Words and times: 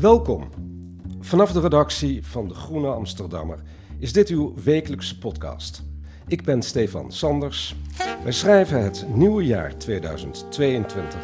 Welkom. 0.00 0.48
Vanaf 1.20 1.52
de 1.52 1.60
redactie 1.60 2.26
van 2.26 2.48
De 2.48 2.54
Groene 2.54 2.88
Amsterdammer 2.88 3.58
is 3.98 4.12
dit 4.12 4.28
uw 4.28 4.54
wekelijkse 4.64 5.18
podcast. 5.18 5.82
Ik 6.26 6.44
ben 6.44 6.62
Stefan 6.62 7.12
Sanders. 7.12 7.76
Wij 8.22 8.32
schrijven 8.32 8.82
het 8.82 9.06
nieuwe 9.08 9.44
jaar 9.44 9.76
2022 9.76 11.18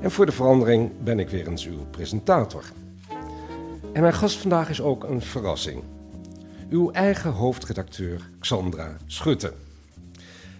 en 0.00 0.10
voor 0.10 0.26
de 0.26 0.32
verandering 0.32 0.90
ben 1.02 1.18
ik 1.18 1.28
weer 1.28 1.48
eens 1.48 1.66
uw 1.66 1.86
presentator. 1.90 2.64
En 3.92 4.00
mijn 4.00 4.14
gast 4.14 4.36
vandaag 4.36 4.70
is 4.70 4.80
ook 4.80 5.04
een 5.04 5.22
verrassing. 5.22 5.82
Uw 6.70 6.90
eigen 6.90 7.30
hoofdredacteur 7.30 8.30
Xandra 8.38 8.96
Schutte. 9.06 9.52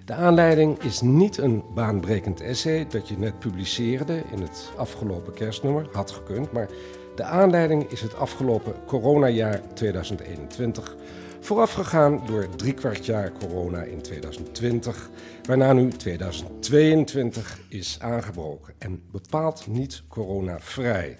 De 0.05 0.15
aanleiding 0.15 0.83
is 0.83 1.01
niet 1.01 1.39
een 1.39 1.63
baanbrekend 1.75 2.41
essay 2.41 2.87
dat 2.87 3.09
je 3.09 3.19
net 3.19 3.39
publiceerde 3.39 4.23
in 4.33 4.41
het 4.41 4.73
afgelopen 4.77 5.33
kerstnummer, 5.33 5.89
had 5.93 6.11
gekund, 6.11 6.53
maar 6.53 6.69
de 7.15 7.23
aanleiding 7.23 7.91
is 7.91 8.01
het 8.01 8.17
afgelopen 8.17 8.75
coronajaar 8.87 9.61
2021, 9.75 10.97
voorafgegaan 11.41 12.27
door 12.27 12.49
driekwart 12.57 13.07
jaar 13.07 13.33
corona 13.33 13.83
in 13.83 14.03
2020, 14.03 15.11
waarna 15.43 15.73
nu 15.73 15.89
2022 15.89 17.61
is 17.69 17.97
aangebroken 18.01 18.75
en 18.79 19.03
bepaald 19.11 19.67
niet 19.67 20.03
coronavrij. 20.09 21.19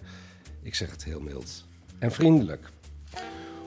Ik 0.63 0.75
zeg 0.75 0.91
het 0.91 1.05
heel 1.05 1.21
mild 1.21 1.65
en 1.99 2.13
vriendelijk. 2.13 2.71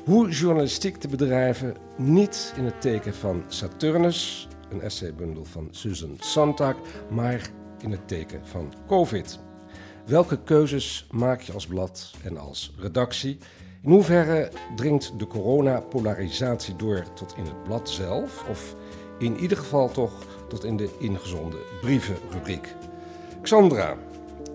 Hoe 0.03 0.29
journalistiek 0.29 0.95
te 0.95 1.07
bedrijven 1.07 1.75
niet 1.95 2.53
in 2.57 2.63
het 2.63 2.81
teken 2.81 3.13
van 3.13 3.43
Saturnus, 3.47 4.47
een 4.69 4.81
essaybundel 4.81 5.45
van 5.45 5.67
Susan 5.71 6.17
Sontag, 6.19 6.75
maar 7.09 7.49
in 7.81 7.91
het 7.91 8.07
teken 8.07 8.47
van 8.47 8.73
COVID. 8.87 9.39
Welke 10.05 10.43
keuzes 10.43 11.07
maak 11.11 11.41
je 11.41 11.53
als 11.53 11.67
blad 11.67 12.11
en 12.23 12.37
als 12.37 12.73
redactie? 12.79 13.37
In 13.81 13.89
hoeverre 13.89 14.51
dringt 14.75 15.19
de 15.19 15.27
coronapolarisatie 15.27 16.75
door 16.75 17.13
tot 17.13 17.33
in 17.37 17.43
het 17.43 17.63
blad 17.63 17.89
zelf? 17.89 18.45
Of 18.49 18.75
in 19.19 19.39
ieder 19.39 19.57
geval 19.57 19.91
toch 19.91 20.25
tot 20.49 20.63
in 20.63 20.77
de 20.77 20.89
ingezonden 20.99 21.59
brievenrubriek? 21.81 22.75
Xandra, 23.41 23.97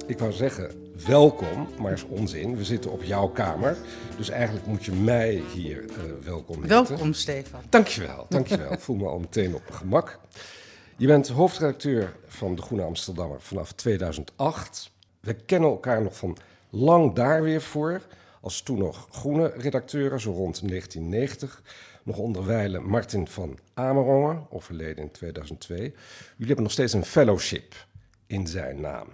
ik 0.07 0.19
wou 0.19 0.33
zeggen 0.33 0.93
welkom, 1.07 1.69
maar 1.81 1.93
is 1.93 2.05
onzin. 2.05 2.57
We 2.57 2.65
zitten 2.65 2.91
op 2.91 3.03
jouw 3.03 3.29
kamer, 3.29 3.77
dus 4.17 4.29
eigenlijk 4.29 4.67
moet 4.67 4.85
je 4.85 4.93
mij 4.93 5.43
hier 5.55 5.85
uh, 5.85 5.95
welkom 6.23 6.63
heten. 6.63 6.89
Welkom, 6.89 7.13
Stefan. 7.13 7.61
Dankjewel, 7.69 8.27
dankjewel. 8.29 8.73
Ik 8.73 8.81
voel 8.81 8.97
me 8.97 9.07
al 9.07 9.19
meteen 9.19 9.55
op 9.55 9.63
mijn 9.69 9.79
gemak. 9.79 10.19
Je 10.97 11.07
bent 11.07 11.29
hoofdredacteur 11.29 12.17
van 12.27 12.55
De 12.55 12.63
Groene 12.63 12.85
Amsterdammer 12.85 13.41
vanaf 13.41 13.73
2008. 13.73 14.91
We 15.21 15.35
kennen 15.35 15.71
elkaar 15.71 16.03
nog 16.03 16.17
van 16.17 16.37
lang 16.71 17.15
daar 17.15 17.43
weer 17.43 17.63
voor. 17.63 18.03
Als 18.41 18.63
toen 18.63 18.79
nog 18.79 19.09
groene 19.11 19.53
redacteuren, 19.57 20.21
zo 20.21 20.31
rond 20.33 20.69
1990. 20.69 21.63
Nog 22.03 22.17
onderwijlen 22.17 22.83
Martin 22.83 23.29
van 23.29 23.59
Amerongen, 23.75 24.47
overleden 24.51 25.05
in 25.05 25.11
2002. 25.11 25.79
Jullie 25.79 25.95
hebben 26.47 26.63
nog 26.63 26.73
steeds 26.73 26.93
een 26.93 27.05
fellowship 27.05 27.75
in 28.27 28.47
zijn 28.47 28.81
naam. 28.81 29.07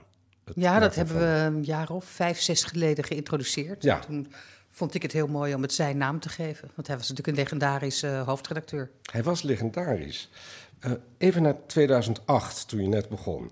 Het 0.45 0.55
Ja, 0.59 0.79
dat 0.79 0.95
hebben 0.95 1.15
van- 1.15 1.23
we 1.25 1.59
een 1.59 1.65
jaar 1.65 1.91
of 1.91 2.05
vijf, 2.05 2.41
zes 2.41 2.65
geleden 2.65 3.05
geïntroduceerd. 3.05 3.83
Ja. 3.83 3.99
Toen 3.99 4.33
vond 4.71 4.95
ik 4.95 5.03
het 5.03 5.13
heel 5.13 5.27
mooi 5.27 5.55
om 5.55 5.63
het 5.63 5.73
zijn 5.73 5.97
naam 5.97 6.21
te 6.21 6.29
geven. 6.29 6.71
Want 6.75 6.87
hij 6.87 6.97
was 6.97 7.09
natuurlijk 7.09 7.37
een 7.37 7.43
legendarische 7.43 8.09
eh, 8.09 8.27
hoofdredacteur. 8.27 8.91
Hij 9.13 9.23
was 9.23 9.43
legendarisch. 9.43 10.31
Eh, 10.79 10.93
even 11.19 11.43
naar 11.43 11.57
2008, 11.67 12.69
toen 12.69 12.83
je 12.83 12.89
net 12.89 13.09
begon. 13.09 13.51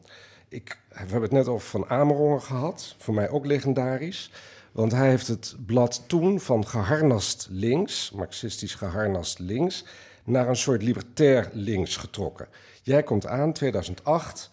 Ik, 0.53 0.79
we 0.89 0.97
hebben 0.99 1.23
het 1.23 1.31
net 1.31 1.49
over 1.49 1.69
Van 1.69 1.89
Amerongen 1.89 2.43
gehad. 2.43 2.95
Voor 2.99 3.15
mij 3.15 3.29
ook 3.29 3.47
legendarisch. 3.47 4.31
Want 4.73 4.93
hij 4.93 5.09
heeft 5.09 5.27
het 5.27 5.57
blad 5.67 6.05
toen 6.07 6.41
van 6.41 6.67
geharnast 6.67 7.47
links, 7.51 8.11
marxistisch 8.11 8.75
geharnast 8.75 9.39
links, 9.39 9.85
naar 10.25 10.49
een 10.49 10.57
soort 10.57 10.83
libertair 10.83 11.51
links 11.53 11.97
getrokken. 11.97 12.49
Jij 12.83 13.03
komt 13.03 13.27
aan, 13.27 13.53
2008. 13.53 14.51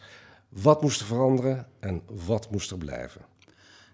Wat 0.50 0.82
moest 0.82 1.00
er 1.00 1.06
veranderen 1.06 1.68
en 1.80 2.02
wat 2.06 2.52
moest 2.52 2.72
er 2.72 2.78
blijven? 2.78 3.22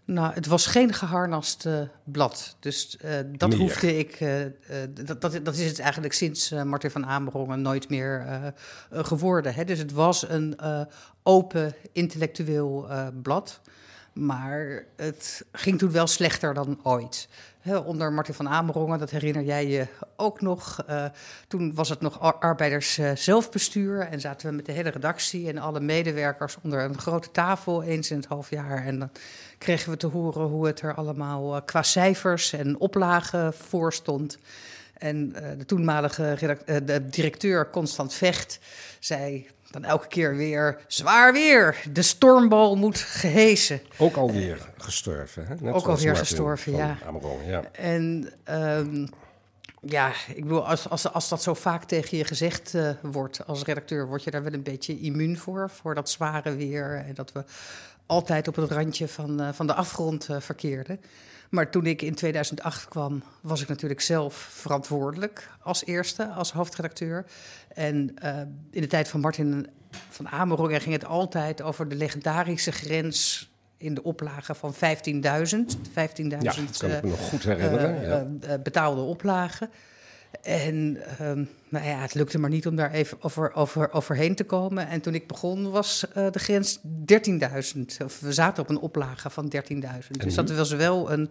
Nou, 0.05 0.33
het 0.33 0.45
was 0.45 0.66
geen 0.66 0.93
geharnast 0.93 1.66
eh, 1.66 1.81
blad. 2.03 2.55
Dus 2.59 2.97
eh, 2.97 3.11
dat 3.31 3.53
hoefde 3.53 3.97
ik. 3.97 4.11
eh, 4.11 4.45
dat, 4.89 5.21
dat, 5.21 5.39
dat 5.43 5.55
is 5.55 5.67
het 5.67 5.79
eigenlijk 5.79 6.13
sinds 6.13 6.49
Martin 6.49 6.91
van 6.91 7.05
Amerongen 7.05 7.61
nooit 7.61 7.89
meer 7.89 8.53
geworden. 8.91 9.53
Hè? 9.53 9.63
Dus 9.63 9.79
het 9.79 9.91
was 9.91 10.29
een 10.29 10.59
open, 11.23 11.73
intellectueel 11.91 12.88
blad. 13.21 13.61
Maar 14.19 14.83
het 14.95 15.45
ging 15.51 15.77
toen 15.79 15.91
wel 15.91 16.07
slechter 16.07 16.53
dan 16.53 16.79
ooit. 16.83 17.27
Onder 17.85 18.13
Martin 18.13 18.33
van 18.33 18.49
Amerongen, 18.49 18.99
dat 18.99 19.09
herinner 19.09 19.43
jij 19.43 19.67
je 19.67 19.87
ook 20.15 20.41
nog. 20.41 20.83
eh, 20.87 21.05
toen 21.47 21.73
was 21.73 21.89
het 21.89 22.01
nog 22.01 22.19
ar- 22.19 22.33
arbeiders 22.39 22.97
eh, 22.97 23.11
zelfbestuur. 23.15 23.99
En 23.99 24.19
zaten 24.19 24.49
we 24.49 24.55
met 24.55 24.65
de 24.65 24.71
hele 24.71 24.89
redactie 24.89 25.47
en 25.47 25.57
alle 25.57 25.79
medewerkers 25.79 26.57
onder 26.61 26.81
een 26.83 26.97
grote 26.97 27.31
tafel 27.31 27.83
eens 27.83 28.11
in 28.11 28.17
het 28.17 28.25
half 28.25 28.49
jaar. 28.49 28.85
En 28.85 28.99
dan 28.99 29.09
kregen 29.57 29.91
we 29.91 29.97
te 29.97 30.07
horen 30.07 30.47
hoe 30.47 30.65
het 30.67 30.81
er 30.81 30.93
allemaal 30.95 31.55
eh, 31.55 31.61
qua 31.65 31.83
cijfers 31.83 32.53
en 32.53 32.79
oplagen 32.79 33.53
voor 33.53 33.93
stond. 33.93 34.37
En 34.97 35.35
eh, 35.35 35.57
de 35.57 35.66
toenmalige 35.66 36.57
eh, 36.66 36.78
de 36.85 37.06
directeur 37.09 37.69
Constant 37.69 38.13
Vecht 38.13 38.59
zei 39.00 39.47
dan 39.72 39.83
elke 39.83 40.07
keer 40.07 40.35
weer... 40.35 40.79
zwaar 40.88 41.33
weer, 41.33 41.83
de 41.91 42.01
stormbal 42.01 42.75
moet 42.75 42.97
gehesen. 42.97 43.81
Ook 43.97 44.16
alweer 44.16 44.69
gestorven. 44.78 45.45
Hè? 45.47 45.55
Net 45.59 45.73
Ook 45.73 45.88
alweer 45.88 46.16
gestorven, 46.16 46.75
ja. 46.75 46.97
En 47.72 48.29
ehm, 48.44 49.07
ja, 49.81 50.11
ik 50.35 50.44
bedoel, 50.44 50.67
als, 50.67 50.89
als, 50.89 51.13
als 51.13 51.29
dat 51.29 51.44
zo 51.44 51.53
vaak 51.53 51.84
tegen 51.84 52.17
je 52.17 52.23
gezegd 52.23 52.73
eh, 52.73 52.89
wordt 53.01 53.47
als 53.47 53.63
redacteur, 53.63 54.07
word 54.07 54.23
je 54.23 54.31
daar 54.31 54.44
wel 54.44 54.53
een 54.53 54.63
beetje 54.63 55.00
immuun 55.00 55.38
voor, 55.38 55.69
voor 55.69 55.95
dat 55.95 56.09
zware 56.09 56.55
weer. 56.55 57.03
En 57.07 57.13
dat 57.13 57.31
we 57.31 57.44
altijd 58.05 58.47
op 58.47 58.55
het 58.55 58.72
randje 58.72 59.08
van, 59.08 59.53
van 59.53 59.67
de 59.67 59.73
afgrond 59.73 60.28
verkeerden. 60.40 60.99
Maar 61.49 61.71
toen 61.71 61.85
ik 61.85 62.01
in 62.01 62.15
2008 62.15 62.87
kwam, 62.87 63.23
was 63.41 63.61
ik 63.61 63.67
natuurlijk 63.67 64.01
zelf 64.01 64.35
verantwoordelijk 64.35 65.49
als 65.59 65.85
eerste, 65.85 66.25
als 66.27 66.51
hoofdredacteur. 66.51 67.25
En 67.73 68.11
eh, 68.15 68.39
in 68.71 68.81
de 68.81 68.87
tijd 68.87 69.07
van 69.07 69.19
Martin 69.19 69.67
van 70.09 70.29
Amerongen 70.29 70.81
ging 70.81 70.93
het 70.93 71.05
altijd 71.05 71.61
over 71.61 71.87
de 71.89 71.95
legendarische 71.95 72.71
grens 72.71 73.49
in 73.77 73.93
de 73.93 74.03
oplage 74.03 74.55
van 74.55 74.73
15.000. 74.73 74.79
15.000 74.79 74.83
Ja, 76.27 76.37
dat 76.39 76.77
kan 76.77 76.91
ik 76.91 77.03
me 77.03 77.09
nog 77.09 77.29
goed 77.29 77.43
herinneren. 77.43 78.01
eh, 78.01 78.07
ja. 78.07 78.53
eh, 78.53 78.61
betaalde 78.61 79.01
oplagen. 79.01 79.69
En 80.41 80.97
ehm, 81.20 81.43
nou 81.70 81.85
ja, 81.85 81.97
het 81.97 82.14
lukte 82.14 82.37
maar 82.40 82.49
niet 82.49 82.67
om 82.67 82.76
daar 82.76 82.91
even 82.91 83.17
over, 83.22 83.53
over, 83.53 83.91
overheen 83.93 84.35
te 84.35 84.43
komen. 84.43 84.87
En 84.87 85.02
toen 85.02 85.14
ik 85.14 85.28
begon 85.28 85.72
was 85.72 86.08
eh, 86.14 86.32
de 86.32 86.40
grens 86.40 86.79
13.000. 86.79 87.82
Of 88.03 88.20
we 88.20 88.34
zaten 88.34 88.64
op 88.64 88.70
een 88.70 88.79
oplage 88.79 89.29
van 89.29 89.52
13.000. 89.73 89.82
Dus 90.11 90.35
dat 90.35 90.52
was 90.52 90.72
wel 90.72 91.11
een 91.11 91.29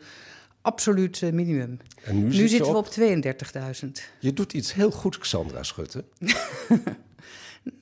absoluut 0.62 1.22
eh, 1.22 1.32
minimum. 1.32 1.78
En 2.04 2.14
nu, 2.16 2.22
Nu, 2.24 2.30
zit 2.30 2.40
je 2.40 2.48
zitten 2.48 2.72
we 2.72 2.78
op- 2.78 2.86
op 2.86 2.92
32.000. 2.94 3.90
Je 4.20 4.32
doet 4.32 4.52
iets 4.52 4.74
heel 4.74 4.90
goed, 4.90 5.18
Xandra 5.18 5.62
Schutte. 5.62 6.04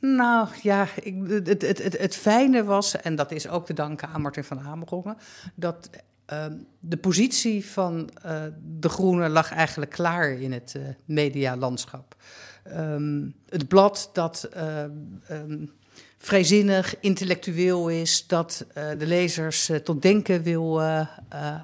Nou 0.01 0.49
ja, 0.63 0.89
ik, 1.03 1.17
het, 1.29 1.63
het, 1.63 1.83
het, 1.83 1.99
het 1.99 2.17
fijne 2.17 2.65
was, 2.65 3.01
en 3.01 3.17
dat 3.17 3.33
is 3.33 3.49
ook 3.49 3.67
te 3.67 3.73
danken 3.73 4.09
aan 4.09 4.21
Martin 4.21 4.45
van 4.45 4.59
Hamerongen, 4.59 5.17
dat 5.55 5.91
ehm, 6.27 6.57
de 6.81 6.97
positie 6.97 7.67
van 7.67 8.11
eh, 8.23 8.43
de 8.79 8.89
Groenen 8.89 9.31
lag 9.31 9.53
eigenlijk 9.53 9.91
klaar 9.91 10.31
in 10.31 10.53
het 10.53 10.75
eh, 10.77 10.83
medialandschap. 11.05 12.17
Ehm, 12.65 13.29
het 13.49 13.69
blad 13.69 14.11
dat 14.13 14.49
ehm, 14.53 15.67
vrijzinnig, 16.19 17.01
intellectueel 17.01 17.89
is, 17.89 18.27
dat 18.27 18.67
de 18.75 19.07
lezers 19.07 19.71
tot 19.85 20.03
denken 20.03 20.43
wil 20.43 20.83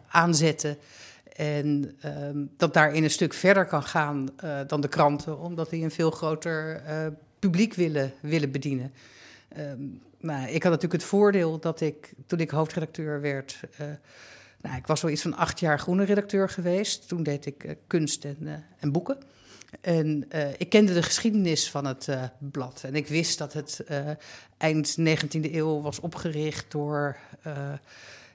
aanzetten. 0.09 0.79
En 1.37 1.99
dat 2.57 2.75
daarin 2.75 3.05
een 3.05 3.11
stuk 3.11 3.33
verder 3.33 3.67
kan 3.67 3.83
gaan 3.83 4.29
dan 4.67 4.81
de 4.81 4.89
kranten, 4.89 5.39
omdat 5.39 5.71
die 5.71 5.85
een 5.85 5.91
veel 5.91 6.11
groter 6.11 6.83
publiek 7.39 7.75
willen, 7.75 8.13
willen 8.21 8.51
bedienen. 8.51 8.93
Nou, 10.21 10.49
ik 10.49 10.63
had 10.63 10.73
natuurlijk 10.73 11.03
het 11.03 11.11
voordeel 11.11 11.59
dat 11.59 11.81
ik, 11.81 12.13
toen 12.27 12.41
ik 12.41 12.51
hoofdredacteur 12.51 13.21
werd, 13.21 13.61
nou, 14.61 14.77
ik 14.77 14.87
was 14.87 15.01
wel 15.03 15.11
iets 15.11 15.23
van 15.23 15.37
acht 15.37 15.61
jaar 15.61 15.79
groene 15.79 16.05
redacteur 16.05 16.49
geweest. 16.49 17.09
Toen 17.09 17.23
deed 17.23 17.47
ik 17.47 17.65
eh, 17.65 17.75
kunst 17.87 18.25
en, 18.25 18.37
eh, 18.41 18.53
en 18.79 18.93
boeken. 18.93 19.19
En 19.81 20.25
eh, 20.29 20.51
ik 20.59 20.69
kende 20.69 20.95
de 20.95 21.03
geschiedenis 21.03 21.71
van 21.71 21.85
het 21.85 22.09
blad. 22.39 22.83
En 22.85 22.95
ik 22.95 23.09
wist 23.09 23.39
dat 23.39 23.53
het 23.53 23.85
eind 24.57 24.97
19e 24.99 25.53
eeuw 25.53 25.81
was 25.81 26.01
opgericht 26.01 26.71
door 26.71 27.17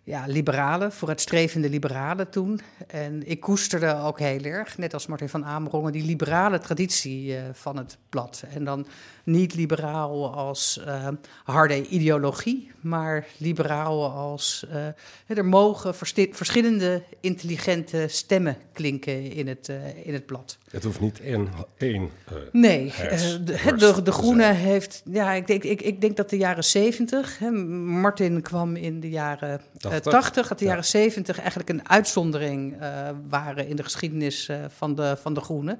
ja, 0.04 0.26
liberalen, 0.28 0.92
vooruitstrevende 0.92 1.70
liberalen 1.70 2.30
toen. 2.30 2.62
En 2.88 3.28
ik 3.28 3.40
koesterde 3.40 3.96
ook 3.96 4.20
heel 4.20 4.44
erg, 4.44 4.78
net 4.78 4.94
als 4.94 5.08
Martin 5.08 5.30
van 5.30 5.46
Amerongen, 5.46 5.92
die 5.92 6.04
liberale 6.04 6.60
traditie 6.60 7.38
eh, 7.38 7.44
van 7.54 7.78
het 7.78 7.98
blad. 8.10 8.44
En 8.54 8.64
dan 8.64 8.88
niet 9.24 9.54
liberaal 9.54 10.34
als 10.34 10.80
eh, 10.86 11.08
harde 11.44 11.88
ideologie, 11.88 12.72
maar 12.82 13.28
liberaal 13.38 14.12
als 14.12 14.66
eh, 14.70 15.38
er 15.38 15.46
mogen 15.46 15.96
verschillende 16.32 17.04
intelligente 17.20 18.06
stemmen 18.08 18.58
klinken 18.74 19.32
in 19.32 19.48
het, 19.48 19.70
eh, 19.70 20.06
in 20.08 20.14
het 20.14 20.26
blad. 20.26 20.58
Het 20.74 20.84
hoeft 20.84 21.00
niet 21.00 21.20
één, 21.20 21.48
één 21.78 22.10
eh, 22.26 22.36
Nee, 22.52 22.94
eh, 22.94 23.20
de, 23.44 24.02
de, 24.04 24.12
Groene 24.12 24.54
heeft. 24.54 25.02
Ja, 25.06 25.32
ik 25.34 25.48
denk, 25.48 25.64
ik, 25.64 25.82
ik 25.82 26.02
denk 26.02 26.18
dat 26.18 26.30
de 26.30 26.38
jaren 26.38 26.64
70. 26.64 27.40
Hè, 27.40 27.52
Martin 27.52 28.42
kwam 28.42 28.76
in 28.76 29.00
de 29.00 29.10
jaren 29.10 29.60
eh, 29.60 29.92
80. 29.92 30.12
80. 30.12 30.48
Dat 30.48 30.58
de 30.60 30.64
Ja. 30.66 30.70
jaren 30.70 30.86
70 30.86 31.40
eigenlijk 31.40 31.70
een 31.70 31.90
uitzondering 31.90 32.76
eh, 32.80 33.10
waren 33.30 33.68
in 33.68 33.76
de 33.76 33.84
geschiedenis 33.84 34.48
eh, 34.50 34.58
van, 34.68 34.96
de, 34.96 35.18
van 35.22 35.34
de 35.34 35.42
Groene. 35.42 35.78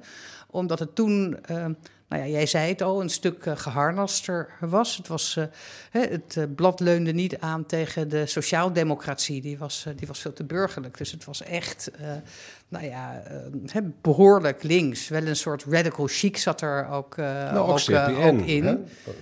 Omdat 0.50 0.78
het 0.78 0.94
toen. 0.94 1.38
eh, 1.44 1.66
nou 2.08 2.22
ja, 2.26 2.32
jij 2.32 2.46
zei 2.46 2.68
het 2.68 2.82
al, 2.82 3.00
een 3.00 3.08
stuk 3.10 3.44
uh, 3.44 3.56
geharnaster 3.56 4.50
was. 4.60 4.96
Het, 4.96 5.08
was 5.08 5.36
uh, 5.38 5.44
hè, 5.90 6.00
het 6.00 6.34
uh, 6.38 6.44
blad 6.56 6.80
leunde 6.80 7.12
niet 7.12 7.38
aan 7.38 7.66
tegen 7.66 8.08
de 8.08 8.26
sociaaldemocratie. 8.26 9.40
Die 9.40 9.58
was, 9.58 9.86
die 9.96 10.06
was 10.06 10.18
veel 10.20 10.32
te 10.32 10.44
burgerlijk. 10.44 10.98
Dus 10.98 11.10
het 11.12 11.24
was 11.24 11.42
echt 11.42 11.90
nou 12.74 12.86
ja, 12.86 13.22
uh, 13.74 13.82
behoorlijk 14.00 14.62
links. 14.62 15.08
Wel 15.08 15.26
een 15.26 15.36
soort 15.36 15.64
radical 15.68 16.06
chic 16.06 16.36
zat 16.36 16.60
er 16.60 16.88
ook, 16.88 17.16
uh, 17.16 17.26
nou, 17.26 17.58
ook, 17.58 17.68
ook, 17.68 17.78
CPN, 17.78 18.10
uh, 18.10 18.26
ook 18.26 18.40
in. 18.40 18.64
Hè? 18.64 18.76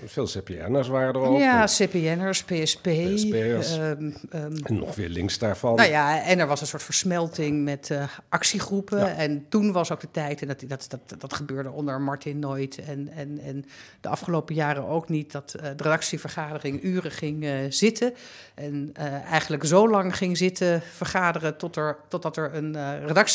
Veel 0.05 0.27
CPN'ers 0.27 0.89
waren 0.89 1.15
er 1.15 1.21
ook. 1.21 1.39
Ja, 1.39 1.65
CPN'ers, 1.65 2.45
PSP. 2.45 2.83
PSP'ers. 2.83 3.77
Um, 3.77 4.17
um, 4.35 4.57
en 4.63 4.79
nog 4.79 4.95
weer 4.95 5.09
links 5.09 5.39
daarvan. 5.39 5.75
Nou 5.75 5.89
ja, 5.89 6.23
en 6.23 6.39
er 6.39 6.47
was 6.47 6.61
een 6.61 6.67
soort 6.67 6.83
versmelting 6.83 7.65
met 7.65 7.99
actiegroepen. 8.29 8.99
Ja. 8.99 9.15
En 9.15 9.47
toen 9.49 9.73
was 9.73 9.91
ook 9.93 10.01
de 10.01 10.11
tijd, 10.11 10.43
en 10.43 10.49
dat, 10.49 10.65
dat, 10.69 10.87
dat, 10.89 11.21
dat 11.21 11.35
gebeurde 11.35 11.71
onder 11.71 12.01
Martin 12.01 12.39
nooit. 12.39 12.79
En, 12.79 13.09
en, 13.17 13.41
en 13.45 13.65
de 14.01 14.09
afgelopen 14.09 14.55
jaren 14.55 14.87
ook 14.87 15.09
niet, 15.09 15.33
dat 15.33 15.51
de 15.51 15.83
redactievergadering 15.83 16.83
uren 16.83 17.11
ging 17.11 17.47
zitten. 17.69 18.15
En 18.55 18.91
eigenlijk 19.31 19.65
zo 19.65 19.89
lang 19.89 20.17
ging 20.17 20.37
zitten 20.37 20.83
vergaderen 20.93 21.57
tot 21.57 21.77
er, 21.77 21.97
totdat 22.09 22.37
er 22.37 22.55
een 22.55 22.77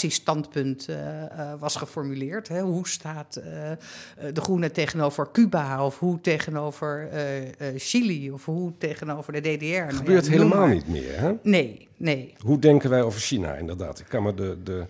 redactiestandpunt 0.08 0.88
was 1.60 1.76
geformuleerd. 1.76 2.48
Hè? 2.48 2.62
Hoe 2.62 2.88
staat 2.88 3.34
de 4.34 4.42
Groene 4.42 4.72
tegenover 4.72 5.32
Cuba? 5.32 5.86
Of 5.86 6.00
hoe 6.00 6.22
tegenover 6.22 7.10
Chili? 7.76 8.32
Of 8.32 8.46
hoe 8.46 8.74
tegenover 8.78 9.34
de 9.34 9.42
DDR? 9.42 9.86
Dat 9.86 9.96
gebeurt 9.96 10.26
ja, 10.26 10.32
helemaal 10.32 10.68
niet 10.68 10.88
meer, 10.88 11.20
hè? 11.20 11.34
Nee, 11.42 11.88
nee. 11.98 12.34
Hoe 12.38 12.60
denken 12.60 12.90
wij 12.90 13.02
over 13.02 13.20
China, 13.20 13.54
inderdaad? 13.54 14.00
Ik 14.00 14.06
kan 14.10 14.24
me 14.24 14.34
de, 14.34 14.58
de, 14.64 14.86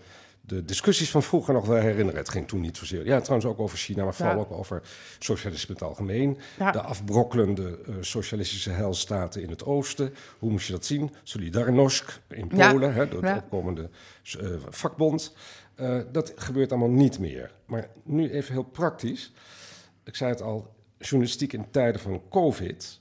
de 0.47 0.65
discussies 0.65 1.09
van 1.11 1.23
vroeger 1.23 1.53
nog 1.53 1.65
wel 1.65 1.77
herinneren. 1.81 2.19
Het 2.19 2.29
ging 2.29 2.47
toen 2.47 2.61
niet 2.61 2.77
zozeer... 2.77 3.05
Ja, 3.05 3.19
trouwens 3.21 3.49
ook 3.49 3.59
over 3.59 3.77
China, 3.77 4.03
maar 4.03 4.13
vooral 4.13 4.35
Ja. 4.35 4.39
ook 4.41 4.51
over 4.51 4.81
socialisme 5.19 5.67
in 5.67 5.73
het 5.73 5.83
algemeen. 5.89 6.37
Ja. 6.57 6.71
De 6.71 6.81
afbrokkelende 6.81 7.79
eh, 7.87 7.93
socialistische 7.99 8.69
heilstaten 8.69 9.41
in 9.41 9.49
het 9.49 9.65
oosten. 9.65 10.13
Hoe 10.39 10.51
moest 10.51 10.65
je 10.67 10.73
dat 10.73 10.85
zien? 10.85 11.13
Solidarność 11.23 12.19
in 12.27 12.51
Ja. 12.55 12.71
Polen, 12.71 12.93
hè, 12.93 13.07
door 13.07 13.23
Ja. 13.25 13.35
opkomende 13.35 13.89
eh, 14.39 14.49
vakbond. 14.69 15.35
Eh, 15.75 15.99
dat 16.11 16.33
gebeurt 16.35 16.71
allemaal 16.71 16.89
niet 16.89 17.19
meer. 17.19 17.51
Maar 17.65 17.89
nu 18.03 18.29
even 18.31 18.53
heel 18.53 18.63
praktisch. 18.63 19.33
Ik 20.03 20.15
zei 20.15 20.29
het 20.31 20.41
al, 20.41 20.75
journalistiek 20.97 21.53
in 21.53 21.69
tijden 21.71 22.01
van 22.01 22.21
COVID... 22.29 22.99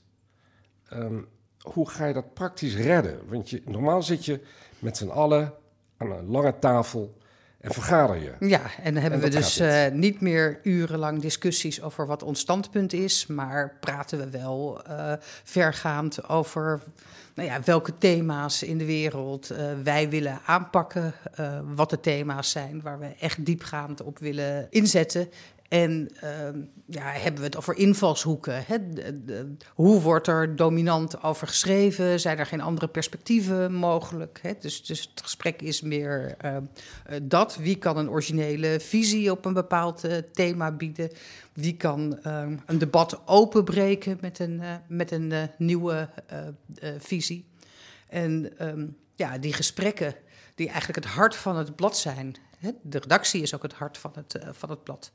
Ehm, 0.89 1.17
hoe 1.61 1.89
ga 1.89 2.05
je 2.05 2.13
dat 2.13 2.33
praktisch 2.33 2.75
redden? 2.75 3.19
Want 3.27 3.49
je, 3.49 3.61
normaal 3.65 4.03
zit 4.03 4.25
je 4.25 4.39
met 4.79 4.97
z'n 4.97 5.07
allen 5.07 5.53
aan 5.97 6.11
een 6.11 6.27
lange 6.29 6.59
tafel 6.59 7.16
en 7.67 7.73
vergader 7.73 8.21
je. 8.21 8.47
Ja, 8.47 8.61
en 8.83 8.93
dan 8.93 9.01
hebben 9.01 9.21
En 9.21 9.29
we 9.29 9.35
dus 9.35 9.59
eh, 9.59 9.91
niet 9.91 10.21
meer 10.21 10.59
urenlang 10.63 11.21
discussies 11.21 11.81
over 11.81 12.05
wat 12.05 12.23
ons 12.23 12.39
standpunt 12.39 12.93
is, 12.93 13.27
maar 13.27 13.77
praten 13.79 14.19
we 14.19 14.29
wel 14.29 14.81
eh, 14.83 15.13
vergaand 15.43 16.29
over 16.29 16.81
nou 17.33 17.49
ja, 17.49 17.61
welke 17.63 17.97
thema's 17.97 18.63
in 18.63 18.77
de 18.77 18.85
wereld 18.85 19.49
eh, 19.49 19.65
wij 19.83 20.09
willen 20.09 20.39
aanpakken, 20.45 21.13
wat 21.75 21.89
de 21.89 21.99
thema's 21.99 22.51
zijn 22.51 22.81
waar 22.81 22.99
we 22.99 23.15
echt 23.19 23.45
diepgaand 23.45 24.01
op 24.01 24.19
willen 24.19 24.67
inzetten. 24.69 25.29
En 25.67 26.09
ehm, 26.19 26.61
ja, 26.85 27.01
hebben 27.01 27.39
we 27.39 27.45
het 27.45 27.57
over 27.57 27.77
invalshoeken? 27.77 28.63
Hè? 28.65 28.77
Hoe 29.73 30.01
wordt 30.01 30.27
er 30.27 30.55
dominant 30.55 31.23
over 31.23 31.47
geschreven? 31.47 32.19
Zijn 32.19 32.37
er 32.37 32.45
geen 32.45 32.61
andere 32.61 32.87
perspectieven 32.87 33.73
mogelijk? 33.73 34.39
Hè? 34.41 34.53
Dus, 34.59 34.85
dus 34.85 34.99
het 34.99 35.21
gesprek 35.21 35.61
is 35.61 35.81
meer 35.81 36.35
ehm, 36.37 36.63
eh, 37.05 37.19
dat. 37.23 37.55
Wie 37.55 37.75
kan 37.75 37.97
een 37.97 38.09
originele 38.09 38.79
visie 38.79 39.31
op 39.31 39.45
een 39.45 39.53
bepaald 39.53 40.03
eh, 40.03 40.17
thema 40.33 40.71
bieden? 40.71 41.09
Wie 41.53 41.77
kan 41.77 42.19
ehm, 42.21 42.57
een 42.65 42.77
debat 42.77 43.21
openbreken 43.25 44.17
met 44.21 44.39
een, 44.39 44.61
eh, 44.61 44.73
met 44.87 45.11
een 45.11 45.33
nieuwe 45.57 46.09
visie? 46.97 47.45
En 48.09 48.53
ja, 49.15 49.37
die 49.37 49.53
gesprekken 49.53 50.15
die 50.55 50.67
eigenlijk 50.67 51.05
het 51.05 51.13
hart 51.13 51.35
van 51.35 51.57
het 51.57 51.75
blad 51.75 51.97
zijn. 51.97 52.35
De 52.81 52.99
redactie 52.99 53.41
is 53.41 53.55
ook 53.55 53.61
het 53.61 53.73
hart 53.73 53.97
van 53.97 54.11
het, 54.15 54.39
van 54.51 54.69
het 54.69 54.83
blad. 54.83 55.11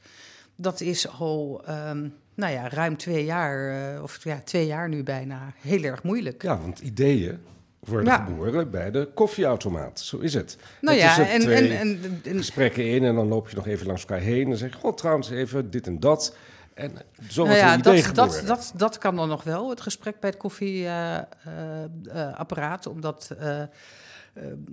Dat 0.63 0.81
is 0.81 1.09
al, 1.09 1.63
ehm, 1.67 2.09
nou 2.35 2.53
ja, 2.53 2.69
ruim 2.69 2.97
twee 2.97 3.25
jaar, 3.25 3.69
eh, 3.95 4.03
of 4.03 4.25
ja, 4.25 4.41
twee 4.45 4.67
jaar 4.67 4.89
nu 4.89 5.03
bijna, 5.03 5.53
heel 5.61 5.83
erg 5.83 6.03
moeilijk. 6.03 6.43
Ja, 6.43 6.59
want 6.61 6.79
ideeën 6.79 7.39
worden 7.79 8.07
Ja. 8.07 8.25
geboren 8.25 8.71
bij 8.71 8.91
de 8.91 9.09
koffieautomaat. 9.15 10.01
Zo 10.01 10.19
is 10.19 10.35
het. 10.35 10.57
nou 10.81 10.97
Het 10.99 11.05
ja, 11.07 11.21
is 11.23 11.29
en, 11.29 11.41
twee 11.41 11.57
en, 11.57 11.79
en, 11.79 12.21
en- 12.25 12.37
gesprekken 12.37 12.87
in 12.89 13.05
en 13.05 13.15
dan 13.15 13.29
loop 13.29 13.49
je 13.49 13.57
nog 13.57 13.67
even 13.67 13.87
langs 13.87 14.01
elkaar 14.03 14.21
heen 14.21 14.51
en 14.51 14.57
zeg 14.57 14.73
je, 14.73 14.79
god, 14.79 14.99
trouwens 14.99 15.31
even 15.31 15.71
dit 15.71 15.87
en 15.87 16.01
dat. 16.01 16.37
En 16.75 16.93
zo 17.29 17.45
nou 17.45 17.57
ja, 17.57 17.77
dat, 17.77 18.11
dat, 18.15 18.43
dat, 18.47 18.73
dat 18.77 18.99
kan 18.99 19.17
dan 19.17 19.29
nog 19.29 19.43
wel, 19.45 19.71
het 19.71 19.81
gesprek 19.81 20.21
bij 20.21 20.31
het 20.31 20.39
koffieapparaat, 20.39 22.87
omdat... 22.87 23.31
eh, 23.39 23.61
eh, 23.63 23.69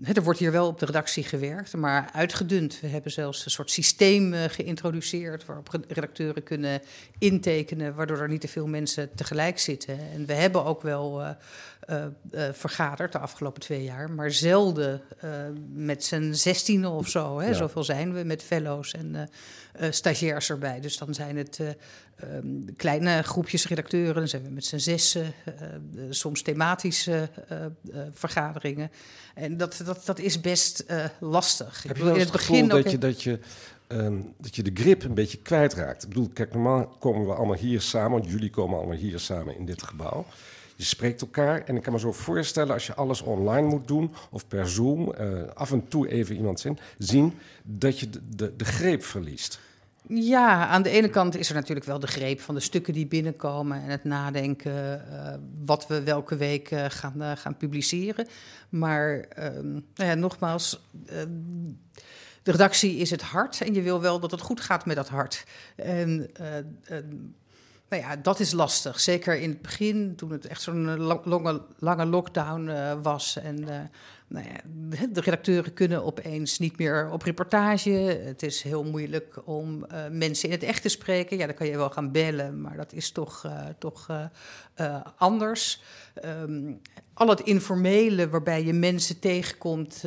er 0.03 0.23
wordt 0.23 0.39
hier 0.39 0.51
wel 0.51 0.67
op 0.67 0.79
de 0.79 0.85
redactie 0.85 1.23
gewerkt, 1.23 1.75
maar 1.75 2.09
uitgedund. 2.13 2.79
We 2.79 2.87
hebben 2.87 3.11
zelfs 3.11 3.45
een 3.45 3.51
soort 3.51 3.71
systeem 3.71 4.33
eh, 4.33 4.43
geïntroduceerd 4.43 5.45
waarop 5.45 5.67
re- 5.67 5.79
redacteuren 5.87 6.43
kunnen 6.43 6.81
intekenen, 7.17 7.95
waardoor 7.95 8.17
er 8.17 8.27
niet 8.27 8.41
te 8.41 8.47
veel 8.47 8.67
mensen 8.67 9.15
tegelijk 9.15 9.59
zitten. 9.59 9.99
En 10.13 10.25
we 10.25 10.33
hebben 10.33 10.65
ook 10.65 10.81
wel 10.81 11.21
eh, 11.21 11.29
eh, 11.79 12.03
eh, 12.31 12.53
vergaderd 12.53 13.11
de 13.11 13.19
afgelopen 13.19 13.61
twee 13.61 13.83
jaar, 13.83 14.11
maar 14.11 14.31
zelden 14.31 15.01
eh, 15.19 15.29
met 15.73 16.03
z'n 16.03 16.33
zestien 16.33 16.85
of 16.85 17.07
zo. 17.07 17.39
Hè? 17.39 17.47
Ja. 17.47 17.53
Zoveel 17.53 17.83
zijn 17.83 18.13
we 18.13 18.23
met 18.23 18.43
fellows 18.43 18.93
en 18.93 19.15
eh, 19.15 19.21
eh, 19.87 19.91
stagiairs 19.91 20.49
erbij. 20.49 20.79
Dus 20.79 20.97
dan 20.97 21.13
zijn 21.13 21.37
het 21.37 21.59
eh, 22.19 22.35
ehm, 22.35 22.45
kleine 22.77 23.21
groepjes 23.21 23.67
redacteuren, 23.67 24.15
dan 24.15 24.27
zijn 24.27 24.43
we 24.43 24.49
met 24.49 24.65
z'n 24.65 24.77
zessen, 24.77 25.33
eh, 25.45 25.53
eh, 25.53 25.71
soms 26.09 26.41
thematische 26.41 27.29
eh, 27.47 27.65
eh, 27.65 27.71
vergaderingen. 28.13 28.91
En 29.35 29.57
dat, 29.57 29.81
dat, 29.85 30.05
dat 30.05 30.19
is 30.19 30.41
best 30.41 30.79
eh, 30.79 31.05
lastig. 31.19 31.83
Heb 31.83 31.91
Ik 31.91 31.97
je 31.97 32.03
wel 32.03 32.13
eens 32.13 32.23
het 32.23 32.31
begin 32.31 32.67
dat 32.67 32.91
je, 32.91 32.97
dat, 32.97 33.23
je, 33.23 33.39
ehm, 33.87 34.17
dat 34.37 34.55
je 34.55 34.63
de 34.63 34.71
grip 34.73 35.03
een 35.03 35.13
beetje 35.13 35.37
kwijtraakt? 35.37 36.03
Ik 36.03 36.09
bedoel, 36.09 36.29
kijk, 36.33 36.53
normaal 36.53 36.87
komen 36.87 37.25
we 37.25 37.33
allemaal 37.33 37.55
hier 37.55 37.81
samen, 37.81 38.19
want 38.19 38.31
jullie 38.31 38.49
komen 38.49 38.77
allemaal 38.77 38.97
hier 38.97 39.19
samen 39.19 39.57
in 39.57 39.65
dit 39.65 39.83
gebouw. 39.83 40.25
Je 40.75 40.85
spreekt 40.85 41.21
elkaar 41.21 41.63
en 41.63 41.75
ik 41.75 41.83
kan 41.83 41.93
me 41.93 41.99
zo 41.99 42.11
voorstellen 42.11 42.73
als 42.73 42.87
je 42.87 42.93
alles 42.93 43.21
online 43.21 43.67
moet 43.67 43.87
doen 43.87 44.13
of 44.29 44.47
per 44.47 44.69
Zoom, 44.69 45.13
af 45.53 45.71
en 45.71 45.87
toe 45.87 46.07
even 46.07 46.35
iemand 46.35 46.59
zien, 46.59 46.79
zien 46.97 47.33
dat 47.63 47.99
je 47.99 48.09
de, 48.09 48.19
de, 48.35 48.55
de 48.55 48.65
greep 48.65 49.03
verliest. 49.03 49.59
Ja, 50.13 50.67
aan 50.67 50.81
de 50.81 50.89
ene 50.89 51.09
kant 51.09 51.35
is 51.35 51.49
er 51.49 51.55
natuurlijk 51.55 51.85
wel 51.85 51.99
de 51.99 52.07
greep 52.07 52.41
van 52.41 52.55
de 52.55 52.61
stukken 52.61 52.93
die 52.93 53.07
binnenkomen 53.07 53.83
en 53.83 53.89
het 53.89 54.03
nadenken 54.03 55.05
uh, 55.11 55.33
wat 55.65 55.87
we 55.87 56.03
welke 56.03 56.35
week 56.35 56.71
uh, 56.71 56.85
gaan, 56.87 57.13
uh, 57.17 57.31
gaan 57.35 57.57
publiceren. 57.57 58.27
Maar 58.69 59.19
ehm, 59.19 59.71
nou 59.71 60.09
ja, 60.09 60.13
nogmaals, 60.13 60.81
de 62.43 62.51
redactie 62.51 62.95
is 62.95 63.09
het 63.09 63.21
hart 63.21 63.61
en 63.61 63.73
je 63.73 63.81
wil 63.81 64.01
wel 64.01 64.19
dat 64.19 64.31
het 64.31 64.41
goed 64.41 64.61
gaat 64.61 64.85
met 64.85 64.95
dat 64.95 65.09
hart. 65.09 65.45
En 65.75 66.29
nou 67.89 68.01
ja, 68.03 68.15
dat 68.15 68.39
is 68.39 68.51
lastig. 68.51 68.99
Zeker 68.99 69.39
in 69.39 69.49
het 69.49 69.61
begin, 69.61 70.15
toen 70.15 70.31
het 70.31 70.47
echt 70.47 70.61
zo'n 70.61 70.97
lange, 70.97 71.61
lange 71.79 72.05
lockdown 72.05 72.71
was 73.01 73.37
en 73.37 73.89
nou 74.27 74.45
ja, 74.45 74.59
de 75.09 75.21
redacteuren 75.21 75.73
kunnen 75.73 76.03
opeens 76.03 76.59
niet 76.59 76.77
meer 76.77 77.09
op 77.11 77.21
reportage. 77.21 77.89
Het 78.25 78.43
is 78.43 78.61
heel 78.61 78.83
moeilijk 78.83 79.41
om 79.45 79.85
mensen 80.11 80.49
in 80.49 80.55
het 80.55 80.63
echt 80.63 80.81
te 80.81 80.89
spreken. 80.89 81.37
Ja, 81.37 81.45
dan 81.45 81.55
kan 81.55 81.67
je 81.67 81.77
wel 81.77 81.89
gaan 81.89 82.11
bellen, 82.11 82.61
maar 82.61 82.77
dat 82.77 82.93
is 82.93 83.11
toch, 83.11 83.45
toch 83.77 84.07
anders. 85.17 85.81
Um, 86.25 86.81
al 87.19 87.29
het 87.29 87.41
informele 87.41 88.29
waarbij 88.29 88.63
je 88.63 88.73
mensen 88.73 89.19
tegenkomt 89.19 90.03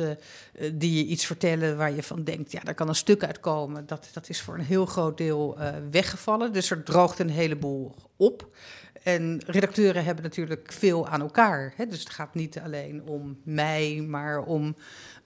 die 0.73 0.97
je 0.97 1.05
iets 1.05 1.25
vertellen 1.25 1.77
waar 1.77 1.91
je 1.91 2.03
van 2.03 2.23
denkt, 2.23 2.51
ja, 2.51 2.59
daar 2.59 2.73
kan 2.73 2.87
een 2.87 2.95
stuk 2.95 3.23
uitkomen. 3.23 3.85
Dat, 3.85 4.09
dat 4.13 4.29
is 4.29 4.41
voor 4.41 4.53
een 4.53 4.65
heel 4.65 4.85
groot 4.85 5.17
deel 5.17 5.57
weggevallen. 5.91 6.53
Dus 6.53 6.69
er 6.69 6.83
droogt 6.83 7.19
een 7.19 7.29
heleboel 7.29 7.95
op. 8.17 8.47
En 9.03 9.41
redacteuren 9.45 10.03
hebben 10.03 10.23
natuurlijk 10.23 10.71
veel 10.71 11.07
aan 11.07 11.21
elkaar. 11.21 11.73
Hè? 11.75 11.85
Dus 11.87 11.99
het 11.99 12.09
gaat 12.09 12.33
niet 12.33 12.59
alleen 12.59 13.01
om 13.07 13.37
mij, 13.43 14.05
maar 14.07 14.43
om 14.43 14.75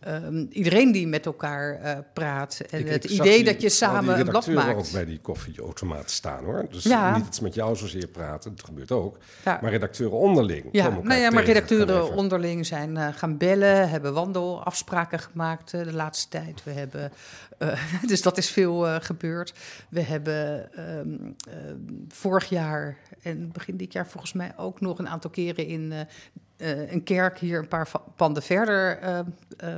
um, 0.08 0.48
iedereen 0.52 0.92
die 0.92 1.08
met 1.08 1.26
elkaar 1.26 1.82
uh, 1.84 1.98
praat. 2.14 2.62
En 2.70 2.80
ik, 2.80 2.88
het 2.88 3.04
ik 3.04 3.10
idee 3.10 3.36
die, 3.36 3.44
dat 3.44 3.62
je 3.62 3.70
samen 3.70 4.20
een 4.20 4.26
blad 4.26 4.48
maakt. 4.48 4.78
ook 4.78 4.92
bij 4.92 5.06
die 5.06 5.20
koffieautomaat 5.20 6.10
staan 6.12 6.44
hoor. 6.44 6.66
Dus 6.70 6.84
ja. 6.84 7.18
niet 7.18 7.28
iets 7.28 7.40
met 7.40 7.54
jou 7.54 7.76
zozeer 7.76 8.08
praten, 8.08 8.56
dat 8.56 8.66
gebeurt 8.66 8.92
ook. 8.92 9.18
Ja. 9.46 9.60
Maar 9.62 9.72
redacteuren 9.72 10.18
onderling. 10.18 10.66
Ja, 10.72 10.90
nou 10.90 11.20
ja, 11.22 11.32
maar 11.32 11.44
redacteuren 11.44 12.14
onderling 12.14 12.66
zijn 12.66 12.96
uh, 12.96 13.08
gaan 13.16 13.38
bellen, 13.38 13.90
hebben 13.90 14.14
wandelafspraken 14.14 15.20
gemaakt 15.20 15.74
uh, 15.74 15.84
de 15.84 15.94
laatste 15.94 16.30
tijd. 16.30 16.64
We 16.64 16.72
hebben, 16.72 17.12
dus 18.08 18.22
dat 18.22 18.38
is 18.38 18.50
veel 18.50 19.02
gebeurd. 19.02 19.54
We 19.90 20.02
hebben 20.02 20.70
um, 20.98 21.36
vorig 22.08 22.50
jaar 22.50 22.98
en 23.22 23.52
begin 23.52 23.78
dit 23.78 23.94
jaar 23.94 24.08
volgens 24.08 24.34
mij 24.34 24.54
ook 24.58 24.82
nog 24.82 25.00
een 25.00 25.10
aantal 25.10 25.30
keren 25.30 25.66
in 25.68 25.94
uh, 26.58 26.92
een 26.92 27.04
kerk 27.04 27.40
hier 27.40 27.60
een 27.60 27.68
paar 27.68 27.92
panden 28.16 28.44
verder 28.44 29.00
uh, 29.04 29.78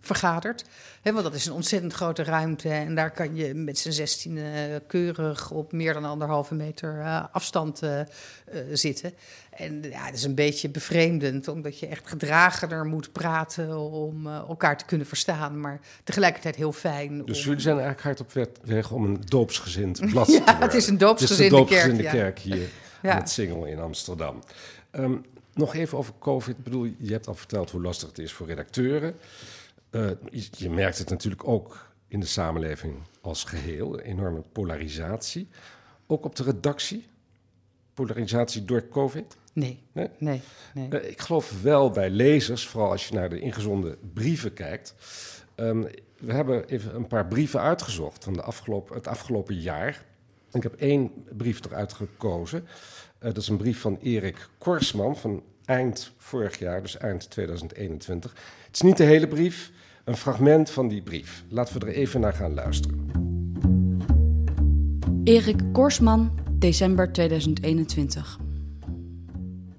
vergaderd. 0.00 0.64
Want 1.02 1.22
dat 1.22 1.34
is 1.34 1.46
een 1.46 1.52
ontzettend 1.52 1.92
grote 1.92 2.22
ruimte 2.22 2.68
en 2.68 2.94
daar 2.94 3.10
kan 3.10 3.36
je 3.36 3.54
met 3.54 3.78
z'n 3.78 3.90
zestien 3.90 4.38
keurig 4.86 5.50
op 5.50 5.72
meer 5.72 5.92
dan 5.92 6.04
anderhalve 6.04 6.54
meter 6.54 7.02
afstand 7.32 7.82
zitten. 8.72 9.14
En 9.56 9.82
ja, 9.82 10.04
het 10.04 10.14
is 10.14 10.24
een 10.24 10.34
beetje 10.34 10.68
bevreemdend, 10.68 11.48
omdat 11.48 11.78
je 11.78 11.86
echt 11.86 12.08
gedragener 12.08 12.84
moet 12.84 13.12
praten 13.12 13.78
om 13.78 14.26
elkaar 14.26 14.78
te 14.78 14.84
kunnen 14.84 15.06
verstaan, 15.06 15.60
maar 15.60 15.80
tegelijkertijd 16.04 16.56
heel 16.56 16.72
fijn. 16.72 17.24
Dus 17.24 17.38
om... 17.38 17.44
jullie 17.44 17.60
zijn 17.60 17.78
eigenlijk 17.78 18.02
hard 18.02 18.20
op 18.20 18.48
weg 18.62 18.90
om 18.90 19.04
een 19.04 19.18
doopsgezind 19.24 20.00
blad 20.10 20.26
ja, 20.26 20.38
te 20.38 20.44
worden. 20.44 20.62
het 20.62 20.74
is 20.74 20.86
een 20.86 20.98
doopsgezinde, 20.98 21.44
het 21.44 21.52
is 21.52 21.58
een 21.58 21.66
doopsgezinde 21.66 22.02
kerk, 22.02 22.14
kerk, 22.14 22.38
hier 22.38 22.68
ja. 23.02 23.14
het 23.16 23.30
Singel 23.30 23.64
in 23.64 23.78
Amsterdam. 23.78 24.42
Um, 24.92 25.24
nog 25.56 25.74
even 25.74 25.98
over 25.98 26.12
COVID. 26.18 26.56
Ik 26.56 26.64
bedoel, 26.64 26.84
je 26.98 27.12
hebt 27.12 27.26
al 27.26 27.34
verteld 27.34 27.70
hoe 27.70 27.82
lastig 27.82 28.08
het 28.08 28.18
is 28.18 28.32
voor 28.32 28.46
redacteuren. 28.46 29.14
Uh, 29.90 30.10
je, 30.30 30.46
je, 30.50 30.70
merkt 30.70 30.98
het 30.98 31.10
natuurlijk 31.10 31.48
ook 31.48 31.90
in 32.08 32.20
de 32.20 32.26
samenleving 32.26 32.94
als 33.20 33.44
geheel. 33.44 34.00
Enorme 34.00 34.42
polarisatie. 34.52 35.48
Ook 36.06 36.24
op 36.24 36.36
de 36.36 36.42
redactie. 36.42 37.06
Polarisatie 37.94 38.64
door 38.64 38.88
COVID. 38.88 39.36
Nee, 39.56 39.82
nee, 39.92 40.08
nee. 40.18 40.40
nee. 40.74 40.88
Uh, 40.90 41.10
ik 41.10 41.20
geloof 41.20 41.62
wel 41.62 41.90
bij 41.90 42.10
lezers, 42.10 42.66
vooral 42.66 42.90
als 42.90 43.08
je 43.08 43.14
naar 43.14 43.28
de 43.28 43.40
ingezonden 43.40 43.96
brieven 44.14 44.52
kijkt. 44.52 44.94
Um, 45.56 45.86
we 46.18 46.32
hebben 46.32 46.68
even 46.68 46.94
een 46.94 47.06
paar 47.06 47.26
brieven 47.26 47.60
uitgezocht 47.60 48.24
van 48.24 48.32
de 48.32 48.42
afgelopen, 48.42 48.94
het 48.94 49.06
afgelopen 49.06 49.54
jaar. 49.54 50.04
Ik 50.52 50.62
heb 50.62 50.74
één 50.74 51.10
brief 51.36 51.64
eruit 51.64 51.92
gekozen. 51.92 52.62
Uh, 52.62 52.68
dat 53.18 53.36
is 53.36 53.48
een 53.48 53.56
brief 53.56 53.80
van 53.80 53.98
Erik 54.02 54.48
Korsman 54.58 55.16
van 55.16 55.42
eind 55.64 56.12
vorig 56.16 56.58
jaar, 56.58 56.82
dus 56.82 56.96
eind 56.96 57.30
2021. 57.30 58.32
Het 58.66 58.74
is 58.74 58.82
niet 58.82 58.96
de 58.96 59.04
hele 59.04 59.28
brief, 59.28 59.72
een 60.04 60.16
fragment 60.16 60.70
van 60.70 60.88
die 60.88 61.02
brief. 61.02 61.44
Laten 61.48 61.80
we 61.80 61.86
er 61.86 61.92
even 61.92 62.20
naar 62.20 62.34
gaan 62.34 62.54
luisteren. 62.54 63.10
Erik 65.24 65.60
Korsman, 65.72 66.38
december 66.58 67.12
2021. 67.12 68.44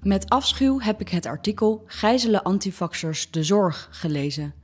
Met 0.08 0.28
afschuw 0.28 0.80
heb 0.80 1.00
ik 1.00 1.08
het 1.08 1.26
artikel 1.26 1.82
Gijzelen 1.86 2.42
antivaxers 2.42 3.30
de 3.30 3.42
zorg 3.42 3.88
gelezen. 3.90 4.54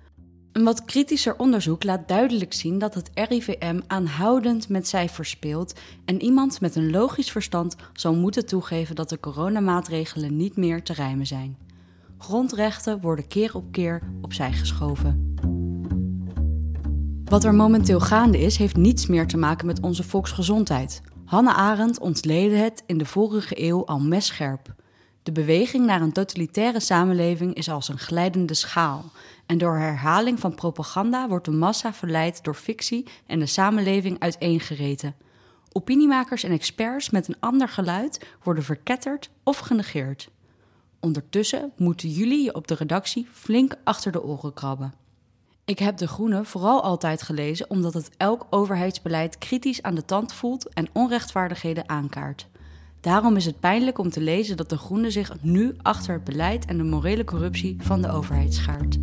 Een 0.53 0.65
wat 0.65 0.85
kritischer 0.85 1.39
onderzoek 1.39 1.85
laat 1.85 2.09
duidelijk 2.09 2.53
zien 2.53 2.79
dat 2.79 2.95
het 2.95 3.11
RIVM 3.15 3.81
aanhoudend 3.87 4.69
met 4.69 4.89
cijfers 4.89 5.31
speelt 5.31 5.81
en 6.05 6.23
iemand 6.23 6.61
met 6.61 6.75
een 6.75 6.91
logisch 6.91 7.31
verstand 7.31 7.77
zal 7.93 8.15
moeten 8.15 8.47
toegeven 8.47 8.95
dat 8.95 9.09
de 9.09 9.21
coronamaatregelen 9.21 10.37
niet 10.37 10.57
meer 10.57 10.83
te 10.83 10.93
rijmen 10.93 11.27
zijn. 11.27 11.59
Grondrechten 12.19 13.01
worden 13.01 13.29
keer 13.29 13.55
op 13.55 13.73
keer 13.73 14.03
opzij 14.23 14.53
geschoven. 14.53 15.35
Wat 17.25 17.45
er 17.45 17.55
momenteel 17.55 18.01
gaande 18.01 18.39
is, 18.39 18.57
heeft 18.57 18.77
niets 18.77 19.07
meer 19.07 19.27
te 19.27 19.37
maken 19.37 19.67
met 19.67 19.81
onze 19.81 20.03
volksgezondheid. 20.03 21.03
Hanne 21.25 21.55
Arendt 21.55 21.99
ontleedde 21.99 22.57
het 22.57 22.83
in 22.87 22.99
de 22.99 23.07
vorige 23.07 23.63
eeuw 23.63 23.87
al 23.87 24.01
messcherp. 24.01 24.83
De 25.25 25.33
beweging 25.33 25.87
naar 25.87 26.01
een 26.01 26.13
totalitaire 26.13 26.81
samenleving 26.81 27.55
is 27.55 27.69
als 27.69 27.89
een 27.89 27.99
glijdende 27.99 28.55
schaal. 28.55 29.05
En 29.47 29.59
door 29.59 29.77
herhaling 29.77 30.41
van 30.41 30.55
propaganda 30.55 31.29
wordt 31.29 31.45
de 31.45 31.51
massa 31.51 31.95
verleid 31.95 32.45
door 32.45 32.55
fictie 32.55 33.07
en 33.27 33.39
de 33.39 33.47
samenleving 33.47 34.19
uiteengereten. 34.19 35.15
Opiniemakers 35.73 36.43
en 36.43 36.53
experts 36.53 37.11
met 37.11 37.29
een 37.29 37.37
ander 37.41 37.69
geluid 37.69 38.27
worden 38.43 38.65
verketterd 38.65 39.31
of 39.43 39.59
genegeerd. 39.59 40.31
Ondertussen 41.01 41.73
moeten 41.77 42.09
jullie 42.09 42.45
je 42.45 42.55
op 42.55 42.69
de 42.69 42.75
redactie 42.75 43.29
flink 43.33 43.75
achter 43.85 44.13
de 44.13 44.23
oren 44.23 44.53
krabben. 44.53 44.95
Ik 45.65 45.79
heb 45.79 45.97
De 45.97 46.09
Groene 46.09 46.45
vooral 46.45 46.83
altijd 46.83 47.23
gelezen 47.23 47.71
omdat 47.71 47.95
het 47.95 48.11
elk 48.17 48.47
overheidsbeleid 48.51 49.39
kritisch 49.39 49.83
aan 49.83 49.95
de 49.95 50.05
tand 50.05 50.33
voelt 50.33 50.69
en 50.69 50.89
onrechtvaardigheden 50.93 51.89
aankaart. 51.89 52.47
Daarom 53.05 53.37
is 53.37 53.45
het 53.45 53.61
pijnlijk 53.61 53.99
om 53.99 54.11
te 54.11 54.21
lezen 54.21 54.57
dat 54.57 54.69
De 54.69 54.77
Groene 54.77 55.11
zich 55.11 55.33
nu 55.41 55.75
achter 55.83 56.15
het 56.15 56.25
beleid 56.25 56.65
en 56.65 56.77
de 56.77 56.83
morele 56.83 57.25
corruptie 57.25 57.77
van 57.81 58.03
de 58.03 58.11
overheid 58.11 58.55
schaart. 58.55 58.99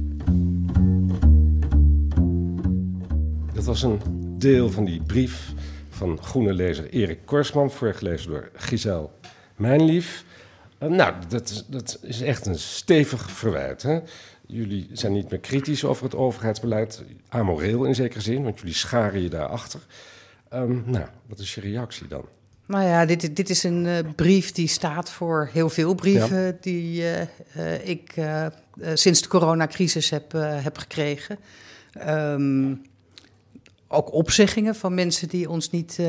Dat 3.54 3.64
was 3.64 3.84
een 3.84 4.00
deel 4.38 4.70
van 4.70 4.86
die 4.86 5.02
brief 5.02 5.54
van 5.90 6.24
groene 6.24 6.54
lezer 6.54 6.90
Erik 6.90 7.20
Korsman, 7.26 7.72
voorgelezen 7.72 8.30
door 8.30 8.50
Giselle 8.54 9.10
Mijnlief. 9.56 10.26
Uh, 10.84 10.90
nou, 10.90 11.14
dat 11.28 11.50
is, 11.50 11.66
dat 11.68 12.00
is 12.02 12.22
echt 12.22 12.46
een 12.46 12.60
stevig 12.60 13.32
verwijt. 13.32 13.82
Hè? 13.82 14.00
Jullie 14.48 14.90
zijn 14.92 15.14
niet 15.14 15.30
meer 15.30 15.40
kritisch 15.40 15.84
over 15.84 16.04
het 16.04 16.16
overheidsbeleid, 16.16 17.04
amoreel 17.30 17.84
in 17.84 17.96
zekere 17.96 18.22
zin, 18.22 18.44
want 18.44 18.60
jullie 18.60 18.74
scharen 18.74 19.22
je 19.22 19.30
daarachter. 19.30 19.80
Um, 20.54 20.84
nou, 20.86 21.06
wat 21.28 21.40
is 21.40 21.56
je 21.56 21.62
reactie 21.62 22.08
dan? 22.08 22.26
Nou 22.72 22.86
ja, 22.86 23.06
dit, 23.06 23.36
dit 23.36 23.50
is 23.50 23.64
een 23.64 23.86
uh, 23.86 23.98
brief 24.16 24.52
die 24.52 24.68
staat 24.68 25.10
voor 25.10 25.50
heel 25.54 25.70
veel 25.70 25.94
brieven 25.94 26.46
ja. 26.46 26.54
die 26.62 27.02
uh, 27.02 27.22
uh, 27.58 27.88
ik 27.88 28.14
sinds 28.94 29.22
de 29.22 29.28
coronacrisis 29.28 30.10
heb, 30.10 30.32
heb 30.38 30.78
gekregen. 30.78 31.38
Um, 32.08 32.82
ook 33.88 34.14
opzeggingen 34.14 34.76
van 34.76 34.94
mensen 34.94 35.28
die 35.28 35.50
ons 35.50 35.70
niet 35.70 36.00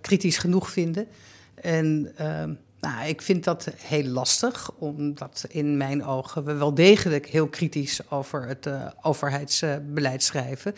kritisch 0.00 0.38
genoeg 0.38 0.70
vinden. 0.70 1.06
En 1.54 2.12
ehm, 2.16 2.52
nou, 2.80 3.08
ik 3.08 3.22
vind 3.22 3.44
dat 3.44 3.70
heel 3.76 4.04
lastig, 4.04 4.70
omdat 4.78 5.44
in 5.48 5.76
mijn 5.76 6.04
ogen 6.04 6.44
we 6.44 6.52
wel 6.52 6.74
degelijk 6.74 7.26
heel 7.26 7.48
kritisch 7.48 8.10
over 8.10 8.46
het 8.46 8.68
overheidsbeleid 9.02 10.22
schrijven. 10.22 10.74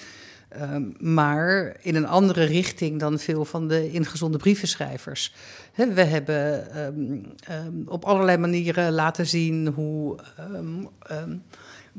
Um, 0.57 0.95
maar 0.99 1.77
in 1.81 1.95
een 1.95 2.07
andere 2.07 2.45
richting 2.45 3.01
dan 3.01 3.19
veel 3.19 3.45
van 3.45 3.69
de 3.69 3.91
ingezonde 3.91 4.39
brievenschrijvers. 4.39 5.35
He, 5.73 5.93
we 5.93 6.03
hebben 6.03 6.77
um, 6.87 7.27
um, 7.51 7.83
op 7.87 8.05
allerlei 8.05 8.37
manieren 8.37 8.93
laten 8.93 9.27
zien 9.27 9.67
hoe 9.67 10.19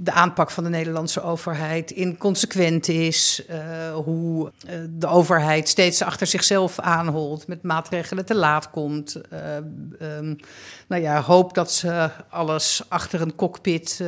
de 0.02 0.12
aanpak 0.12 0.52
van 0.52 0.64
de 0.64 0.70
Nederlandse 0.70 1.22
overheid 1.22 1.92
inconsequent 1.92 2.88
is. 2.88 3.44
Uh, 3.50 3.58
hoe 3.94 4.52
uh, 4.66 4.74
de 4.90 5.08
overheid 5.08 5.70
steeds 5.70 6.02
achter 6.02 6.28
zichzelf 6.28 6.80
aanholt, 6.80 7.48
met 7.48 7.64
maatregelen 7.64 8.26
te 8.26 8.36
laat 8.36 8.70
komt. 8.70 9.22
Uh, 9.34 9.56
um, 10.18 10.36
nou 10.88 11.02
ja, 11.02 11.22
hoop 11.22 11.54
dat 11.54 11.72
ze 11.72 12.10
alles 12.30 12.84
achter 12.88 13.22
een 13.22 13.36
cockpit 13.36 14.04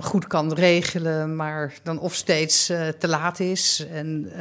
goed 0.00 0.26
kan 0.26 0.52
regelen, 0.52 1.36
maar 1.36 1.74
dan 1.82 1.98
of 1.98 2.14
steeds 2.14 2.66
te 2.98 3.08
laat 3.08 3.40
is. 3.40 3.86
En 3.92 4.32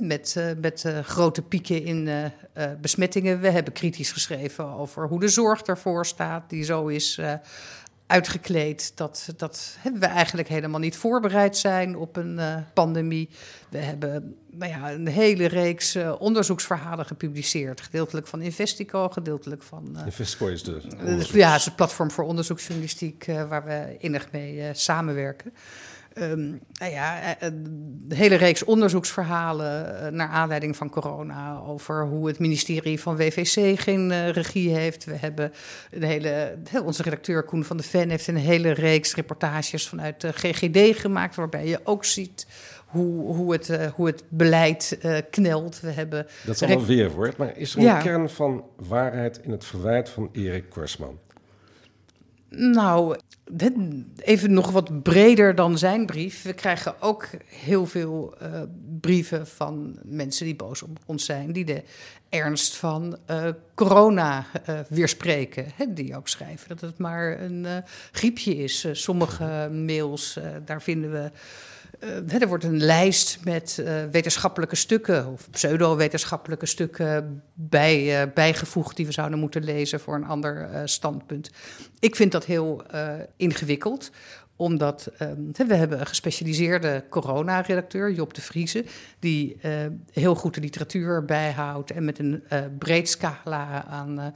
met, 0.00 0.54
met 0.60 0.84
grote 1.02 1.42
pieken 1.42 1.84
in 1.84 2.08
besmettingen. 2.80 3.40
We 3.40 3.50
hebben 3.50 3.72
kritisch 3.72 4.12
geschreven 4.12 4.64
over 4.64 5.08
hoe 5.08 5.20
de 5.20 5.28
zorg 5.28 5.62
ervoor 5.62 6.06
staat, 6.06 6.50
die 6.50 6.64
zo 6.64 6.86
is 6.86 7.20
uitgekleed 8.08 8.92
dat, 8.96 9.28
dat 9.36 9.76
we 9.94 10.06
eigenlijk 10.06 10.48
helemaal 10.48 10.80
niet 10.80 10.96
voorbereid 10.96 11.56
zijn 11.56 11.96
op 11.96 12.16
een 12.16 12.36
uh, 12.38 12.56
pandemie. 12.74 13.28
We 13.70 13.78
hebben 13.78 14.36
nou 14.50 14.72
ja, 14.72 14.92
een 14.92 15.08
hele 15.08 15.46
reeks 15.46 15.96
uh, 15.96 16.14
onderzoeksverhalen 16.18 17.06
gepubliceerd. 17.06 17.80
Gedeeltelijk 17.80 18.26
van 18.26 18.42
Investico, 18.42 19.08
gedeeltelijk 19.08 19.62
van... 19.62 19.88
Uh, 19.96 20.04
Investico 20.04 20.46
is 20.46 20.62
de... 20.62 20.80
ja, 21.32 21.52
het 21.52 21.60
is 21.60 21.74
platform 21.74 22.10
voor 22.10 22.24
onderzoeksjournalistiek 22.24 23.24
waar 23.26 23.64
we 23.64 23.96
innig 23.98 24.32
mee 24.32 24.70
samenwerken. 24.72 25.52
Um, 26.20 26.60
nou 26.72 26.92
ja, 26.92 27.36
een 27.42 28.04
hele 28.08 28.34
reeks 28.34 28.64
onderzoeksverhalen 28.64 30.14
naar 30.14 30.28
aanleiding 30.28 30.76
van 30.76 30.90
corona 30.90 31.60
over 31.66 32.06
hoe 32.06 32.26
het 32.26 32.38
ministerie 32.38 33.00
van 33.00 33.16
WVC 33.16 33.80
geen 33.80 34.10
uh, 34.10 34.30
regie 34.30 34.74
heeft. 34.74 35.04
We 35.04 35.16
hebben 35.16 35.52
een 35.90 36.02
hele, 36.02 36.58
onze 36.84 37.02
redacteur 37.02 37.42
Koen 37.42 37.64
van 37.64 37.76
de 37.76 37.82
Ven 37.82 38.10
heeft 38.10 38.26
een 38.26 38.36
hele 38.36 38.70
reeks 38.70 39.14
reportages 39.14 39.88
vanuit 39.88 40.20
de 40.20 40.32
GGD 40.32 41.00
gemaakt, 41.00 41.34
waarbij 41.34 41.66
je 41.66 41.80
ook 41.84 42.04
ziet 42.04 42.46
hoe, 42.88 43.34
hoe, 43.34 43.52
het, 43.52 43.68
uh, 43.68 43.86
hoe 43.86 44.06
het 44.06 44.24
beleid 44.28 44.98
uh, 45.02 45.18
knelt. 45.30 45.80
We 45.80 45.90
hebben 45.90 46.26
dat 46.46 46.54
is 46.54 46.62
allemaal 46.62 46.86
weerwoord, 46.86 47.36
maar 47.36 47.56
is 47.56 47.72
er 47.72 47.78
een 47.78 47.84
ja. 47.84 48.00
kern 48.00 48.28
van 48.28 48.64
waarheid 48.76 49.40
in 49.42 49.50
het 49.50 49.64
verwijt 49.64 50.08
van 50.08 50.28
Erik 50.32 50.70
Korsman? 50.70 51.18
Nou, 52.50 53.16
even 54.16 54.52
nog 54.52 54.70
wat 54.70 55.02
breder 55.02 55.54
dan 55.54 55.78
zijn 55.78 56.06
brief. 56.06 56.42
We 56.42 56.52
krijgen 56.52 57.02
ook 57.02 57.28
heel 57.46 57.86
veel 57.86 58.34
uh, 58.42 58.62
brieven 59.00 59.46
van 59.46 59.98
mensen 60.04 60.44
die 60.44 60.56
boos 60.56 60.82
op 60.82 60.98
ons 61.06 61.24
zijn, 61.24 61.52
die 61.52 61.64
de 61.64 61.82
ernst 62.28 62.76
van 62.76 63.18
uh, 63.30 63.48
corona 63.74 64.46
uh, 64.68 64.78
weerspreken. 64.88 65.66
Hè, 65.74 65.92
die 65.92 66.16
ook 66.16 66.28
schrijven 66.28 66.68
dat 66.68 66.80
het 66.80 66.98
maar 66.98 67.40
een 67.40 67.66
griepje 68.12 68.56
is. 68.56 68.86
sommige 68.92 69.68
mails, 69.72 70.38
daar 70.64 70.82
vinden 70.82 71.12
we 71.12 71.30
uh, 72.00 72.42
er 72.42 72.48
wordt 72.48 72.64
een 72.64 72.82
lijst 72.82 73.38
met 73.44 73.78
uh, 73.80 74.04
wetenschappelijke 74.10 74.76
stukken 74.76 75.26
of 75.26 75.50
pseudo-wetenschappelijke 75.50 76.66
stukken 76.66 77.42
bij, 77.54 78.22
uh, 78.22 78.32
bijgevoegd 78.34 78.96
die 78.96 79.06
we 79.06 79.12
zouden 79.12 79.38
moeten 79.38 79.64
lezen 79.64 80.00
voor 80.00 80.14
een 80.14 80.24
ander 80.24 80.68
standpunt. 80.84 81.50
Ik 81.98 82.16
vind 82.16 82.32
dat 82.32 82.44
heel 82.44 82.82
ingewikkeld, 83.36 84.10
omdat 84.56 85.10
we 85.52 85.74
hebben 85.74 86.00
een 86.00 86.06
gespecialiseerde 86.06 87.04
corona-redacteur, 87.08 88.12
Job 88.12 88.34
de 88.34 88.40
Vrieze, 88.40 88.84
die 89.18 89.56
heel 90.12 90.34
goed 90.34 90.54
de 90.54 90.60
literatuur 90.60 91.24
bijhoudt 91.24 91.90
en 91.90 92.04
met 92.04 92.18
een 92.18 92.42
breed 92.78 93.08
scala 93.08 93.84
aan 93.84 94.34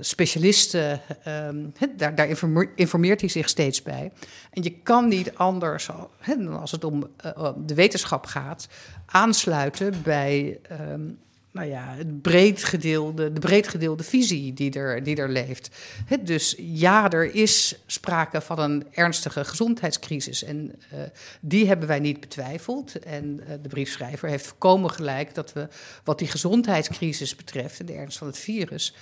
specialisten, 0.00 1.00
um, 1.28 1.72
daar, 1.96 2.14
daar, 2.14 2.28
informeert 2.74 3.20
hij 3.20 3.28
zich 3.28 3.48
steeds 3.48 3.82
bij. 3.82 4.12
En 4.50 4.62
je 4.62 4.70
kan 4.70 5.08
niet 5.08 5.34
anders, 5.34 5.88
he, 6.18 6.48
als 6.48 6.70
het 6.70 6.84
om 6.84 7.06
uh, 7.26 7.50
de 7.56 7.74
wetenschap 7.74 8.26
gaat, 8.26 8.68
aansluiten 9.06 10.02
bij 10.02 10.60
um, 10.90 11.18
nou 11.52 11.68
ja, 11.68 11.94
het 11.96 12.22
breed 12.22 12.64
gedeelde, 12.64 13.32
de 13.32 13.40
breed 13.40 13.68
gedeelde 13.68 14.02
visie 14.02 14.52
die 14.52 14.72
er, 14.72 15.02
die 15.02 15.16
er 15.16 15.28
leeft. 15.28 15.70
He, 16.06 16.22
dus 16.22 16.54
ja, 16.58 17.10
er 17.10 17.34
is 17.34 17.82
sprake 17.86 18.40
van 18.40 18.58
een 18.58 18.86
ernstige 18.90 19.44
gezondheidscrisis. 19.44 20.44
En 20.44 20.74
uh, 20.92 21.00
die 21.40 21.66
hebben 21.66 21.88
wij 21.88 22.00
niet 22.00 22.20
betwijfeld. 22.20 22.98
En 22.98 23.36
de 23.62 23.68
briefschrijver 23.68 24.28
heeft 24.28 24.46
voorkomen 24.46 24.90
gelijk 24.90 25.34
dat 25.34 25.52
we, 25.52 25.68
wat 26.04 26.18
die 26.18 26.28
gezondheidscrisis 26.28 27.36
betreft 27.36 27.80
en 27.80 27.86
de 27.86 27.92
ernst 27.92 28.18
van 28.18 28.26
het 28.26 28.38
virus, 28.38 28.94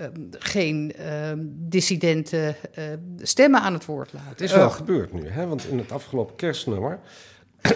um, 0.00 0.28
geen 0.30 0.92
um, 1.12 1.54
dissidente 1.56 2.54
uh, 2.78 2.84
stemmen 3.22 3.60
aan 3.60 3.72
het 3.72 3.84
woord 3.84 4.12
laten. 4.12 4.28
Het 4.28 4.40
is 4.40 4.52
wel 4.52 4.70
gebeurd 4.70 5.12
nu, 5.12 5.28
hè? 5.28 5.46
want 5.46 5.66
in 5.66 5.78
het 5.78 5.92
afgelopen 5.92 6.36
kerstnummer. 6.36 6.98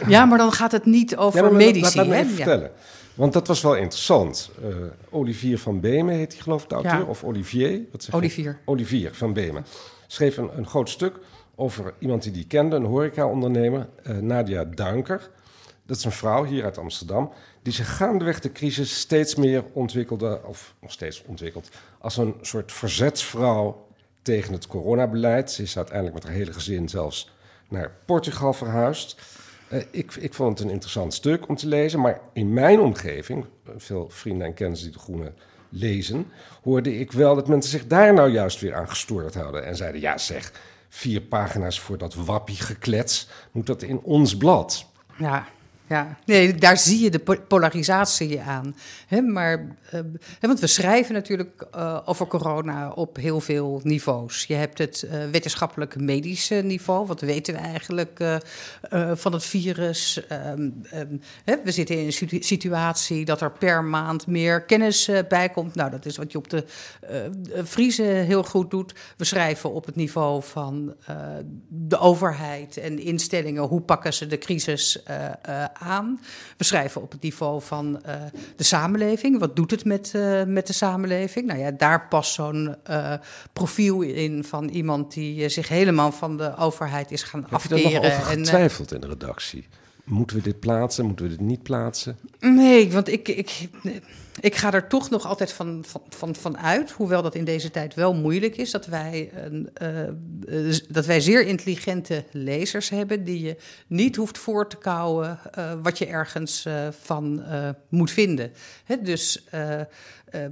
Ja, 0.06 0.24
maar 0.24 0.38
dan 0.38 0.52
gaat 0.52 0.72
het 0.72 0.84
niet 0.84 1.16
over 1.16 1.44
ja, 1.44 1.50
medici. 1.50 1.80
Laat, 1.80 1.94
laat 1.94 2.06
me 2.06 2.14
even 2.14 2.28
ja. 2.28 2.36
vertellen. 2.36 2.70
Want 3.14 3.32
dat 3.32 3.46
was 3.46 3.62
wel 3.62 3.76
interessant. 3.76 4.50
Uh, 4.64 4.76
Olivier 5.10 5.58
van 5.58 5.80
Beemen 5.80 6.14
heet 6.14 6.32
hij 6.32 6.42
geloof 6.42 6.62
ik 6.62 6.68
de 6.68 6.74
auteur. 6.74 6.98
Ja. 6.98 7.02
Of 7.02 7.24
Olivier. 7.24 7.80
Wat 7.92 8.02
zeg 8.02 8.14
Olivier. 8.14 8.58
Olivier 8.64 9.14
van 9.14 9.32
Beemen. 9.32 9.66
Schreef 10.06 10.36
een, 10.36 10.58
een, 10.58 10.66
groot 10.66 10.88
stuk 10.88 11.18
over 11.54 11.94
iemand 11.98 12.22
die 12.22 12.32
die 12.32 12.46
kende. 12.46 12.76
Een 12.76 12.84
horeca-ondernemer. 12.84 13.88
Uh, 14.06 14.18
Nadia 14.18 14.64
Duinker. 14.64 15.30
Dat 15.86 15.96
is 15.96 16.04
een 16.04 16.12
vrouw 16.12 16.44
hier 16.44 16.64
uit 16.64 16.78
Amsterdam 16.78 17.32
die 17.62 17.72
zich 17.72 17.96
gaandeweg 17.96 18.40
de 18.40 18.52
crisis 18.52 19.00
steeds 19.00 19.34
meer 19.34 19.64
ontwikkelde, 19.72 20.40
of 20.44 20.74
nog 20.80 20.92
steeds 20.92 21.22
ontwikkelt, 21.26 21.68
als 21.98 22.16
een 22.16 22.34
soort 22.40 22.72
verzetsvrouw 22.72 23.86
tegen 24.22 24.52
het 24.52 24.66
coronabeleid. 24.66 25.50
Ze 25.50 25.62
is 25.62 25.76
uiteindelijk 25.76 26.14
met 26.14 26.24
haar 26.24 26.34
hele 26.34 26.52
gezin 26.52 26.88
zelfs 26.88 27.30
naar 27.68 27.92
Portugal 28.04 28.52
verhuisd. 28.52 29.20
Uh, 29.72 29.80
ik, 29.90 30.14
ik 30.14 30.34
vond 30.34 30.58
het 30.58 30.66
een 30.66 30.72
interessant 30.72 31.14
stuk 31.14 31.48
om 31.48 31.56
te 31.56 31.68
lezen, 31.68 32.00
maar 32.00 32.20
in 32.32 32.52
mijn 32.52 32.80
omgeving, 32.80 33.44
veel 33.76 34.08
vrienden 34.08 34.46
en 34.46 34.54
kennissen 34.54 34.90
die 34.90 34.96
de 34.96 35.02
Groene 35.02 35.32
lezen, 35.68 36.26
hoorde 36.62 36.98
ik 36.98 37.12
wel 37.12 37.34
dat 37.34 37.48
mensen 37.48 37.70
zich 37.70 37.86
daar 37.86 38.14
nou 38.14 38.30
juist 38.30 38.60
weer 38.60 38.74
aan 38.74 38.88
gestoord 38.88 39.34
hadden 39.34 39.64
en 39.64 39.76
zeiden: 39.76 40.00
ja, 40.00 40.18
zeg, 40.18 40.52
vier 40.88 41.20
pagina's 41.20 41.80
voor 41.80 41.98
dat 41.98 42.14
wappie 42.14 42.56
geklets, 42.56 43.28
moet 43.52 43.66
dat 43.66 43.82
in 43.82 44.00
ons 44.00 44.36
blad? 44.36 44.86
Ja, 45.18 45.46
ja, 45.92 46.18
nee, 46.24 46.54
daar 46.54 46.78
zie 46.78 47.00
je 47.00 47.10
de 47.10 47.40
polarisatie 47.48 48.40
aan. 48.40 48.76
Maar, 49.32 49.76
uh, 49.94 50.00
want 50.40 50.60
we 50.60 50.66
schrijven 50.66 51.14
natuurlijk 51.14 51.66
uh, 51.74 51.98
over 52.04 52.26
corona 52.26 52.90
op 52.90 53.16
heel 53.16 53.40
veel 53.40 53.80
niveaus. 53.82 54.44
Je 54.44 54.54
hebt 54.54 54.78
het 54.78 55.04
uh, 55.04 55.24
wetenschappelijk 55.30 56.00
medische 56.00 56.54
niveau. 56.54 57.06
Wat 57.06 57.20
weten 57.20 57.54
we 57.54 57.60
eigenlijk 57.60 58.40
van 59.12 59.32
het 59.32 59.44
virus? 59.44 60.22
Um, 60.56 60.82
um, 60.94 61.20
we 61.64 61.70
zitten 61.70 61.98
in 61.98 62.06
een 62.06 62.42
situatie 62.42 63.24
dat 63.24 63.40
er 63.40 63.52
per 63.52 63.84
maand 63.84 64.26
meer 64.26 64.62
kennis 64.62 65.10
bij 65.28 65.48
komt. 65.48 65.74
Nou, 65.74 65.90
dat 65.90 66.06
is 66.06 66.16
wat 66.16 66.32
je 66.32 66.38
op 66.38 66.50
de 66.50 66.64
Friese 67.64 68.02
heel 68.02 68.44
goed 68.44 68.70
doet. 68.70 68.94
We 69.16 69.24
schrijven 69.24 69.72
op 69.72 69.86
het 69.86 69.96
niveau 69.96 70.42
van 70.42 70.94
de 71.68 71.98
overheid 71.98 72.76
en 72.76 72.98
instellingen. 72.98 73.62
Hoe 73.62 73.80
pakken 73.80 74.14
ze 74.14 74.26
de 74.26 74.38
crisis 74.38 75.04
aan. 75.72 75.81
We 76.56 76.64
schrijven 76.64 77.02
op 77.02 77.12
het 77.12 77.22
niveau 77.22 77.62
van 77.62 78.02
uh, 78.06 78.14
de 78.56 78.64
samenleving. 78.64 79.38
Wat 79.38 79.56
doet 79.56 79.70
het 79.70 79.84
met, 79.84 80.12
uh, 80.16 80.42
met 80.44 80.66
de 80.66 80.72
samenleving? 80.72 81.46
Nou 81.46 81.58
ja, 81.58 81.70
daar 81.70 82.08
past 82.08 82.32
zo'n 82.32 82.74
uh, 82.90 83.14
profiel 83.52 84.00
in 84.00 84.44
van 84.44 84.68
iemand 84.68 85.12
die 85.12 85.48
zich 85.48 85.68
helemaal 85.68 86.12
van 86.12 86.36
de 86.36 86.56
overheid 86.56 87.10
is 87.10 87.22
gaan 87.22 87.42
Heb 87.42 87.52
afkeren. 87.52 87.82
Heb 87.82 87.92
je 87.92 88.08
nog 88.08 88.12
over 88.12 88.36
getwijfeld 88.36 88.92
in 88.92 89.00
de 89.00 89.06
redactie? 89.06 89.66
Moeten 90.04 90.36
we 90.36 90.42
dit 90.42 90.60
plaatsen? 90.60 91.06
Moeten 91.06 91.24
we 91.24 91.30
dit 91.30 91.40
niet 91.40 91.62
plaatsen? 91.62 92.18
Nee, 92.40 92.92
want 92.92 93.08
ik, 93.08 93.28
ik, 93.28 93.68
ik 94.40 94.54
ga 94.54 94.72
er 94.72 94.86
toch 94.86 95.10
nog 95.10 95.26
altijd 95.26 95.52
van, 95.52 95.84
van, 96.08 96.34
van, 96.34 96.58
uit, 96.58 96.90
hoewel 96.90 97.22
dat 97.22 97.34
in 97.34 97.44
deze 97.44 97.70
tijd 97.70 97.94
wel 97.94 98.14
moeilijk 98.14 98.56
is, 98.56 98.70
dat 98.70 98.86
wij, 98.86 99.30
een, 99.34 99.70
uh, 100.48 100.74
dat 100.88 101.06
wij 101.06 101.20
zeer 101.20 101.46
intelligente 101.46 102.24
lezers 102.30 102.88
hebben 102.88 103.24
die 103.24 103.42
je 103.42 103.56
niet 103.86 104.16
hoeft 104.16 104.38
voor 104.38 104.68
te 104.68 104.76
kouwen 104.76 105.38
uh, 105.58 105.72
wat 105.82 105.98
je 105.98 106.06
ergens 106.06 106.66
van 107.02 107.44
moet 107.88 108.10
vinden. 108.10 108.52
Hè, 108.84 109.02
dus 109.02 109.44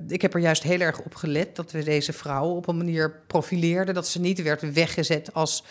ik 0.09 0.23
heb 0.23 0.35
er 0.35 0.40
juist 0.40 0.62
heel 0.62 0.81
erg 0.81 1.01
op 1.01 1.14
gelet 1.14 1.57
dat 1.57 1.71
we 1.71 1.83
deze 1.83 2.12
vrouw 2.12 2.49
op 2.49 2.69
een 2.69 2.77
manier 2.77 3.23
profileerden, 3.27 3.95
dat 3.95 4.09
ze 4.09 4.21
niet 4.21 4.43
werd 4.43 4.73
weggezet 4.73 5.35
als 5.35 5.64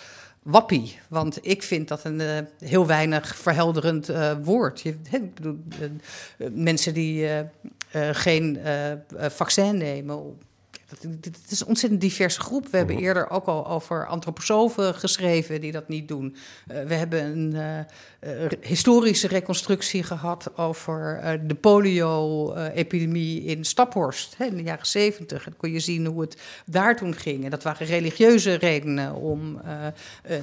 wappie. 0.43 0.99
Want 1.09 1.47
ik 1.47 1.63
vind 1.63 1.87
dat 1.87 2.03
een 2.03 2.19
uh, 2.19 2.37
heel 2.59 2.87
weinig 2.87 3.35
verhelderend 3.35 4.09
uh, 4.09 4.31
woord. 4.43 4.81
Je, 4.81 4.95
ik 5.11 5.33
bedoel, 5.35 5.59
uh, 5.81 6.47
mensen 6.51 6.93
die 6.93 7.27
geen 8.11 8.59
vaccin 9.29 9.77
nemen, 9.77 10.37
dit 10.99 11.37
is 11.49 11.59
een 11.59 11.67
ontzettend 11.67 12.01
diverse 12.01 12.39
groep. 12.39 12.67
We 12.67 12.77
hebben 12.77 12.97
eerder 12.97 13.29
ook 13.29 13.45
al 13.45 13.67
over 13.67 14.07
antroposofen 14.07 14.95
geschreven 14.95 15.61
die 15.61 15.71
dat 15.71 15.87
niet 15.87 16.07
doen. 16.07 16.35
Uh, 16.71 16.83
we 16.83 16.93
hebben 16.93 17.23
een 17.23 17.55
uh, 17.55 18.41
uh, 18.41 18.49
historische 18.61 19.27
reconstructie 19.27 20.03
gehad 20.03 20.57
over 20.57 21.21
de 21.47 21.55
polio-epidemie 21.55 23.43
in 23.43 23.65
Staphorst 23.65 24.37
hè, 24.37 24.45
in 24.45 24.55
de 24.55 24.63
jaren 24.63 24.85
zeventig. 24.85 25.37
En 25.37 25.51
dan 25.51 25.59
kon 25.59 25.71
je 25.71 25.79
zien 25.79 26.05
hoe 26.05 26.21
het 26.21 26.37
daar 26.65 26.95
toen 26.95 27.15
ging. 27.15 27.43
En 27.43 27.49
dat 27.49 27.63
waren 27.63 27.87
religieuze 27.87 28.53
redenen 28.53 29.15
om 29.15 29.61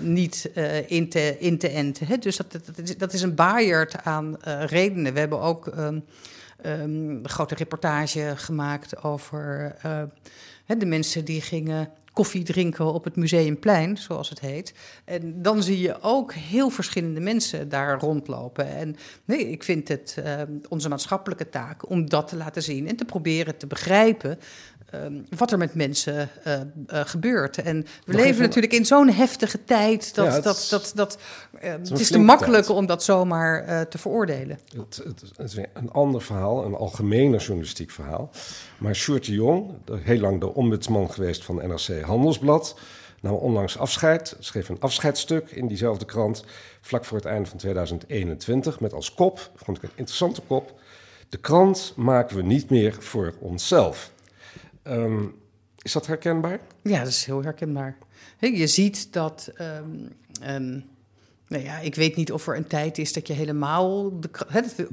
niet 0.00 0.50
in, 0.86 1.08
te, 1.08 1.36
in 1.38 1.58
te 1.58 1.68
enten. 1.68 2.06
Hè. 2.06 2.18
Dus 2.18 2.36
dat, 2.36 2.52
dat, 2.52 2.78
is, 2.82 2.96
dat 2.96 3.12
is 3.12 3.22
een 3.22 3.34
baaierd 3.34 4.04
aan 4.04 4.36
redenen. 4.66 5.12
We 5.12 5.18
hebben 5.18 5.40
ook. 5.40 5.66
Um, 5.66 6.04
een 6.56 7.20
grote 7.22 7.54
reportage 7.54 8.32
gemaakt 8.36 9.02
over 9.02 9.76
uh, 9.86 10.02
de 10.78 10.86
mensen 10.86 11.24
die 11.24 11.40
gingen 11.40 11.88
koffie 12.16 12.44
drinken 12.44 12.92
op 12.92 13.04
het 13.04 13.16
Museumplein, 13.16 13.96
zoals 13.96 14.28
het 14.28 14.40
heet. 14.40 14.74
En 15.04 15.42
dan 15.42 15.62
zie 15.62 15.80
je 15.80 16.00
ook 16.00 16.32
heel 16.32 16.70
verschillende 16.70 17.20
mensen 17.20 17.68
daar 17.68 18.00
rondlopen. 18.00 18.68
En 18.68 18.96
nee, 19.24 19.50
ik 19.50 19.62
vind 19.62 19.88
het 19.88 20.16
uh, 20.18 20.42
onze 20.68 20.88
maatschappelijke 20.88 21.48
taak 21.48 21.90
om 21.90 22.08
dat 22.08 22.28
te 22.28 22.36
laten 22.36 22.62
zien 22.62 22.88
en 22.88 22.96
te 22.96 23.04
proberen 23.04 23.56
te 23.56 23.66
begrijpen 23.66 24.38
um, 24.94 25.24
wat 25.36 25.52
er 25.52 25.58
met 25.58 25.74
mensen 25.74 26.28
uh, 26.46 26.54
uh, 26.54 27.00
gebeurt. 27.04 27.58
En 27.58 27.80
we 27.80 27.88
Nog 28.04 28.16
leven 28.16 28.30
even... 28.30 28.42
natuurlijk 28.42 28.72
in 28.72 28.86
zo'n 28.86 29.08
heftige 29.08 29.64
tijd 29.64 30.14
dat, 30.14 30.26
ja, 30.26 30.40
dat, 30.40 30.66
dat, 30.70 30.92
dat, 30.94 31.18
uh, 31.54 31.60
het, 31.70 31.88
het 31.88 32.00
is 32.00 32.10
te 32.10 32.18
makkelijk 32.18 32.64
tijd. 32.64 32.78
om 32.78 32.86
dat 32.86 33.02
zomaar 33.02 33.88
te 33.88 33.98
veroordelen. 33.98 34.58
Het, 34.76 35.00
het, 35.04 35.22
het, 35.36 35.50
is 35.52 35.56
een 35.74 35.90
ander 35.90 36.22
verhaal, 36.22 36.64
een 36.64 36.74
algemener 36.74 37.40
journalistiek 37.40 37.90
verhaal. 37.90 38.30
Maar 38.78 38.94
Sjoerd 38.94 39.24
de 39.24 39.32
Jong, 39.32 39.70
heel 39.92 40.20
lang 40.20 40.40
de 40.40 40.54
ombudsman 40.54 41.10
geweest 41.10 41.44
van 41.44 41.56
NRC 41.56 42.02
Handelsblad, 42.06 42.78
nam 43.20 43.34
onlangs 43.34 43.78
afscheid, 43.78 44.36
schreef 44.38 44.68
een 44.68 44.80
afscheidsstuk 44.80 45.50
in 45.50 45.68
diezelfde 45.68 46.04
krant, 46.04 46.44
vlak 46.80 47.04
voor 47.04 47.16
het 47.16 47.26
einde 47.26 47.48
van 47.48 47.58
2021, 47.58 48.80
met 48.80 48.92
als 48.92 49.14
kop, 49.14 49.50
vond 49.54 49.76
ik 49.76 49.82
een 49.82 49.90
interessante 49.94 50.40
kop, 50.40 50.80
de 51.28 51.38
krant 51.38 51.92
maken 51.96 52.36
we 52.36 52.42
niet 52.42 52.70
meer 52.70 52.96
voor 53.02 53.34
onszelf. 53.38 54.10
Um, 54.84 55.34
is 55.82 55.92
dat 55.92 56.06
herkenbaar? 56.06 56.60
Ja, 56.82 56.98
dat 56.98 57.08
is 57.08 57.24
heel 57.24 57.42
herkenbaar. 57.42 57.96
Je 58.38 58.66
ziet 58.66 59.12
dat. 59.12 59.52
Um, 59.60 60.12
um, 60.42 60.84
nou 61.48 61.64
ja, 61.64 61.78
ik 61.78 61.94
weet 61.94 62.16
niet 62.16 62.32
of 62.32 62.46
er 62.46 62.56
een 62.56 62.66
tijd 62.66 62.98
is 62.98 63.12
dat 63.12 63.26
je 63.26 63.32
helemaal 63.32 64.20
de, 64.20 64.28
het, 64.48 64.86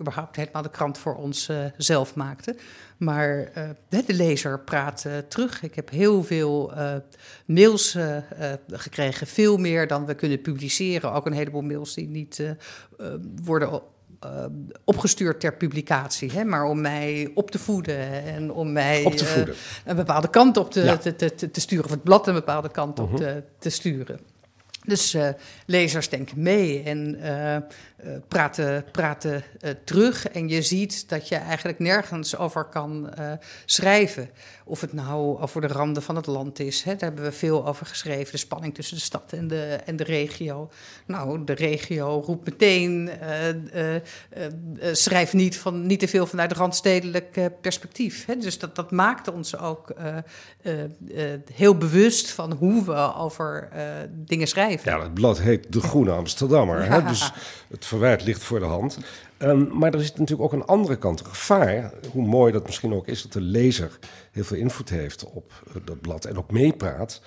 überhaupt 0.00 0.36
helemaal 0.36 0.62
de 0.62 0.70
krant 0.70 0.98
voor 0.98 1.14
ons 1.14 1.48
uh, 1.48 1.64
zelf 1.76 2.14
maakte. 2.14 2.56
Maar 2.96 3.38
uh, 3.38 3.68
de 4.06 4.14
lezer 4.14 4.60
praat 4.60 5.04
uh, 5.06 5.12
terug. 5.28 5.62
Ik 5.62 5.74
heb 5.74 5.90
heel 5.90 6.24
veel 6.24 6.72
mails 7.46 7.96
gekregen, 8.66 9.26
veel 9.26 9.56
meer 9.56 9.86
dan 9.86 10.06
we 10.06 10.14
kunnen 10.14 10.40
publiceren. 10.40 11.12
Ook 11.12 11.26
een 11.26 11.32
heleboel 11.32 11.62
mails 11.62 11.94
die 11.94 12.08
niet 12.08 12.42
worden 13.44 13.82
uh, 14.24 14.44
opgestuurd 14.84 15.40
ter 15.40 15.54
publicatie, 15.54 16.32
hè, 16.32 16.44
maar 16.44 16.64
om 16.64 16.80
mij 16.80 17.30
op 17.34 17.50
te 17.50 17.58
voeden 17.58 18.24
en 18.24 18.52
om 18.52 18.72
mij 18.72 19.04
op 19.04 19.12
te 19.12 19.24
voeden. 19.24 19.54
Uh, 19.54 19.60
een 19.84 19.96
bepaalde 19.96 20.30
kant 20.30 20.56
op 20.56 20.70
te, 20.70 20.84
ja. 20.84 20.96
te, 20.96 21.16
te, 21.16 21.50
te, 21.50 21.60
sturen, 21.60 21.84
of 21.84 21.90
het 21.90 22.02
blad 22.02 22.26
een 22.28 22.34
bepaalde 22.34 22.70
kant 22.70 22.98
op 22.98 23.12
uh 23.12 23.18
-huh. 23.18 23.26
te, 23.26 23.42
te 23.58 23.70
sturen. 23.70 24.18
Dus 24.86 25.14
uh, 25.14 25.28
lezers 25.66 26.08
denken 26.08 26.42
mee 26.42 26.82
en 26.82 27.18
uh, 28.04 28.12
uh, 28.12 28.16
praten, 28.28 28.84
praten 28.92 29.44
terug. 29.84 30.28
En 30.28 30.48
je 30.48 30.62
ziet 30.62 31.08
dat 31.08 31.28
je 31.28 31.36
eigenlijk 31.36 31.78
nergens 31.78 32.36
over 32.36 32.64
kan 32.64 33.10
schrijven. 33.64 34.30
Of 34.64 34.80
het 34.80 34.92
nou 34.92 35.40
over 35.40 35.60
de 35.60 35.66
randen 35.66 36.02
van 36.02 36.16
het 36.16 36.26
land 36.26 36.58
is. 36.58 36.82
Hè. 36.82 36.90
Daar 36.90 37.00
hebben 37.00 37.24
we 37.24 37.32
veel 37.32 37.66
over 37.66 37.86
geschreven. 37.86 38.32
De 38.32 38.38
spanning 38.38 38.74
tussen 38.74 38.96
de 38.96 39.02
stad 39.02 39.32
en 39.32 39.48
de, 39.48 39.78
en 39.84 39.96
de 39.96 40.04
regio. 40.04 40.70
Nou, 41.06 41.44
de 41.44 41.52
regio 41.52 42.22
roept 42.26 42.46
meteen: 42.46 43.10
schrijf 44.92 45.32
niet, 45.32 45.58
van, 45.58 45.86
niet 45.86 46.00
te 46.00 46.08
veel 46.08 46.26
vanuit 46.26 46.52
randstedelijk 46.52 47.50
perspectief. 47.60 48.26
Hè. 48.26 48.36
Dus 48.36 48.58
dat, 48.58 48.76
dat 48.76 48.90
maakte 48.90 49.32
ons 49.32 49.58
ook 49.58 49.94
heel 51.52 51.76
bewust 51.76 52.30
van 52.30 52.52
hoe 52.52 52.84
we 52.84 53.14
over 53.14 53.68
dingen 54.10 54.46
schrijven. 54.46 54.92
Ja, 54.92 55.02
het 55.02 55.14
blad 55.14 55.40
heet 55.40 55.72
De 55.72 55.80
Groene 55.80 56.10
Amsterdammer. 56.10 56.84
Ja. 56.84 56.90
Hè? 56.90 57.02
Dus 57.02 57.32
het 57.68 57.85
verwijt 57.86 58.24
ligt 58.24 58.42
voor 58.42 58.58
de 58.58 58.64
hand. 58.64 58.98
Um, 59.38 59.78
maar 59.78 59.94
er 59.94 60.00
zit 60.00 60.18
natuurlijk 60.18 60.52
ook 60.52 60.60
een 60.60 60.66
andere 60.66 60.96
kant, 60.96 61.20
een 61.20 61.26
gevaar. 61.26 61.92
Hoe 62.12 62.26
mooi 62.26 62.52
dat 62.52 62.66
misschien 62.66 62.92
ook 62.92 63.06
is 63.06 63.22
dat 63.22 63.32
de 63.32 63.40
lezer 63.40 63.98
heel 64.32 64.44
veel 64.44 64.56
invloed 64.56 64.88
heeft 64.88 65.24
op 65.24 65.52
dat 65.84 66.00
blad 66.00 66.24
en 66.24 66.38
ook 66.38 66.50
meepraat. 66.50 67.20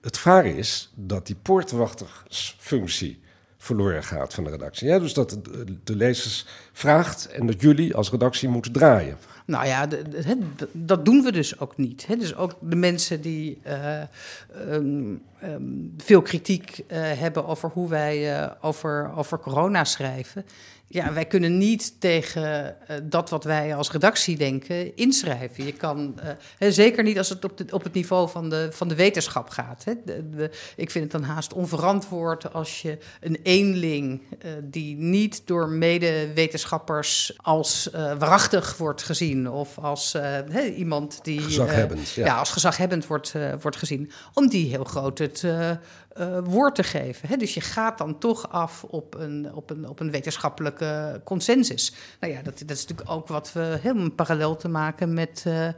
Het 0.00 0.16
gevaar 0.16 0.46
is 0.46 0.92
dat 0.94 1.26
die 1.26 1.36
poortwachtersfunctie 1.42 3.20
verloren 3.58 4.04
gaat 4.04 4.34
van 4.34 4.44
de 4.44 4.50
redactie. 4.50 4.88
Ja, 4.88 4.98
dus 4.98 5.14
dat 5.14 5.30
de, 5.30 5.78
de 5.84 5.96
lezers 5.96 6.46
vraagt 6.72 7.26
en 7.26 7.46
dat 7.46 7.60
jullie 7.60 7.94
als 7.94 8.10
redactie 8.10 8.48
moeten 8.48 8.72
draaien. 8.72 9.16
Nou 9.46 9.66
ja, 9.66 9.88
dat 10.72 11.04
doen 11.04 11.22
we 11.22 11.32
dus 11.32 11.58
ook 11.60 11.76
niet. 11.76 12.06
Dus 12.18 12.36
ook 12.36 12.56
de 12.60 12.76
mensen 12.76 13.20
die 13.20 13.58
uh, 13.66 14.02
um, 14.70 15.22
um, 15.44 15.94
veel 15.96 16.22
kritiek 16.22 16.78
uh, 16.78 16.84
hebben 16.98 17.46
over 17.46 17.70
hoe 17.72 17.88
wij 17.88 18.40
uh, 18.40 18.50
over, 18.60 19.10
over 19.16 19.38
corona 19.38 19.84
schrijven. 19.84 20.44
Ja, 20.88 21.12
wij 21.12 21.24
kunnen 21.24 21.58
niet 21.58 22.00
tegen 22.00 22.76
uh, 22.90 22.96
dat 23.02 23.30
wat 23.30 23.44
wij 23.44 23.74
als 23.74 23.90
redactie 23.90 24.36
denken 24.36 24.96
inschrijven. 24.96 25.64
Je 25.64 25.72
kan, 25.72 26.20
uh, 26.58 26.70
zeker 26.70 27.02
niet 27.02 27.18
als 27.18 27.28
het 27.28 27.44
op, 27.44 27.56
de, 27.56 27.66
op 27.70 27.82
het 27.82 27.92
niveau 27.92 28.28
van 28.28 28.50
de, 28.50 28.68
van 28.72 28.88
de 28.88 28.94
wetenschap 28.94 29.48
gaat. 29.48 29.84
Hè. 29.84 29.92
De, 30.04 30.30
de, 30.30 30.50
ik 30.76 30.90
vind 30.90 31.12
het 31.12 31.12
dan 31.12 31.30
haast 31.30 31.52
onverantwoord 31.52 32.52
als 32.52 32.82
je 32.82 32.98
een 33.20 33.38
eenling 33.42 34.22
uh, 34.44 34.52
die 34.62 34.96
niet 34.96 35.42
door 35.46 35.68
medewetenschappers 35.68 37.34
als 37.36 37.88
waarachtig 37.92 38.76
wordt 38.76 39.02
gezien. 39.02 39.50
Of 39.50 39.78
als 39.78 40.12
he, 40.12 40.64
iemand 40.64 41.18
die. 41.22 41.40
Gezaghebbend. 41.40 42.10
Ja. 42.10 42.24
ja. 42.24 42.38
als 42.38 42.50
gezaghebbend 42.50 43.06
wordt, 43.06 43.34
wordt 43.60 43.76
gezien. 43.76 44.10
Om 44.34 44.48
die 44.48 44.70
heel 44.70 44.84
groot 44.84 45.18
het 45.18 45.44
woord 46.44 46.74
te 46.74 46.82
geven. 46.82 47.28
Hè? 47.28 47.36
Dus 47.36 47.54
je 47.54 47.60
gaat 47.60 47.98
dan 47.98 48.18
toch 48.18 48.50
af 48.50 48.84
op 48.84 49.14
een, 49.14 49.54
op 49.54 49.70
een, 49.70 49.88
op 49.88 50.00
een 50.00 50.10
consensus. 51.24 51.92
Nou 52.20 52.32
ja, 52.32 52.42
dat, 52.42 52.58
dat 52.58 52.76
is 52.76 52.86
natuurlijk 52.86 53.10
ook 53.10 53.28
wat 53.28 53.52
we 53.52 53.78
helemaal 53.82 54.10
parallel 54.10 54.56
te 54.56 54.68
maken 54.68 55.14
met 55.14 55.44
uh, 55.46 55.66
uh, 55.66 55.72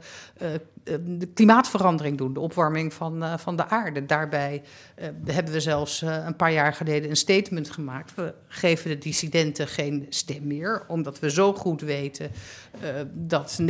de 0.83 1.27
klimaatverandering 1.33 2.17
doen, 2.17 2.33
de 2.33 2.39
opwarming 2.39 2.93
van, 2.93 3.39
van 3.39 3.55
de 3.55 3.67
aarde. 3.67 4.05
Daarbij 4.05 4.61
hebben 5.25 5.53
we 5.53 5.59
zelfs 5.59 6.01
een 6.01 6.35
paar 6.35 6.51
jaar 6.51 6.73
geleden 6.73 7.09
een 7.09 7.15
statement 7.15 7.69
gemaakt. 7.69 8.15
We 8.15 8.33
geven 8.47 8.89
de 8.89 8.97
dissidenten 8.97 9.67
geen 9.67 10.05
stem 10.09 10.47
meer, 10.47 10.83
omdat 10.87 11.19
we 11.19 11.31
zo 11.31 11.53
goed 11.53 11.81
weten 11.81 12.31
dat 13.13 13.59
99% 13.61 13.65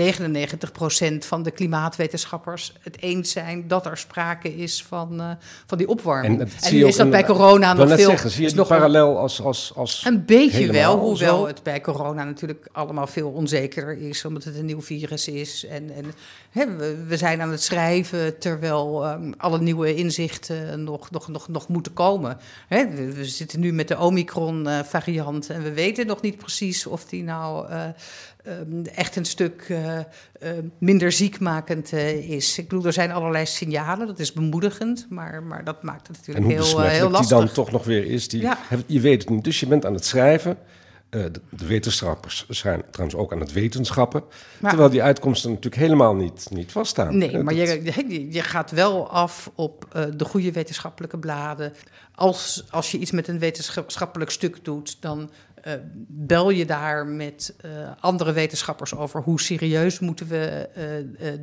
van 1.19 1.43
de 1.43 1.51
klimaatwetenschappers 1.51 2.73
het 2.81 3.01
eens 3.01 3.31
zijn 3.31 3.67
dat 3.67 3.85
er 3.85 3.97
sprake 3.97 4.55
is 4.55 4.83
van, 4.83 5.37
van 5.65 5.77
die 5.77 5.87
opwarming. 5.87 6.39
En, 6.39 6.49
en 6.61 6.73
nu 6.73 6.85
is 6.85 6.95
dat 6.95 7.05
een, 7.05 7.11
bij 7.11 7.25
corona 7.25 7.73
nog 7.73 7.87
veel... 7.87 7.97
Zeggen, 7.97 8.29
zie 8.29 8.49
je 8.49 8.55
nog 8.55 8.67
parallel 8.67 9.17
als, 9.17 9.41
als, 9.41 9.71
als 9.75 10.05
Een 10.05 10.25
beetje 10.25 10.71
wel, 10.71 10.97
hoewel 10.97 11.39
zo? 11.39 11.47
het 11.47 11.63
bij 11.63 11.81
corona 11.81 12.23
natuurlijk 12.23 12.67
allemaal 12.71 13.07
veel 13.07 13.29
onzekerder 13.29 13.97
is... 13.97 14.25
omdat 14.25 14.43
het 14.43 14.55
een 14.55 14.65
nieuw 14.65 14.81
virus 14.81 15.27
is. 15.27 15.65
En, 15.65 15.91
en 15.95 16.05
hè, 16.49 16.75
we, 16.75 17.08
we, 17.09 17.17
zijn 17.17 17.41
aan 17.41 17.51
het 17.51 17.61
schrijven 17.61 18.37
terwijl 18.37 19.11
um, 19.11 19.33
alle 19.37 19.59
nieuwe 19.59 19.95
inzichten 19.95 20.83
nog, 20.83 21.11
nog, 21.11 21.27
nog, 21.27 21.47
nog 21.47 21.67
moeten 21.67 21.93
komen. 21.93 22.37
Hè, 22.67 22.89
we, 22.89 23.13
we, 23.13 23.25
zitten 23.25 23.59
nu 23.59 23.73
met 23.73 23.87
de 23.87 23.97
Omicron-variant... 23.97 25.49
Uh, 25.49 25.55
en 25.55 25.63
we 25.63 25.73
weten 25.73 26.07
nog 26.07 26.21
niet 26.21 26.37
precies 26.37 26.85
of 26.85 27.05
die 27.05 27.23
nou... 27.23 27.69
Uh, 27.69 27.83
um, 28.47 28.85
echt 28.85 29.15
een 29.15 29.25
stuk 29.25 29.65
uh, 29.69 29.97
uh, 29.97 30.03
minder 30.77 31.11
ziekmakend 31.11 31.93
is. 31.93 32.57
Ik 32.57 32.67
bedoel, 32.67 32.85
er 32.85 32.93
zijn 32.93 33.11
allerlei 33.11 33.45
signalen, 33.45 34.07
dat 34.07 34.19
is 34.19 34.33
bemoedigend, 34.33 35.07
maar, 35.09 35.43
maar 35.43 35.63
dat 35.63 35.83
maakt 35.83 36.07
het 36.07 36.17
natuurlijk 36.17 36.45
en 36.45 36.51
hoe 36.51 36.65
heel, 36.65 36.79
heel 36.79 37.09
lastig. 37.09 37.37
die 37.37 37.45
dan 37.45 37.53
toch 37.53 37.71
nog 37.71 37.85
weer 37.85 38.05
is, 38.05 38.27
die, 38.27 38.41
ja. 38.41 38.57
je 38.85 38.99
weet 38.99 39.21
het 39.21 39.29
niet. 39.29 39.43
Dus 39.43 39.59
je 39.59 39.67
bent 39.67 39.85
aan 39.85 39.93
het 39.93 40.05
schrijven. 40.05 40.57
De, 41.09 41.31
de, 41.49 41.65
wetenschappers 41.65 42.45
zijn 42.49 42.83
trouwens 42.91 43.19
ook 43.19 43.31
aan 43.31 43.39
het 43.39 43.51
wetenschappen. 43.51 44.23
Maar, 44.59 44.69
terwijl 44.69 44.91
die 44.91 45.03
uitkomsten 45.03 45.49
natuurlijk 45.49 45.81
helemaal 45.81 46.15
niet, 46.15 46.47
niet 46.49 46.71
vaststaan. 46.71 47.17
Nee, 47.17 47.43
maar 47.43 47.53
je, 47.53 48.27
je 48.31 48.41
gaat 48.41 48.71
wel 48.71 49.09
af 49.09 49.51
op 49.55 49.85
uh, 49.95 50.03
de 50.15 50.25
goede 50.25 50.51
wetenschappelijke 50.51 51.17
bladen. 51.17 51.73
Als, 52.15 52.63
als 52.69 52.91
je 52.91 52.97
iets 52.97 53.11
met 53.11 53.27
een 53.27 53.39
wetenschappelijk 53.39 54.31
stuk 54.31 54.65
doet, 54.65 55.01
dan 55.01 55.29
uh, 55.67 55.73
bel 56.07 56.49
je 56.49 56.65
daar 56.65 57.07
met 57.07 57.55
andere 57.99 58.31
wetenschappers 58.31 58.95
over 58.95 59.21
hoe 59.21 59.41
serieus 59.41 59.99
moeten 59.99 60.27
we 60.27 60.69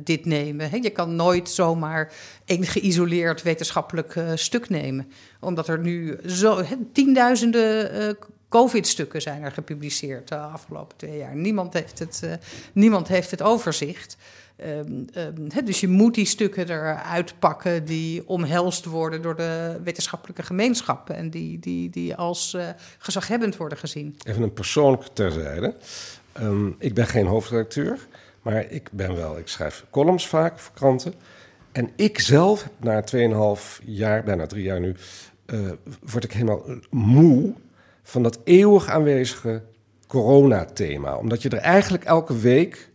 dit 0.03 0.25
nemen. 0.25 0.69
He, 0.69 0.77
je 0.81 0.89
kan 0.89 1.15
nooit 1.15 1.49
zomaar 1.49 2.13
een 2.45 2.65
geïsoleerd 2.65 3.41
wetenschappelijk 3.41 4.21
stuk 4.35 4.69
nemen. 4.69 5.11
Omdat 5.39 5.67
er 5.67 5.79
nu 5.79 6.19
zo 6.25 6.57
he, 6.57 6.75
tienduizenden 6.93 8.17
COVID-stukken 8.49 9.21
zijn 9.21 9.43
er 9.43 9.51
gepubliceerd 9.51 10.27
de 10.27 10.37
afgelopen 10.37 10.97
twee 10.97 11.17
jaar. 11.17 11.35
Niemand 11.35 11.73
heeft 11.73 11.99
het, 11.99 12.21
uh, 12.23 12.33
niemand 12.73 13.07
heeft 13.07 13.31
het 13.31 13.41
overzicht. 13.41 14.17
Um, 14.65 15.05
um, 15.15 15.65
dus 15.65 15.79
je 15.79 15.87
moet 15.87 16.15
die 16.15 16.25
stukken 16.25 16.69
eruit 16.69 17.39
pakken 17.39 17.85
die 17.85 18.27
omhelst 18.27 18.85
worden 18.85 19.21
door 19.21 19.35
de 19.35 19.79
wetenschappelijke 19.83 20.43
gemeenschap 20.43 21.09
en 21.09 21.29
die, 21.29 21.59
die, 21.59 21.89
die 21.89 22.15
als 22.15 22.53
uh, 22.53 22.67
gezaghebbend 22.97 23.57
worden 23.57 23.77
gezien. 23.77 24.15
Even 24.23 24.43
een 24.43 24.53
persoonlijk 24.53 25.03
terzijde. 25.13 25.75
Um, 26.41 26.75
ik 26.79 26.93
ben 26.93 27.07
geen 27.07 27.25
hoofdredacteur, 27.25 28.07
maar 28.41 28.71
ik 28.71 28.89
ben 28.91 29.15
wel, 29.15 29.37
ik 29.37 29.47
schrijf 29.47 29.85
columns 29.89 30.27
vaak 30.27 30.59
voor 30.59 30.73
kranten. 30.75 31.13
En 31.71 31.89
ik 31.95 32.19
zelf, 32.19 32.69
na 32.77 33.03
2,5 33.15 33.85
jaar, 33.85 34.23
bijna 34.23 34.45
drie 34.45 34.63
jaar 34.63 34.79
nu, 34.79 34.95
word 36.01 36.23
ik 36.23 36.31
helemaal 36.31 36.63
moe 36.89 37.53
van 38.07 38.23
dat 38.23 38.39
eeuwig 38.43 38.89
aanwezige 38.89 39.61
coronathema. 40.07 41.15
Omdat 41.15 41.41
je 41.41 41.49
er 41.49 41.57
eigenlijk 41.57 42.03
elke 42.03 42.37
week 42.37 42.89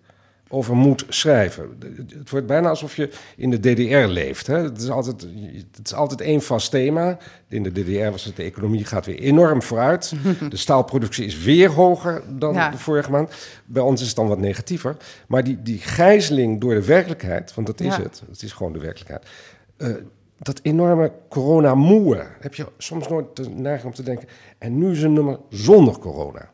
over 0.48 0.76
moet 0.76 1.04
schrijven. 1.08 1.78
Het 2.18 2.30
wordt 2.30 2.46
bijna 2.46 2.68
alsof 2.68 2.96
je 2.96 3.10
in 3.36 3.50
de 3.50 3.60
DDR 3.60 4.08
leeft. 4.12 4.46
Hè? 4.46 4.58
Het, 4.58 4.80
is 4.80 4.90
altijd, 4.90 5.26
het 5.72 5.86
is 5.86 5.94
altijd 5.94 6.20
één 6.20 6.42
vast 6.42 6.70
thema. 6.70 7.18
In 7.48 7.62
de 7.62 7.72
DDR 7.72 8.10
was 8.10 8.24
het 8.24 8.36
de 8.36 8.42
economie 8.42 8.84
gaat 8.84 9.06
weer 9.06 9.18
enorm 9.18 9.62
vooruit. 9.62 10.12
De 10.50 10.56
staalproductie 10.56 11.24
is 11.24 11.42
weer 11.42 11.70
hoger 11.70 12.22
dan 12.28 12.54
ja. 12.54 12.70
de 12.70 12.78
vorige 12.78 13.10
maand. 13.10 13.32
Bij 13.64 13.82
ons 13.82 14.00
is 14.00 14.06
het 14.06 14.16
dan 14.16 14.28
wat 14.28 14.38
negatiever. 14.38 14.96
Maar 15.26 15.44
die, 15.44 15.62
die 15.62 15.78
gijzeling 15.78 16.60
door 16.60 16.74
de 16.74 16.84
werkelijkheid, 16.84 17.54
want 17.54 17.66
dat 17.66 17.80
is 17.80 17.96
ja. 17.96 18.02
het. 18.02 18.22
Het 18.30 18.42
is 18.42 18.52
gewoon 18.52 18.72
de 18.72 18.78
werkelijkheid. 18.78 19.26
Uh, 19.78 19.88
dat 20.42 20.60
enorme 20.62 21.12
corona-moe. 21.28 22.26
Heb 22.40 22.54
je 22.54 22.66
soms 22.78 23.08
nooit 23.08 23.36
de 23.36 23.48
neiging 23.48 23.88
om 23.88 23.94
te 23.94 24.02
denken... 24.02 24.28
en 24.58 24.78
nu 24.78 24.90
is 24.90 25.02
een 25.02 25.12
nummer 25.12 25.38
zonder 25.48 25.98
corona. 25.98 26.50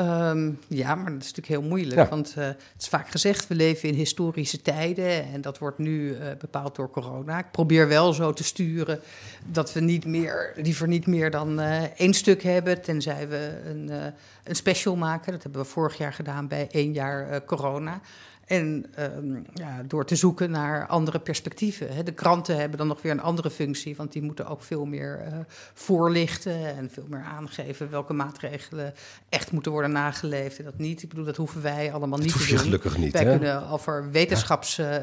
Um, 0.00 0.58
ja, 0.68 0.94
maar 0.94 1.12
dat 1.12 1.22
is 1.22 1.32
natuurlijk 1.32 1.46
heel 1.46 1.62
moeilijk. 1.62 2.00
Ja. 2.00 2.08
Want 2.08 2.34
uh, 2.38 2.44
het 2.44 2.58
is 2.78 2.88
vaak 2.88 3.08
gezegd, 3.08 3.48
we 3.48 3.54
leven 3.54 3.88
in 3.88 3.94
historische 3.94 4.62
tijden. 4.62 5.24
En 5.32 5.40
dat 5.40 5.58
wordt 5.58 5.78
nu 5.78 6.08
uh, 6.08 6.18
bepaald 6.38 6.76
door 6.76 6.90
corona. 6.90 7.38
Ik 7.38 7.50
probeer 7.50 7.88
wel 7.88 8.12
zo 8.12 8.32
te 8.32 8.44
sturen 8.44 9.00
dat 9.46 9.72
we 9.72 9.80
niet 9.80 10.04
meer, 10.04 10.52
liever 10.56 10.88
niet 10.88 11.06
meer 11.06 11.30
dan 11.30 11.60
uh, 11.60 11.82
één 11.82 12.14
stuk 12.14 12.42
hebben. 12.42 12.82
Tenzij 12.82 13.28
we 13.28 13.60
een, 13.64 13.90
een 14.44 14.56
special 14.56 14.96
maken. 14.96 15.32
Dat 15.32 15.42
hebben 15.42 15.60
we 15.60 15.68
vorig 15.68 15.98
jaar 15.98 16.12
gedaan 16.12 16.48
bij 16.48 16.68
één 16.70 16.92
jaar 16.92 17.44
corona. 17.44 18.00
En 18.46 18.86
um, 18.98 19.44
ja, 19.54 19.82
door 19.86 20.04
te 20.04 20.16
zoeken 20.16 20.50
naar 20.50 20.86
andere 20.86 21.18
perspectieven. 21.18 21.94
Hè. 21.94 22.02
De 22.02 22.12
kranten 22.12 22.56
hebben 22.56 22.78
dan 22.78 22.86
nog 22.86 23.02
weer 23.02 23.12
een 23.12 23.20
andere 23.20 23.50
functie, 23.50 23.96
want 23.96 24.12
die 24.12 24.22
moeten 24.22 24.46
ook 24.46 24.62
veel 24.62 24.84
meer 24.84 25.26
uh, 25.26 25.38
voorlichten 25.74 26.76
en 26.76 26.90
veel 26.92 27.06
meer 27.08 27.22
aangeven 27.22 27.90
welke 27.90 28.12
maatregelen 28.12 28.94
echt 29.28 29.52
moeten 29.52 29.72
worden 29.72 29.92
nageleefd 29.92 30.58
en 30.58 30.64
dat 30.64 30.78
niet. 30.78 31.02
Ik 31.02 31.08
bedoel, 31.08 31.24
dat 31.24 31.36
hoeven 31.36 31.62
wij 31.62 31.92
allemaal 31.92 32.18
niet 32.18 32.32
dat 32.32 32.42
te 32.42 32.48
doen. 32.48 32.58
gelukkig 32.58 32.98
niet. 32.98 33.12
Wij 33.12 33.24
hè? 33.24 33.30
kunnen 33.30 33.68
over 33.68 34.10
wetenschaps, 34.10 34.78
uh, 34.78 34.96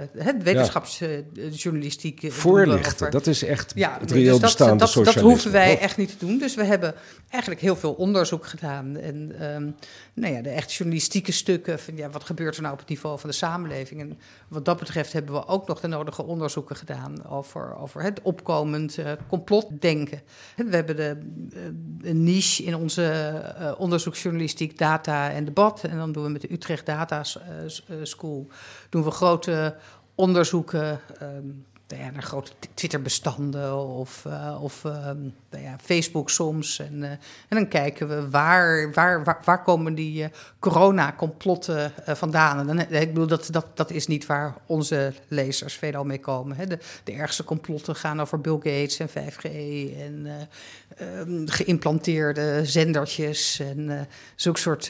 wetenschapsjournalistiek. 0.44 2.22
Ja. 2.22 2.30
Voorlichten, 2.30 2.94
over, 2.94 3.12
dat 3.12 3.28
is 3.28 3.44
echt 3.44 3.72
ja, 3.76 3.98
het 4.00 4.12
reëel 4.12 4.40
dus 4.40 4.56
dat, 4.56 4.80
dat, 4.80 4.94
dat 4.94 5.16
hoeven 5.16 5.52
wij 5.52 5.80
echt 5.80 5.98
niet 5.98 6.10
te 6.10 6.26
doen. 6.26 6.38
Dus 6.38 6.56
we 6.56 6.64
hebben 6.64 6.96
eigenlijk 7.30 7.62
heel 7.62 7.76
veel 7.76 7.94
onderzoek 7.94 8.46
gedaan. 8.46 8.98
En 8.98 9.46
um, 9.56 9.76
nou 10.14 10.34
ja, 10.34 10.42
de 10.42 10.50
echt 10.50 10.74
journalistieke 10.74 11.32
stukken 11.32 11.80
van 11.80 11.96
ja, 11.96 12.10
wat 12.10 12.24
gebeurt 12.24 12.56
er 12.56 12.62
nou 12.62 12.74
op 12.74 12.80
het 12.80 12.90
niveau 12.90 13.20
van 13.20 13.30
de 13.30 13.33
samenleving. 13.34 14.02
En 14.02 14.20
wat 14.48 14.66
dat 14.66 14.80
betreft 14.80 15.14
hebben 15.14 15.34
we 15.34 15.48
ook 15.48 15.68
nog 15.68 15.80
de 15.80 15.88
nodige 15.88 16.24
onderzoeken 16.24 16.76
gedaan 16.76 17.26
over, 17.28 17.76
over 17.78 18.02
het 18.02 18.22
opkomend 18.22 18.98
uh, 18.98 19.12
complotdenken. 19.28 20.22
We 20.56 20.76
hebben 20.76 20.96
de, 20.96 21.18
uh, 21.54 22.10
een 22.10 22.24
niche 22.24 22.64
in 22.64 22.76
onze 22.76 23.34
uh, 23.60 23.72
onderzoeksjournalistiek, 23.78 24.78
data 24.78 25.32
en 25.32 25.46
debat. 25.46 25.84
En 25.84 25.98
dan 25.98 26.12
doen 26.12 26.24
we 26.24 26.30
met 26.30 26.42
de 26.42 26.52
Utrecht 26.54 26.86
Data 26.86 27.24
School 28.04 28.48
doen 28.90 29.04
we 29.04 29.12
grote 29.12 29.76
onderzoeken. 30.16 31.00
Um, 31.22 31.66
ja, 31.98 32.10
naar 32.12 32.24
grote 32.24 32.52
Twitter-bestanden 32.74 33.78
of, 33.78 34.26
uh, 34.28 34.64
of 34.64 34.84
uh, 34.84 34.94
nou 35.50 35.64
ja, 35.64 35.76
Facebook 35.82 36.30
soms. 36.30 36.80
En, 36.80 36.98
uh, 36.98 37.10
en 37.10 37.20
dan 37.50 37.68
kijken 37.68 38.08
we 38.08 38.30
waar, 38.30 38.94
waar, 38.94 39.42
waar, 39.44 39.64
komen 39.64 39.96
die 39.96 40.30
corona-complotten 40.60 41.92
vandaan. 42.06 42.60
En 42.60 42.68
dan, 42.68 42.80
ik 42.80 43.08
bedoel, 43.08 43.28
dat, 43.28 43.48
dat, 43.52 43.66
dat 43.74 43.92
is 43.92 44.08
niet 44.08 44.26
waar 44.26 44.56
onze 44.66 45.14
lezers 45.28 45.74
veelal 45.74 46.04
mee 46.04 46.20
komen. 46.20 46.58
Hè. 46.58 46.68
De, 46.68 46.80
de 47.04 47.12
ergste 47.12 47.44
complotten 47.44 47.96
gaan 47.96 48.22
over 48.22 48.42
Bill 48.42 48.54
Gates 48.54 49.00
en 49.00 49.10
5G 49.10 49.44
en 49.98 50.28
um, 51.02 51.50
geïmplanteerde 51.50 52.62
zendertjes 52.66 53.60
en 53.60 54.08
zulke, 54.36 54.60
soort, 54.60 54.90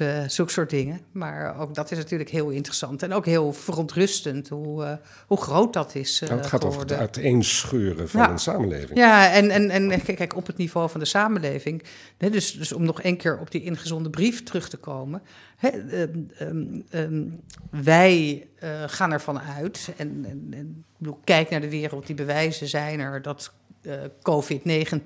soort 0.52 0.70
dingen. 0.70 1.00
Maar 1.12 1.60
ook 1.60 1.76
dat 1.76 1.92
is 1.92 1.98
natuurlijk 1.98 2.30
heel 2.30 2.50
interessant 2.50 3.04
en 3.04 3.14
ook 3.14 3.26
heel 3.26 3.54
verontrustend 3.54 4.50
hoe, 4.50 5.00
hoe 5.28 5.42
groot 5.42 5.74
dat 5.74 5.96
is. 5.96 6.20
Nou, 6.20 6.34
het 6.34 6.48
gaat 6.48 6.66
over 6.66 6.88
het 6.94 7.16
uiteenscheuren 7.16 8.10
van 8.10 8.22
ja. 8.22 8.30
een 8.30 8.40
samenleving. 8.40 8.98
Ja, 8.98 9.32
en, 9.32 9.50
en, 9.50 9.92
en 9.92 10.04
kijk, 10.04 10.36
op 10.36 10.48
het 10.48 10.58
niveau 10.58 10.90
van 10.90 11.00
de 11.00 11.06
samenleving. 11.06 11.84
Hè, 12.18 12.30
dus, 12.30 12.52
dus 12.52 12.72
om 12.72 12.84
nog 12.84 13.02
één 13.02 13.18
keer 13.18 13.40
op 13.40 13.52
die 13.52 13.64
ingezonde 13.64 14.10
brief 14.10 14.44
terug 14.44 14.70
te 14.70 14.78
komen. 14.78 15.22
Hè, 15.58 16.02
um, 16.02 16.30
um, 16.42 16.86
um, 16.92 17.40
wij 17.70 18.48
uh, 18.64 18.84
gaan 18.88 19.12
ervan 19.12 19.40
uit, 19.40 19.94
en, 19.98 20.26
en, 20.30 20.48
en 20.50 20.84
bedoel, 20.98 21.20
kijk 21.24 21.50
naar 21.50 21.62
de 21.62 21.70
wereld, 21.70 22.08
die 22.08 22.16
bewijzen 22.16 22.68
zijn 22.68 23.00
er 23.00 23.22
dat 23.22 23.54
uh, 23.82 23.94
COVID-19 24.04 25.02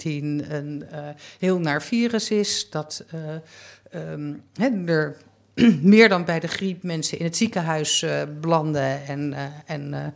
een 0.50 0.84
uh, 0.92 1.08
heel 1.40 1.60
naar 1.60 1.82
virus 1.82 2.32
is. 2.32 2.70
Dat 2.70 3.06
hè, 4.54 4.86
er 4.86 5.18
meer 5.82 6.10
dan 6.10 6.26
bij 6.26 6.40
de 6.40 6.48
griep 6.48 6.84
mensen 6.84 7.20
in 7.20 7.26
het 7.26 7.38
ziekenhuis 7.38 8.06
belanden 8.40 9.06
en. 9.06 9.34
en 9.66 10.14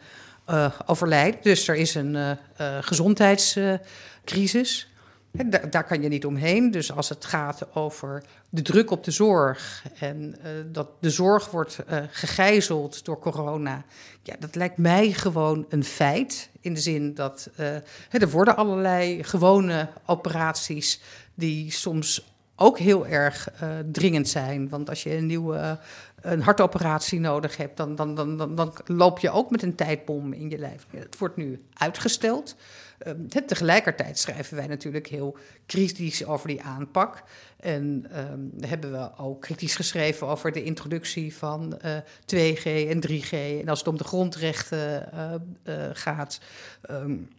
uh, 0.52 0.72
overlijdt. 0.86 1.44
Dus 1.44 1.68
er 1.68 1.76
is 1.76 1.96
een 1.96 2.16
uh, 2.16 2.32
uh, 2.62 2.78
gezondheidscrisis. 2.82 4.90
Da 5.46 5.58
daar 5.58 5.84
kan 5.84 6.02
je 6.02 6.08
niet 6.08 6.26
omheen. 6.26 6.72
Dus 6.72 6.92
als 6.92 7.10
het 7.10 7.26
gaat 7.26 7.76
over 7.76 8.24
de 8.50 8.62
druk 8.62 8.92
op 8.92 9.04
de 9.04 9.12
zorg 9.12 9.84
en 10.00 10.36
dat 10.72 10.88
de 11.00 11.10
zorg 11.10 11.52
wordt 11.52 11.80
gegijzeld 12.10 13.06
door 13.06 13.20
corona, 13.20 13.84
ja, 14.24 14.36
dat 14.40 14.56
lijkt 14.56 14.78
mij 14.78 15.12
gewoon 15.12 15.66
een 15.70 15.84
feit. 15.84 16.50
In 16.62 16.74
de 16.74 16.80
zin 16.80 17.14
dat 17.14 17.50
er 18.10 18.30
worden 18.30 18.56
allerlei 18.56 19.24
gewone 19.24 19.88
operaties 20.06 21.02
die 21.34 21.72
soms 21.72 22.26
ook 22.56 22.80
heel 22.80 23.08
erg 23.08 23.48
dringend 23.92 24.30
zijn. 24.30 24.70
Want 24.70 24.90
als 24.90 25.04
je 25.04 25.16
een 25.16 25.26
nieuwe 25.26 25.80
een 26.22 26.42
hartoperatie 26.42 27.20
nodig 27.20 27.58
hebt, 27.58 27.78
dan, 27.78 27.96
dan, 27.96 28.16
dan, 28.16 28.56
dan, 28.56 28.74
loop 28.86 29.20
je 29.20 29.32
ook 29.32 29.50
met 29.50 29.64
een 29.64 29.76
tijdbom 29.76 30.34
in 30.34 30.50
je 30.50 30.58
lijf. 30.58 30.86
Het 30.90 31.18
wordt 31.18 31.36
nu 31.36 31.64
uitgesteld. 31.74 32.56
Uh, 33.08 33.42
tegelijkertijd 33.46 34.20
schrijven 34.20 34.56
wij 34.56 34.68
natuurlijk 34.68 35.08
heel 35.08 35.38
kritisch 35.66 36.26
over 36.26 36.48
die 36.48 36.62
aanpak. 36.62 37.24
En 37.60 38.06
um, 38.32 38.52
hebben 38.60 38.92
we 38.92 39.10
ook 39.18 39.42
kritisch 39.42 39.76
geschreven 39.76 40.28
over 40.28 40.52
de 40.52 40.64
introductie 40.64 41.36
van 41.36 41.80
uh, 41.86 41.98
2G 42.36 42.64
en 42.64 43.08
3G. 43.10 43.32
En 43.32 43.70
als 43.70 43.80
het 43.80 43.88
om 43.88 43.98
de 43.98 44.04
grondrechten 44.04 45.10
uh, 45.14 45.34
uh, 45.64 45.90
gaat. 45.94 46.40
Um, 46.92 47.30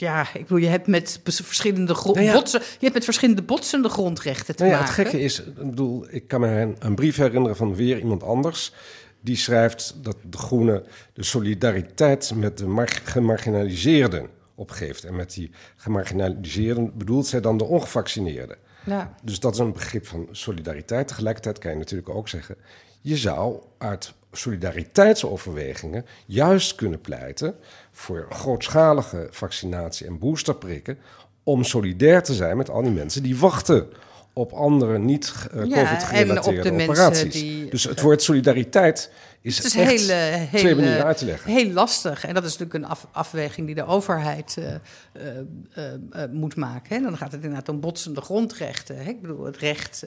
ja, 0.00 0.20
ik 0.34 0.40
bedoel, 0.40 0.58
je 0.58 0.66
hebt 0.66 0.86
met 0.86 1.20
verschillende, 1.24 1.92
nou 2.04 2.20
ja. 2.20 2.32
botsen, 2.32 2.60
je 2.60 2.78
hebt 2.80 2.94
met 2.94 3.04
verschillende 3.04 3.42
botsende 3.42 3.88
grondrechten 3.88 4.56
te 4.56 4.62
nou 4.62 4.74
ja, 4.74 4.80
maken. 4.80 4.94
Het 4.94 5.04
gekke 5.04 5.24
is, 5.24 5.40
ik 5.40 5.54
bedoel, 5.54 6.06
ik 6.08 6.28
kan 6.28 6.40
me 6.40 6.48
een, 6.48 6.76
een 6.78 6.94
brief 6.94 7.16
herinneren 7.16 7.56
van 7.56 7.74
weer 7.74 7.98
iemand 7.98 8.22
anders. 8.22 8.72
Die 9.20 9.36
schrijft 9.36 9.96
dat 10.02 10.16
de 10.22 10.38
Groene 10.38 10.84
de 11.12 11.22
solidariteit 11.22 12.32
met 12.34 12.58
de 12.58 12.86
gemarginaliseerden 13.04 14.28
opgeeft. 14.54 15.04
En 15.04 15.16
met 15.16 15.34
die 15.34 15.50
gemarginaliseerden 15.76 16.92
bedoelt 16.98 17.26
zij 17.26 17.40
dan 17.40 17.56
de 17.56 17.64
ongevaccineerden. 17.64 18.56
Ja. 18.84 19.14
Dus 19.22 19.40
dat 19.40 19.52
is 19.52 19.58
een 19.58 19.72
begrip 19.72 20.06
van 20.06 20.28
solidariteit. 20.30 21.08
Tegelijkertijd 21.08 21.58
kan 21.58 21.70
je 21.70 21.76
natuurlijk 21.76 22.08
ook 22.08 22.28
zeggen... 22.28 22.56
je 23.00 23.16
zou 23.16 23.62
uit 23.78 24.14
solidariteitsoverwegingen 24.32 26.06
juist 26.26 26.74
kunnen 26.74 27.00
pleiten 27.00 27.54
voor 28.00 28.26
grootschalige 28.30 29.28
vaccinatie 29.30 30.06
en 30.06 30.18
boosterprikken 30.18 30.98
om 31.44 31.64
solidair 31.64 32.22
te 32.22 32.34
zijn 32.34 32.56
met 32.56 32.70
al 32.70 32.82
die 32.82 32.90
mensen 32.90 33.22
die 33.22 33.36
wachten 33.38 33.88
op 34.32 34.52
andere 34.52 34.98
niet 34.98 35.34
uh, 35.54 35.64
Ja, 35.66 35.82
COVID-gerelateerde 35.82 36.68
en 36.68 36.74
op 36.74 36.78
de 36.78 36.82
operaties. 36.90 37.22
mensen 37.22 37.40
die- 37.40 37.70
dus 37.70 37.84
het 37.84 38.00
woord 38.00 38.22
solidariteit 38.22 39.10
is, 39.40 39.56
Het 39.56 39.66
is 39.66 39.74
echt 39.76 39.90
heel, 39.90 40.08
eh, 40.08 40.34
heel, 40.34 40.60
twee 40.60 40.74
manieren 40.74 40.98
eh, 40.98 41.04
uit 41.04 41.16
te 41.16 41.24
leggen. 41.24 41.52
heel 41.52 41.70
lastig. 41.70 42.24
En 42.24 42.34
dat 42.34 42.44
is 42.44 42.50
natuurlijk 42.58 42.84
een 42.84 42.90
af, 42.90 43.06
afweging 43.12 43.66
die 43.66 43.74
de 43.76 43.84
overheid 43.86 44.56
uh, 44.58 44.64
uh, 44.66 45.84
uh, 46.16 46.24
moet 46.32 46.56
maken. 46.56 46.96
Hè. 46.96 47.02
Dan 47.02 47.16
gaat 47.16 47.32
het 47.32 47.42
inderdaad 47.42 47.68
om 47.68 47.80
botsende 47.80 48.20
grondrechten. 48.20 48.96
Hè. 48.96 49.08
Ik 49.08 49.20
bedoel, 49.20 49.44
het 49.44 49.56
recht 49.56 50.06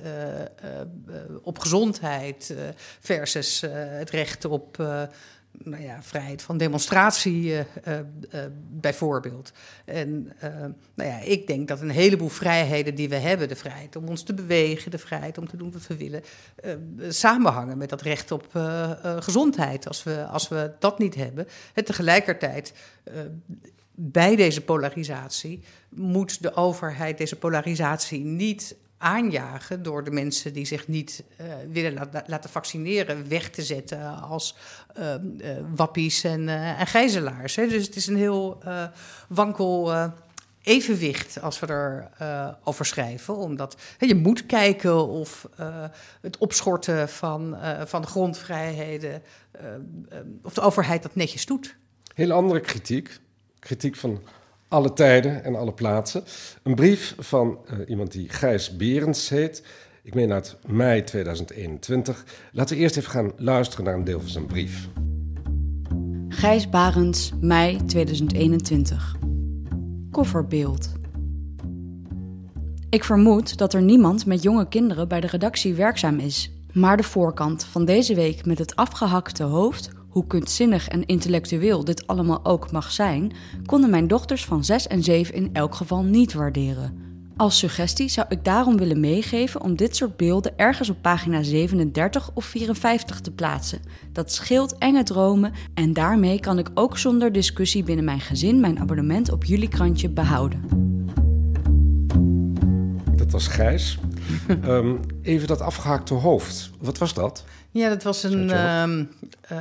op 1.43 1.59
gezondheid 1.59 2.55
versus 2.99 3.61
het 3.71 4.09
recht 4.09 4.45
op 4.45 4.77
nou 5.57 5.83
ja, 5.83 6.03
vrijheid 6.03 6.41
van 6.41 6.57
demonstratie 6.57 7.43
uh, 7.43 7.59
uh, 7.87 7.95
bijvoorbeeld. 8.69 9.51
En 9.85 10.31
nou 10.93 11.09
ja, 11.09 11.19
ik 11.19 11.47
denk 11.47 11.67
dat 11.67 11.81
een 11.81 11.89
heleboel 11.89 12.29
vrijheden 12.29 12.95
die 12.95 13.09
we 13.09 13.15
hebben, 13.15 13.47
de 13.47 13.55
vrijheid 13.55 13.95
om 13.95 14.07
ons 14.07 14.23
te 14.23 14.33
bewegen, 14.33 14.91
de 14.91 14.97
vrijheid 14.97 15.37
om 15.37 15.47
te 15.47 15.57
doen 15.57 15.71
wat 15.71 15.87
we 15.87 15.97
willen, 15.97 16.23
samenhangen 17.13 17.77
met 17.77 17.89
dat 17.89 18.01
recht 18.01 18.31
op 18.31 18.47
gezondheid. 19.19 19.87
Als 19.87 20.03
we, 20.03 20.25
als 20.25 20.47
we 20.47 20.71
dat 20.79 20.99
niet 20.99 21.15
hebben. 21.15 21.47
En 21.73 21.85
tegelijkertijd 21.85 22.73
bij 23.95 24.35
deze 24.35 24.61
polarisatie 24.61 25.63
moet 25.89 26.41
de 26.41 26.55
overheid 26.55 27.17
deze 27.17 27.35
polarisatie 27.35 28.23
niet 28.23 28.75
aanjagen 29.03 29.83
door 29.83 30.03
de 30.03 30.11
mensen 30.11 30.53
die 30.53 30.65
zich 30.65 30.87
niet 30.87 31.23
uh, 31.41 31.47
willen 31.71 32.09
laten 32.27 32.49
vaccineren 32.49 33.29
weg 33.29 33.49
te 33.49 33.61
zetten 33.61 34.21
als 34.21 34.55
uh, 34.99 35.13
uh, 35.37 35.49
wappies 35.75 36.23
en, 36.23 36.49
en 36.49 36.87
gijzelaars. 36.87 37.55
Hè. 37.55 37.67
Dus 37.67 37.85
het 37.85 37.95
is 37.95 38.07
een 38.07 38.17
heel 38.17 38.63
wankel 39.27 39.93
evenwicht 40.61 41.41
als 41.41 41.59
we 41.59 41.67
er 41.67 42.09
over 42.63 42.85
schrijven. 42.85 43.35
Omdat 43.35 43.77
je 43.99 44.15
moet 44.15 44.45
kijken 44.45 45.07
of 45.07 45.49
het 46.21 46.37
opschorten 46.37 47.09
van, 47.09 47.57
van 47.85 48.01
de 48.01 48.07
grondvrijheden, 48.07 49.21
of 50.43 50.53
de 50.53 50.61
overheid 50.61 51.03
dat 51.03 51.15
netjes 51.15 51.45
doet. 51.45 51.75
Hele 52.13 52.33
andere 52.33 52.59
kritiek. 52.59 53.19
Kritiek 53.59 53.95
van 53.95 54.21
alle 54.73 54.93
tijden 54.93 55.43
en 55.43 55.55
alle 55.55 55.73
plaatsen. 55.73 56.23
Een 56.63 56.75
brief 56.75 57.15
van 57.17 57.57
uh, 57.71 57.89
iemand 57.89 58.11
die 58.11 58.29
Gijs 58.29 58.75
Berends 58.75 59.29
heet. 59.29 59.63
Ik 60.03 60.13
meen 60.13 60.31
uit 60.31 60.57
mei 60.67 61.03
2021. 61.03 62.25
Laten 62.51 62.75
we 62.75 62.81
eerst 62.81 62.97
even 62.97 63.11
gaan 63.11 63.31
luisteren 63.37 63.85
naar 63.85 63.93
een 63.93 64.03
deel 64.03 64.19
van 64.19 64.29
zijn 64.29 64.45
brief. 64.45 64.87
Gijs 66.29 66.69
Barends, 66.69 67.31
mei 67.41 67.85
2021. 67.85 69.15
Kofferbeeld. 70.11 70.91
Ik 72.89 73.03
vermoed 73.03 73.57
dat 73.57 73.73
er 73.73 73.81
niemand 73.81 74.25
met 74.25 74.43
jonge 74.43 74.67
kinderen 74.67 75.07
bij 75.07 75.19
de 75.19 75.27
redactie 75.27 75.73
werkzaam 75.73 76.19
is. 76.19 76.51
Maar 76.71 76.97
de 76.97 77.03
voorkant 77.03 77.65
van 77.65 77.85
deze 77.85 78.15
week 78.15 78.45
met 78.45 78.57
het 78.57 78.75
afgehakte 78.75 79.43
hoofd 79.43 79.89
hoe 80.13 80.27
kunstzinnig 80.27 80.87
en 80.87 81.05
intellectueel 81.05 81.83
dit 81.83 82.07
allemaal 82.07 82.45
ook 82.45 82.71
mag 82.71 82.91
zijn, 82.91 83.31
konden 83.65 83.89
mijn 83.89 84.07
dochters 84.07 84.45
van 84.45 84.63
6 84.63 84.87
en 84.87 85.03
7 85.03 85.33
in 85.33 85.49
elk 85.53 85.75
geval 85.75 86.03
niet 86.03 86.33
waarderen. 86.33 87.01
Als 87.37 87.57
suggestie 87.57 88.09
zou 88.09 88.27
ik 88.29 88.43
daarom 88.43 88.77
willen 88.77 88.99
meegeven 88.99 89.61
om 89.61 89.75
dit 89.75 89.95
soort 89.95 90.17
beelden 90.17 90.57
ergens 90.57 90.89
op 90.89 90.97
pagina 91.01 91.43
37 91.43 92.31
of 92.33 92.45
54 92.45 93.21
te 93.21 93.31
plaatsen. 93.31 93.81
Dat 94.11 94.31
scheelt 94.31 94.77
enge 94.77 95.03
dromen 95.03 95.53
en 95.73 95.93
daarmee 95.93 96.39
kan 96.39 96.59
ik 96.59 96.69
ook 96.73 96.97
zonder 96.97 97.31
discussie 97.31 97.83
binnen 97.83 98.05
mijn 98.05 98.19
gezin 98.19 98.59
mijn 98.59 98.79
abonnement 98.79 99.31
op 99.31 99.43
jullie 99.43 99.69
krantje 99.69 100.09
behouden. 100.09 100.61
Dat 103.15 103.31
was 103.31 103.47
Gijs. 103.47 103.99
um, 104.65 104.99
even 105.21 105.47
dat 105.47 105.61
afgehaakte 105.61 106.13
hoofd. 106.13 106.71
Wat 106.79 106.97
was 106.97 107.13
dat? 107.13 107.43
Ja, 107.73 107.89
dat 107.89 108.03
was 108.03 108.23
een. 108.23 108.49
Uh, 109.51 109.59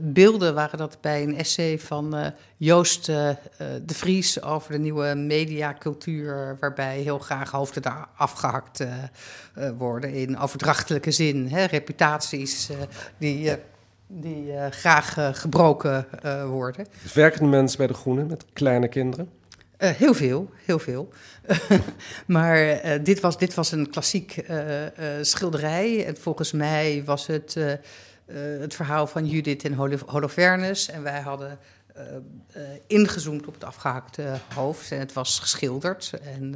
beelden 0.00 0.54
waren 0.54 0.78
dat 0.78 0.98
bij 1.00 1.22
een 1.22 1.36
essay 1.36 1.78
van 1.78 2.16
uh, 2.16 2.26
Joost 2.56 3.08
uh, 3.08 3.30
de 3.84 3.94
Vries 3.94 4.42
over 4.42 4.72
de 4.72 4.78
nieuwe 4.78 5.14
mediacultuur, 5.14 6.56
waarbij 6.60 6.98
heel 6.98 7.18
graag 7.18 7.50
hoofden 7.50 7.82
afgehakt 8.16 8.84
worden 9.78 10.12
in 10.12 10.38
overdrachtelijke 10.38 11.10
zin. 11.10 11.48
Hè, 11.48 11.64
reputaties 11.64 12.70
die, 13.18 13.52
die 14.06 14.52
graag 14.70 15.38
gebroken 15.40 16.06
worden. 16.48 16.86
Dus 17.02 17.12
werken 17.12 17.48
mensen 17.48 17.78
bij 17.78 17.86
de 17.86 17.94
Groene 17.94 18.24
met 18.24 18.44
kleine 18.52 18.88
kinderen? 18.88 19.30
Heel 19.76 20.14
veel, 20.14 20.50
heel 20.64 20.78
veel. 20.78 21.12
maar 22.26 22.84
uh, 22.84 23.04
dit, 23.04 23.20
was, 23.20 23.38
dit 23.38 23.54
was 23.54 23.72
een 23.72 23.90
klassiek 23.90 24.44
uh, 24.50 24.56
schilderij. 25.20 26.06
En 26.06 26.16
volgens 26.16 26.52
mij 26.52 27.02
was 27.04 27.26
het 27.26 27.56
het 28.60 28.74
verhaal 28.74 29.06
van 29.06 29.26
Judith 29.26 29.64
en 29.64 29.72
Holofernes. 30.06 30.90
En 30.90 31.02
wij 31.02 31.20
hadden 31.20 31.58
ingezoomd 32.86 33.46
op 33.46 33.54
het 33.54 33.64
afgehaakte 33.64 34.32
hoofd. 34.54 34.92
En 34.92 34.98
het 34.98 35.12
was 35.12 35.38
geschilderd. 35.38 36.12
En 36.22 36.54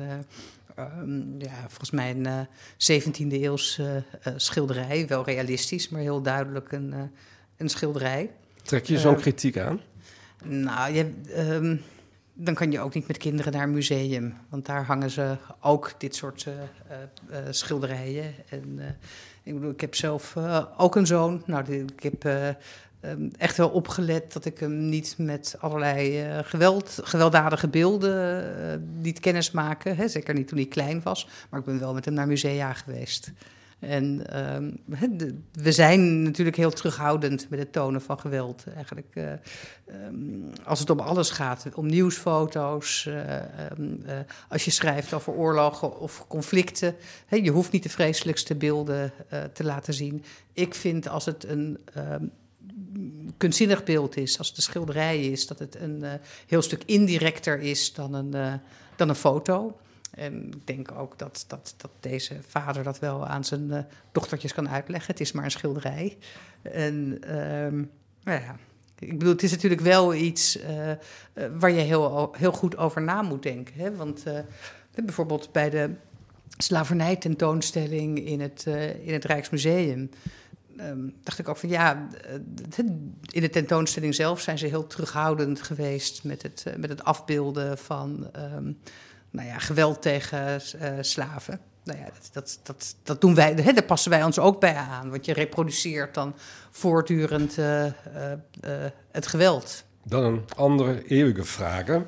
um, 0.79 1.35
ja, 1.39 1.61
volgens 1.69 1.91
mij 1.91 2.11
een 2.11 2.47
17e 3.03 3.33
eeuws 3.33 3.81
schilderij. 4.37 5.07
Wel 5.07 5.25
realistisch, 5.25 5.89
maar 5.89 6.01
heel 6.01 6.23
duidelijk 6.23 6.73
een, 6.73 6.95
een 7.57 7.69
schilderij. 7.69 8.31
Trek 8.63 8.87
je 8.87 8.99
zo'n 8.99 9.17
kritiek 9.17 9.59
aan? 9.59 9.81
Nou, 10.45 10.95
je... 10.95 11.13
Um, 11.37 11.83
dan 12.35 12.55
kan 12.55 12.71
je 12.71 12.81
ook 12.81 12.95
niet 12.95 13.07
met 13.07 13.17
kinderen 13.17 13.53
naar 13.53 13.63
een 13.63 13.73
museum. 13.73 14.35
Want 14.49 14.67
daar 14.67 14.85
hangen 14.85 15.11
ze 15.11 15.37
ook 15.61 15.95
dit 15.99 16.15
soort 16.15 16.47
uh, 16.49 16.55
uh, 17.31 17.37
schilderijen. 17.51 18.35
En 18.49 18.81
ik 19.43 19.55
bedoel, 19.55 19.71
ik 19.71 19.81
heb 19.81 19.95
zelf 19.95 20.37
ook 20.77 20.97
een 20.97 21.07
zoon. 21.07 21.43
Nou, 21.47 21.73
ik 21.73 22.03
heb 22.03 22.25
um, 23.05 23.31
echt 23.39 23.57
wel 23.57 23.69
opgelet 23.69 24.33
dat 24.33 24.45
ik 24.45 24.59
hem 24.59 24.89
niet 24.89 25.15
met 25.19 25.57
allerlei 25.59 26.25
geweld, 26.45 26.99
gewelddadige 27.03 27.69
beelden 27.69 28.99
liet 29.03 29.21
kennismaken. 29.21 30.11
Zeker 30.11 30.35
niet 30.35 30.49
toen 30.49 30.59
hij 30.59 30.67
klein 30.67 31.03
was. 31.03 31.29
Maar 31.51 31.61
ik 31.61 31.67
ben 31.67 31.81
wel 31.81 31.95
met 31.95 32.05
hem 32.05 32.15
naar 32.15 32.27
musea 32.27 32.73
geweest. 32.73 33.33
En 33.83 34.05
uh, 35.23 35.31
we 35.53 35.73
zijn 35.73 36.23
natuurlijk 36.23 36.57
heel 36.57 36.71
terughoudend 36.71 37.51
met 37.51 37.59
het 37.59 37.73
tonen 37.73 38.03
van 38.03 38.19
geweld. 38.19 38.65
Eigenlijk, 38.75 39.07
uh, 39.15 39.33
um, 40.07 40.51
als 40.65 40.81
het 40.81 40.91
om 40.91 41.01
alles 41.01 41.31
gaat, 41.31 41.67
om 41.75 41.87
nieuwsfoto's, 41.87 43.05
uh, 43.09 43.35
um, 43.79 44.03
als 44.49 44.65
je 44.65 44.71
schrijft 44.71 45.13
over 45.13 45.33
oorlogen 45.33 46.01
of 46.01 46.25
conflicten. 46.29 46.95
Je 47.29 47.51
hoeft 47.51 47.73
niet 47.73 47.83
de 47.83 47.89
vreselijkste 47.89 48.55
beelden 48.55 49.13
te 49.53 49.65
laten 49.65 49.95
zien. 49.95 50.25
Ik 50.53 50.75
vind 50.75 51.09
als 51.09 51.25
het 51.25 51.45
een 51.49 51.79
ehm, 51.95 52.25
kunstzinnig 53.37 53.85
beeld 53.85 54.17
is, 54.17 54.39
als 54.39 54.49
het 54.49 54.57
een 54.57 54.63
schilderij 54.63 55.25
is, 55.25 55.47
dat 55.47 55.59
het 55.59 55.81
een 55.81 56.05
heel 56.47 56.63
stuk 56.63 56.83
indirecter 56.87 57.61
is 57.61 57.93
dan 57.93 58.15
een, 58.15 58.61
dan 58.97 59.09
een 59.09 59.15
foto. 59.15 59.77
En 60.13 60.47
ik 60.47 60.67
denk 60.67 60.93
ook 60.93 61.19
dat, 61.19 61.45
dat, 61.49 61.75
dat 61.77 61.91
deze 62.01 62.37
vader 62.49 62.83
dat 62.83 62.99
wel 62.99 63.27
aan 63.27 63.45
zijn 63.45 63.69
uh, 63.69 63.79
dochtertjes 64.13 64.53
kan 64.53 64.69
uitleggen. 64.69 65.11
Het 65.11 65.21
is 65.21 65.33
maar 65.33 65.45
een 65.45 65.51
schilderij. 65.51 66.17
En 66.63 66.95
um, 67.39 67.91
nou 68.23 68.41
ja, 68.41 68.57
ik 68.99 69.19
bedoel, 69.19 69.33
het 69.33 69.43
is 69.43 69.51
natuurlijk 69.51 69.81
wel 69.81 70.15
iets 70.15 70.59
uh, 70.61 70.93
waar 71.59 71.71
je 71.71 71.81
heel, 71.81 72.35
heel 72.37 72.53
goed 72.53 72.77
over 72.77 73.03
na 73.03 73.23
moet 73.23 73.43
denken. 73.43 73.75
Hè? 73.75 73.97
Want 73.97 74.25
bijvoorbeeld 74.95 75.53
bij 75.53 75.71
de 75.71 75.91
slavernij-tentoonstelling 76.59 78.27
in 78.27 78.41
het, 78.41 78.67
in 79.03 79.13
het 79.13 79.25
Rijksmuseum. 79.25 80.11
Um, 80.81 81.15
dacht 81.23 81.39
ik 81.39 81.49
ook 81.49 81.57
van 81.57 81.69
ja, 81.69 82.09
in 83.31 83.41
de 83.41 83.51
tentoonstelling 83.51 84.15
zelf 84.15 84.41
zijn 84.41 84.59
ze 84.59 84.67
heel 84.67 84.87
terughoudend 84.87 85.63
geweest 85.63 86.25
met 86.25 86.43
het, 86.43 86.65
met 86.77 86.91
het 86.91 87.05
afbeelden 87.05 87.79
van. 87.79 88.31
Um, 88.57 88.79
nou 89.33 89.49
ja, 89.49 89.59
geweld 89.59 90.03
tegen 90.03 90.61
uh, 90.83 90.89
slaven. 91.01 91.61
Nou 91.85 91.99
ja, 91.99 92.05
dat, 92.05 92.31
dat, 92.33 92.61
dat, 92.63 92.97
dat 93.03 93.21
doen 93.21 93.35
wij, 93.35 93.53
hè, 93.53 93.73
daar 93.73 93.85
passen 93.85 94.11
wij 94.11 94.23
ons 94.23 94.39
ook 94.39 94.61
bij 94.61 94.75
aan. 94.75 95.11
Want 95.11 95.25
je 95.25 95.33
reproduceert 95.33 96.15
dan 96.15 96.35
voortdurend 96.71 97.59
uh, 97.59 97.85
uh, 97.85 97.91
het 99.11 99.27
geweld. 99.27 99.85
Dan 100.05 100.25
een 100.25 100.45
andere 100.57 101.07
eeuwige 101.07 101.45
vraag. 101.45 102.03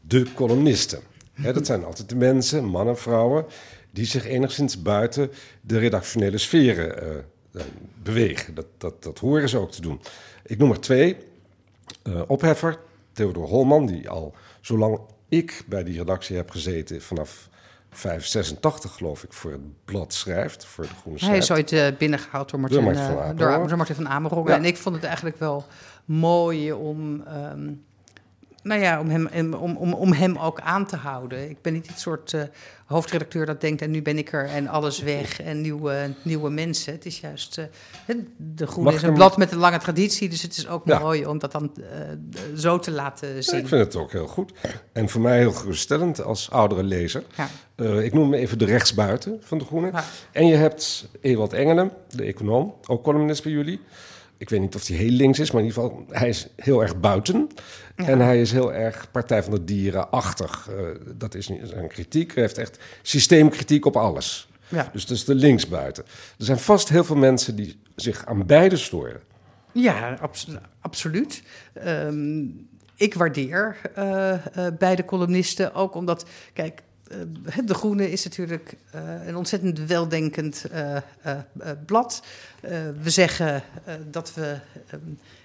De 0.00 0.32
columnisten. 0.34 1.00
Hè, 1.32 1.52
dat 1.52 1.66
zijn 1.66 1.84
altijd 1.84 2.08
de 2.08 2.16
mensen, 2.16 2.64
mannen, 2.64 2.98
vrouwen, 2.98 3.46
die 3.90 4.04
zich 4.04 4.26
enigszins 4.26 4.82
buiten 4.82 5.30
de 5.60 5.78
redactionele 5.78 6.38
sferen 6.38 7.24
bewegen. 8.02 8.54
Dat, 8.54 8.66
dat, 8.78 9.02
dat 9.02 9.18
horen 9.18 9.48
ze 9.48 9.58
ook 9.58 9.72
te 9.72 9.80
doen. 9.80 10.00
Ik 10.44 10.58
noem 10.58 10.70
er 10.70 10.80
twee. 10.80 11.16
opheffer, 12.26 12.78
Theodor 13.12 13.46
Holman, 13.46 13.86
die 13.86 14.08
al 14.08 14.34
zo 14.60 14.78
lang 14.78 15.00
ik 15.30 15.62
bij 15.66 15.84
die 15.84 15.98
redactie 15.98 16.36
heb 16.36 16.50
gezeten 16.50 17.02
vanaf 17.02 17.48
586, 17.90 18.92
geloof 18.92 19.22
ik, 19.22 19.32
voor 19.32 19.52
het 19.52 19.84
blad 19.84 20.14
schrijft. 20.14 20.64
Voor 20.64 20.84
de 20.84 20.94
Groene 21.00 21.24
Hij 21.24 21.36
is 21.36 21.50
ooit 21.50 21.72
uh, 21.72 21.86
binnengehaald 21.98 22.50
door 22.50 22.60
Martin, 22.60 22.84
door 22.84 22.92
Martin 22.92 23.16
van, 23.16 23.30
uh, 23.30 23.36
door, 23.36 23.68
door 23.68 23.76
Martin 23.76 23.94
van 23.94 24.08
Amerongen. 24.08 24.50
Ja. 24.50 24.56
En 24.56 24.64
ik 24.64 24.76
vond 24.76 24.94
het 24.94 25.04
eigenlijk 25.04 25.38
wel 25.38 25.66
mooi 26.04 26.72
om... 26.72 27.24
Um, 27.52 27.84
nou 28.62 28.80
ja, 28.80 29.00
om 29.00 29.08
hem, 29.08 29.54
om, 29.54 29.76
om, 29.76 29.92
om 29.92 30.12
hem 30.12 30.38
ook 30.38 30.60
aan 30.60 30.86
te 30.86 30.96
houden. 30.96 31.50
Ik 31.50 31.62
ben 31.62 31.72
niet 31.72 31.86
het 31.86 32.00
soort 32.00 32.32
uh, 32.32 32.42
hoofdredacteur 32.90 33.46
dat 33.46 33.60
denkt... 33.60 33.82
en 33.82 33.90
nu 33.90 34.02
ben 34.02 34.18
ik 34.18 34.32
er 34.32 34.46
en 34.46 34.68
alles 34.68 35.00
weg 35.00 35.42
en 35.42 35.60
nieuwe, 35.60 36.14
nieuwe 36.22 36.50
mensen. 36.50 36.92
Het 36.92 37.06
is 37.06 37.20
juist... 37.20 37.58
Uh, 37.58 38.16
de 38.36 38.66
Groene 38.66 38.94
is 38.94 39.02
een 39.02 39.14
blad 39.14 39.36
met 39.36 39.52
een 39.52 39.58
lange 39.58 39.78
traditie... 39.78 40.28
dus 40.28 40.42
het 40.42 40.56
is 40.56 40.68
ook 40.68 40.86
ja. 40.86 40.98
mooi 40.98 41.26
om 41.26 41.38
dat 41.38 41.52
dan 41.52 41.72
uh, 41.78 41.86
zo 42.56 42.78
te 42.78 42.90
laten 42.90 43.44
zien. 43.44 43.56
Ja, 43.56 43.62
ik 43.62 43.68
vind 43.68 43.84
het 43.84 43.96
ook 43.96 44.12
heel 44.12 44.26
goed. 44.26 44.52
En 44.92 45.08
voor 45.08 45.20
mij 45.20 45.38
heel 45.38 45.52
geruststellend 45.52 46.22
als 46.22 46.50
oudere 46.50 46.82
lezer. 46.82 47.22
Ja. 47.34 47.84
ik 48.00 48.12
noem 48.12 48.34
even 48.34 48.58
de 48.58 48.64
rechtsbuiten 48.64 49.38
van 49.40 49.58
de 49.58 49.64
Groene. 49.64 49.92
En 50.32 50.46
je 50.46 50.56
hebt 50.56 51.08
Ewald 51.20 51.52
Engelen, 51.52 51.92
de 52.08 52.24
econoom, 52.24 52.74
ook 52.86 53.02
columnist 53.02 53.42
bij 53.42 53.52
jullie... 53.52 53.80
ik 54.40 54.48
weet 54.48 54.60
niet 54.60 54.74
of 54.74 54.86
hij 54.86 54.96
heel 54.96 55.10
links 55.10 55.38
is, 55.38 55.50
maar 55.50 55.62
in 55.62 55.66
ieder 55.68 55.82
geval, 55.82 56.04
hij 56.10 56.28
is 56.28 56.46
heel 56.56 56.82
erg 56.82 57.00
buiten. 57.00 57.48
En 57.96 58.20
hij 58.20 58.40
is 58.40 58.52
heel 58.52 58.72
erg 58.72 59.10
Partij 59.10 59.42
van 59.42 59.52
de 59.52 59.64
Dieren-achtig. 59.64 60.68
Eh, 60.70 60.84
dat 61.16 61.34
is 61.34 61.48
niet 61.48 61.60
zijn 61.64 61.88
kritiek. 61.88 62.34
Hij 62.34 62.42
heeft 62.42 62.58
echt 62.58 62.78
systeemkritiek 63.02 63.84
op 63.86 63.96
alles. 63.96 64.48
Ja. 64.68 64.88
Dus 64.92 65.06
dat 65.06 65.16
is 65.16 65.24
de 65.24 65.34
linksbuiten. 65.34 66.04
Er 66.38 66.44
zijn 66.44 66.58
vast 66.58 66.88
heel 66.88 67.04
veel 67.04 67.16
mensen 67.16 67.56
die 67.56 67.80
zich 67.96 68.26
aan 68.26 68.46
beide 68.46 68.76
storen. 68.76 69.20
Ja, 69.72 70.16
abs- 70.20 70.48
absoluut. 70.80 71.42
Ehm, 71.72 72.42
ik 72.96 73.14
waardeer 73.14 73.76
eh, 73.94 74.32
eh, 74.32 74.74
beide 74.78 75.04
columnisten 75.04 75.74
ook 75.74 75.94
omdat, 75.94 76.24
kijk, 76.52 76.82
De 77.64 77.74
Groene 77.74 78.10
is 78.10 78.24
natuurlijk 78.24 78.74
eh, 78.90 79.26
een 79.26 79.36
ontzettend 79.36 79.78
weldenkend 79.78 80.64
eh, 80.64 80.96
eh, 80.96 81.02
eh, 81.22 81.70
blad. 81.86 82.22
Eh, 82.60 82.70
we 83.02 83.10
zeggen 83.10 83.62
eh, 83.84 83.94
dat 84.10 84.34
we 84.34 84.58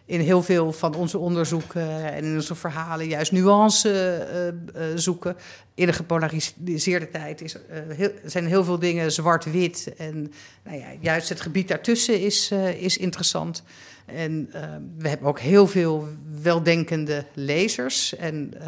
in 0.06 0.20
heel 0.20 0.44
veel 0.44 0.72
van 0.72 0.96
onze 0.96 1.18
onderzoeken 1.18 2.14
en 2.14 2.24
in 2.24 2.36
onze 2.36 2.56
verhalen 2.56 3.08
juist 3.08 3.32
nuance 3.32 3.92
eh, 3.92 4.48
eh, 4.48 4.98
zoeken. 4.98 5.36
In 5.74 5.88
een 5.88 5.94
gepolariseerde 5.94 7.10
tijd 7.10 7.42
is, 7.42 7.56
eh, 7.56 7.80
heel, 7.88 8.12
zijn 8.26 8.46
heel 8.46 8.64
veel 8.64 8.80
dingen 8.80 9.12
zwart-wit. 9.12 9.94
En 9.98 10.32
nou 10.64 10.78
ja, 10.78 10.88
juist 11.00 11.30
het 11.30 11.42
gebied 11.42 11.68
daartussen 11.68 12.22
is, 12.22 12.52
eh, 12.52 12.82
is 12.82 12.98
interessant. 12.98 13.64
En 14.06 14.50
eh, 14.52 14.62
we 14.98 15.10
hebben 15.10 15.28
ook 15.28 15.40
heel 15.40 15.68
veel 15.68 16.08
weldenkende 16.42 17.26
lezers. 17.34 18.16
En 18.16 18.54
eh, 18.60 18.68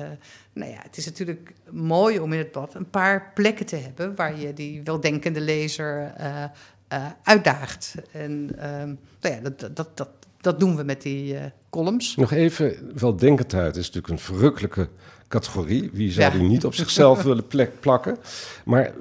nou 0.53 0.71
ja, 0.71 0.77
het 0.81 0.97
is 0.97 1.05
natuurlijk 1.05 1.53
mooi 1.69 2.19
om 2.19 2.33
in 2.33 2.39
het 2.39 2.51
blad 2.51 2.73
een 2.75 2.89
paar 2.89 3.31
plekken 3.33 3.65
te 3.65 3.75
hebben 3.75 4.15
waar 4.15 4.39
je 4.39 4.53
die 4.53 4.81
weldenkende 4.83 5.41
lezer 5.41 6.13
eh, 6.17 6.43
eh, 6.87 7.05
uitdaagt. 7.23 7.95
En 8.11 8.49
ehm, 8.57 8.93
nou 9.21 9.35
ja, 9.35 9.39
dat, 9.49 9.59
dat, 9.75 9.97
dat, 9.97 10.09
dat 10.41 10.59
doen 10.59 10.75
we 10.75 10.83
met 10.83 11.01
die 11.01 11.35
columns. 11.69 12.15
Nog 12.15 12.31
even, 12.31 12.91
weldenkendheid 12.95 13.75
is 13.75 13.85
natuurlijk 13.85 14.13
een 14.13 14.35
verrukkelijke 14.35 14.89
categorie. 15.27 15.89
Wie 15.93 16.11
zou 16.11 16.31
Ja. 16.33 16.39
die 16.39 16.47
niet 16.47 16.65
op 16.65 16.73
zichzelf 16.73 17.23
willen 17.23 17.47
plek 17.47 17.79
plakken? 17.79 18.17
Maar 18.65 18.91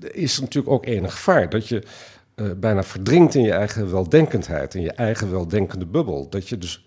er 0.00 0.14
is 0.14 0.40
natuurlijk 0.40 0.74
ook 0.74 0.86
enig 0.86 1.12
gevaar 1.12 1.50
dat 1.50 1.68
je 1.68 1.82
eh, 2.36 2.50
bijna 2.56 2.82
verdrinkt 2.82 3.34
in 3.34 3.42
je 3.42 3.52
eigen 3.52 3.90
weldenkendheid, 3.90 4.74
in 4.74 4.82
je 4.82 4.92
eigen 4.92 5.30
weldenkende 5.30 5.86
bubbel. 5.86 6.28
Dat 6.28 6.48
je 6.48 6.58
dus 6.58 6.86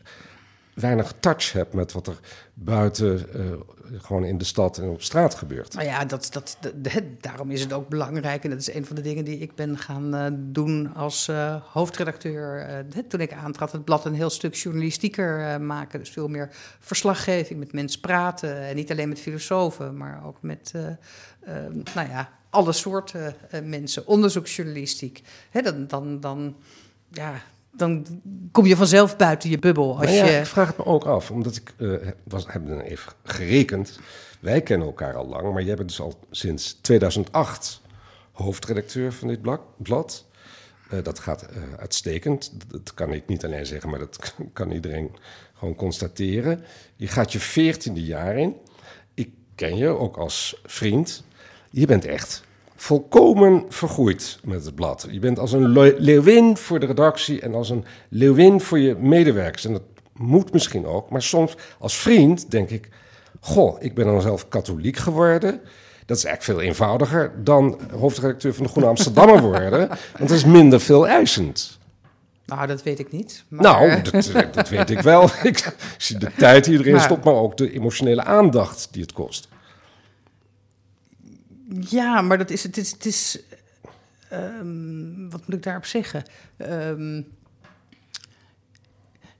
weinig 0.74 1.14
touch 1.20 1.52
hebt 1.52 1.74
met 1.74 1.92
wat 1.92 2.08
er 2.08 2.20
buiten, 2.54 3.34
eh, 3.34 3.42
gewoon 3.98 4.24
in 4.24 4.38
de 4.38 4.44
stad 4.44 4.78
en 4.78 4.90
op 4.90 5.02
straat 5.02 5.36
gebeurt. 5.36 5.74
Nou 5.74 5.86
ja, 5.86 6.06
dat, 6.06 6.30
dat, 6.34 6.58
daarom 7.20 7.52
is 7.52 7.62
het 7.62 7.74
ook 7.74 7.88
belangrijk. 7.88 8.44
En 8.44 8.50
dat 8.50 8.60
is 8.60 8.74
een 8.74 8.86
van 8.86 8.96
de 8.96 9.02
dingen 9.02 9.26
die 9.26 9.38
ik 9.38 9.56
ben 9.56 9.78
gaan 9.78 10.16
eh, 10.16 10.26
doen 10.34 10.94
als 10.96 11.32
hoofdredacteur. 11.72 12.68
Toen 13.08 13.22
ik 13.22 13.34
aantrad, 13.34 13.72
het 13.72 13.86
blad 13.86 14.06
een 14.06 14.14
heel 14.14 14.30
stuk 14.30 14.56
journalistieker 14.56 15.62
maken. 15.62 16.00
Dus 16.00 16.10
veel 16.10 16.28
meer 16.28 16.50
verslaggeving, 16.80 17.60
met 17.60 17.74
mensen 17.74 18.02
praten. 18.02 18.62
En 18.62 18.76
niet 18.76 18.92
alleen 18.92 19.10
met 19.10 19.20
filosofen, 19.20 19.98
maar 19.98 20.26
ook 20.26 20.38
met, 20.42 20.74
nou 21.94 22.10
ja, 22.10 22.30
alle 22.50 22.72
soorten 22.72 23.36
eh, 23.50 23.62
mensen. 23.62 24.08
Onderzoeksjournalistiek. 24.08 25.22
Hè, 25.50 25.62
dan, 25.62 25.88
dan, 25.88 26.20
dan, 26.20 26.56
ja, 27.12 27.42
dan 27.72 28.06
kom 28.52 28.66
je 28.66 28.76
vanzelf 28.76 29.18
buiten 29.18 29.50
je 29.50 29.60
bubbel. 29.60 29.98
Als 29.98 30.06
Maar 30.06 30.14
ja, 30.14 30.26
je, 30.26 30.40
ik 30.40 30.46
vraag 30.46 30.68
het 30.68 30.78
me 30.78 30.86
ook 30.86 31.06
af, 31.06 31.32
omdat 31.32 31.56
ik 31.56 31.74
eh, 31.78 31.94
was, 32.24 32.46
heb 32.48 32.68
dan 32.68 32.80
even 32.80 33.14
gerekend. 33.24 34.00
Wij 34.40 34.62
kennen 34.62 34.88
elkaar 34.88 35.16
al 35.16 35.28
lang, 35.28 35.54
maar 35.54 35.64
jij 35.64 35.76
bent 35.76 35.88
dus 35.88 36.02
al 36.02 36.20
sinds 36.32 36.78
2008 36.82 37.82
hoofdredacteur 38.32 39.14
van 39.14 39.28
dit 39.28 39.42
blad. 39.78 40.26
Eh, 40.90 41.04
dat 41.04 41.20
gaat 41.20 41.48
uitstekend. 41.78 42.52
Dat, 42.60 42.72
dat 42.72 42.94
kan 42.94 43.14
ik 43.14 43.28
niet 43.28 43.46
alleen 43.46 43.66
zeggen, 43.66 43.90
maar 43.90 44.00
dat 44.00 44.34
kan 44.54 44.72
iedereen 44.72 45.12
gewoon 45.54 45.76
constateren. 45.76 46.64
Je 46.96 47.08
gaat 47.08 47.32
je 47.32 47.40
veertiende 47.40 48.04
jaar 48.04 48.38
in. 48.38 48.56
Ik 49.14 49.30
ken 49.56 49.78
je 49.78 49.88
ook 49.88 50.18
als 50.18 50.62
vriend. 50.66 51.24
Je 51.70 51.86
bent 51.86 52.06
echt 52.06 52.44
volkomen 52.76 53.66
vergroeid 53.70 54.40
met 54.44 54.66
het 54.66 54.76
blad. 54.76 55.08
Je 55.12 55.20
bent 55.20 55.40
als 55.40 55.52
een 55.52 55.70
le- 55.70 55.96
leeuwin 55.98 56.58
voor 56.58 56.80
de 56.80 56.86
redactie 56.86 57.42
en 57.42 57.54
als 57.56 57.70
een 57.70 57.86
leeuwin 58.10 58.62
voor 58.62 58.80
je 58.80 58.96
medewerkers. 58.96 59.66
En 59.66 59.72
dat 59.74 59.82
moet 60.14 60.54
misschien 60.54 60.86
ook, 60.86 61.10
maar 61.10 61.22
soms 61.22 61.54
als 61.80 61.98
vriend 61.98 62.52
denk 62.52 62.70
ik... 62.70 62.90
Goh, 63.42 63.76
ik 63.80 63.94
ben 63.96 64.06
dan 64.06 64.22
zelf 64.22 64.48
katholiek 64.48 64.98
geworden. 64.98 65.62
Dat 66.06 66.18
is 66.18 66.24
eigenlijk 66.24 66.60
veel 66.60 66.68
eenvoudiger 66.70 67.32
dan 67.44 67.80
hoofdredacteur 67.92 68.54
van 68.54 68.64
de 68.64 68.70
Groene 68.70 68.90
Amsterdammer 68.90 69.42
worden. 69.42 69.88
Want 69.88 70.00
dat 70.20 70.30
is 70.32 70.46
minder 70.46 70.80
veel 70.82 71.08
eisend. 71.08 71.80
nou, 72.46 72.68
dat 72.68 72.84
weet 72.84 73.00
ik 73.00 73.12
niet. 73.12 73.44
Maar, 73.48 73.62
Nou, 73.62 74.02
dat, 74.02 74.32
dat 74.54 74.70
weet 74.70 74.90
ik 74.90 75.00
wel. 75.02 75.24
Ik 75.44 75.76
zie 75.98 76.18
de 76.18 76.32
tijd 76.38 76.64
die 76.66 76.80
erin 76.80 76.92
Maar- 76.94 77.02
stopt, 77.02 77.24
maar 77.24 77.34
ook 77.34 77.58
de 77.58 77.74
emotionele 77.74 78.24
aandacht 78.24 78.88
die 78.92 79.02
het 79.02 79.14
kost. 79.14 79.48
Ja, 81.70 82.22
maar 82.22 82.38
dat 82.38 82.50
is 82.50 82.64
het. 82.64 82.78
Is, 82.78 82.92
het 82.92 83.06
is, 83.06 83.40
ehm, 84.30 85.30
wat 85.30 85.48
moet 85.48 85.56
ik 85.56 85.64
daarop 85.64 85.86
zeggen? 85.86 86.24
Ehm, 86.58 87.22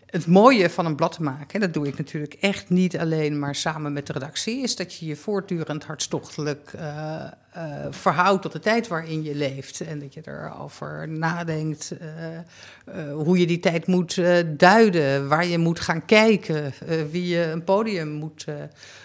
het 0.06 0.28
mooie 0.28 0.70
van 0.70 0.86
een 0.86 0.96
blad 0.96 1.12
te 1.12 1.24
maken, 1.24 1.54
en 1.54 1.60
dat 1.60 1.74
doe 1.74 1.88
ik 1.88 1.98
natuurlijk 1.98 2.34
echt 2.34 2.70
niet 2.70 2.98
alleen, 2.98 3.40
maar 3.40 3.56
samen 3.56 3.94
met 3.94 4.08
de 4.08 4.14
redactie, 4.14 4.62
is 4.62 4.76
dat 4.76 4.94
je 4.94 5.06
je 5.06 5.16
voortdurend 5.16 5.84
hartstochtelijk 5.84 6.74
eh, 6.74 7.26
eh, 7.54 7.86
verhoudt 7.90 8.42
tot 8.42 8.52
de 8.52 8.60
tijd 8.60 8.88
waarin 8.88 9.24
je 9.24 9.36
leeft. 9.36 9.82
En 9.82 10.00
dat 10.00 10.14
je 10.14 10.22
erover 10.24 11.10
nadenkt 11.10 11.92
eh, 11.92 13.14
hoe 13.14 13.40
je 13.40 13.48
die 13.48 13.60
tijd 13.60 13.88
moet 13.88 14.22
duiden, 14.58 15.28
waar 15.28 15.46
je 15.46 15.58
moet 15.58 15.80
gaan 15.80 16.06
kijken, 16.06 16.74
wie 17.12 17.28
je 17.28 17.44
een 17.44 17.64
podium 17.64 18.10
moet, 18.10 18.46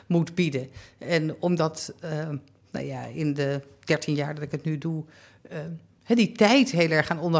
moet 0.06 0.34
bieden. 0.34 0.68
En 0.98 1.36
omdat, 1.40 1.92
eh, 2.00 2.28
nou 2.74 2.86
ja, 2.86 3.04
in 3.04 3.34
de 3.34 3.60
13 3.84 4.14
jaar 4.14 4.34
dat 4.34 4.44
ik 4.44 4.50
het 4.50 4.64
nu 4.64 4.78
doe. 4.78 5.04
hè, 6.02 6.14
die 6.14 6.32
tijd 6.32 6.70
heel 6.70 6.90
erg 6.90 7.10
aan, 7.10 7.36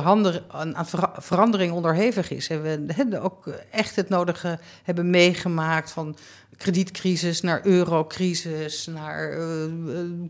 aan, 0.49 0.76
aan 0.76 0.87
vera- 0.87 1.14
verandering 1.18 1.72
onderhevig 1.72 2.30
is. 2.30 2.49
En 2.49 2.62
we 2.62 2.85
hè, 2.87 3.22
ook 3.22 3.47
echt 3.70 3.97
het 3.97 4.09
nodige 4.09 4.59
hebben 4.82 5.11
meegemaakt 5.11 5.91
van 5.91 6.16
kredietcrisis 6.57 7.41
naar 7.41 7.66
eurocrisis, 7.66 8.87
naar 8.87 9.30
eh, 9.30 9.64
eh, 9.64 9.70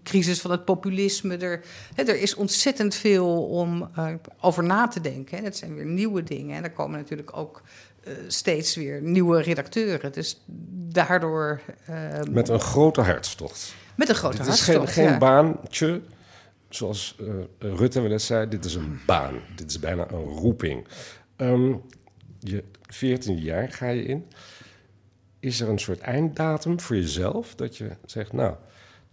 crisis 0.03 0.41
van 0.41 0.51
het 0.51 0.65
populisme. 0.65 1.37
Er, 1.37 1.65
er 1.95 2.21
is 2.21 2.35
ontzettend 2.35 2.95
veel 2.95 3.47
om 3.47 3.91
over 4.41 4.65
na 4.65 4.89
te 4.89 5.01
denken. 5.01 5.45
Het 5.45 5.57
zijn 5.57 5.75
weer 5.75 5.87
nieuwe 5.87 6.23
dingen. 6.23 6.57
En 6.57 6.63
er 6.65 6.71
komen 6.71 6.99
natuurlijk 6.99 7.37
ook 7.37 7.63
steeds 8.27 8.75
weer 8.75 9.03
nieuwe 9.03 9.43
redacteuren. 9.43 10.13
Dus 10.13 10.41
daardoor... 10.89 11.61
Met 12.31 12.49
een 12.49 12.61
grote 12.61 13.01
hartstocht. 13.01 13.75
Met 13.97 14.09
een 14.09 14.15
grote 14.15 14.37
Dit 14.37 14.47
is 14.47 14.61
geen, 14.61 14.89
geen 14.89 15.05
ja. 15.05 15.19
baantje, 15.19 16.01
zoals 16.69 17.17
eh, 17.21 17.75
Rutte 17.77 18.01
wel 18.01 18.11
eens 18.11 18.27
zei. 18.27 18.49
Dit 18.49 18.65
is 18.65 18.75
een 18.75 19.01
baan. 19.07 19.35
Dit 19.57 19.71
is 19.71 19.79
bijna 19.79 20.11
een 20.11 20.25
roeping. 20.25 20.87
Ehm, 21.37 21.75
je 22.39 22.65
14 22.83 23.39
jaar 23.39 23.73
ga 23.73 23.89
je 23.89 24.03
in. 24.03 24.27
Is 25.41 25.61
er 25.61 25.69
een 25.69 25.79
soort 25.79 26.01
einddatum 26.01 26.81
voor 26.81 26.97
jezelf? 26.97 27.55
Dat 27.55 27.77
je 27.77 27.91
zegt, 28.05 28.33
nou, 28.33 28.55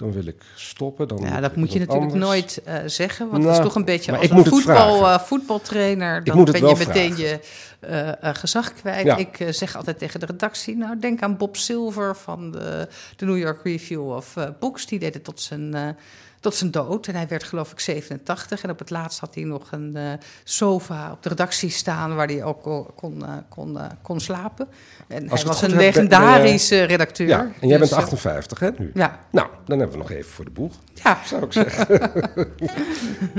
dan 0.02 0.12
wil 0.12 0.26
ik 0.26 0.42
stoppen. 0.56 1.08
Dan 1.08 1.18
Ja, 1.18 1.40
dat 1.40 1.56
moet 1.56 1.74
je 1.74 1.80
natuurlijk 1.80 2.12
anders. 2.12 2.30
nooit 2.30 2.62
eh, 2.66 2.76
zeggen. 2.86 3.26
Want 3.30 3.38
het 3.38 3.52
Nou, 3.52 3.58
is 3.58 3.68
toch 3.68 3.76
een 3.76 3.86
beetje 3.86 4.12
als 4.12 4.24
ik 4.24 4.32
een 4.32 4.38
het 4.38 4.48
voetbal, 4.48 5.08
eh, 5.08 5.20
voetbaltrainer. 5.20 6.24
Dan 6.24 6.38
het 6.38 6.52
ben 6.52 6.68
je 6.68 6.76
meteen 6.78 7.14
vragen. 7.14 7.40
je 7.80 8.18
eh, 8.20 8.30
gezag 8.34 8.74
kwijt. 8.74 9.06
Ja. 9.06 9.18
Ik 9.18 9.46
zeg 9.50 9.76
altijd 9.76 9.98
tegen 9.98 10.20
de 10.20 10.26
redactie... 10.26 10.78
nou, 10.78 11.00
denk 11.00 11.22
aan 11.22 11.38
Bob 11.38 11.58
Silver 11.58 12.16
van 12.16 12.52
de, 12.52 12.88
de 13.16 13.26
New 13.26 13.38
York 13.38 13.64
Review 13.64 14.10
of 14.10 14.36
Books. 14.60 14.86
Die 14.86 15.00
deed 15.00 15.14
het 15.14 15.24
tot 15.24 15.42
zijn... 15.42 15.96
tot 16.42 16.56
zijn 16.56 16.72
dood. 16.72 17.08
En 17.08 17.16
hij 17.16 17.28
werd 17.28 17.44
geloof 17.44 17.72
ik 17.72 17.80
87. 17.80 18.64
En 18.64 18.70
op 18.70 18.80
het 18.80 18.90
laatst 18.90 19.20
had 19.20 19.36
hij 19.36 19.44
nog 19.44 19.72
een 19.72 19.96
eh, 19.96 20.04
sofa 20.44 21.12
op 21.12 21.24
de 21.24 21.30
redactie 21.30 21.70
staan... 21.70 22.16
waar 22.16 22.28
hij 22.28 22.44
ook 22.44 22.62
kon, 22.62 22.86
kon, 22.96 23.26
eh, 23.26 23.34
kon, 23.50 23.80
eh, 23.80 23.86
kon 24.02 24.20
slapen. 24.20 24.68
En 25.08 25.30
Als 25.30 25.40
hij 25.40 25.50
was 25.50 25.62
een 25.62 25.68
ben- 25.70 25.78
legendarische 25.78 26.84
redacteur. 26.84 27.28
Ja, 27.28 27.40
en 27.60 27.68
jij 27.68 27.78
Dus, 27.78 27.90
bent 27.90 27.92
eh, 27.92 27.98
58, 27.98 28.60
hè, 28.60 28.70
nu? 28.78 28.92
Ja, 28.94 29.20
Nou, 29.32 29.48
dan 29.66 29.80
hebben 29.80 29.98
we 29.98 30.02
nog 30.04 30.12
even 30.12 30.32
voor 30.32 30.46
de 30.46 30.52
boeg, 30.52 30.74
ja. 30.94 31.20
zou 31.26 31.44
ik 31.44 31.52
zeggen. 31.54 31.88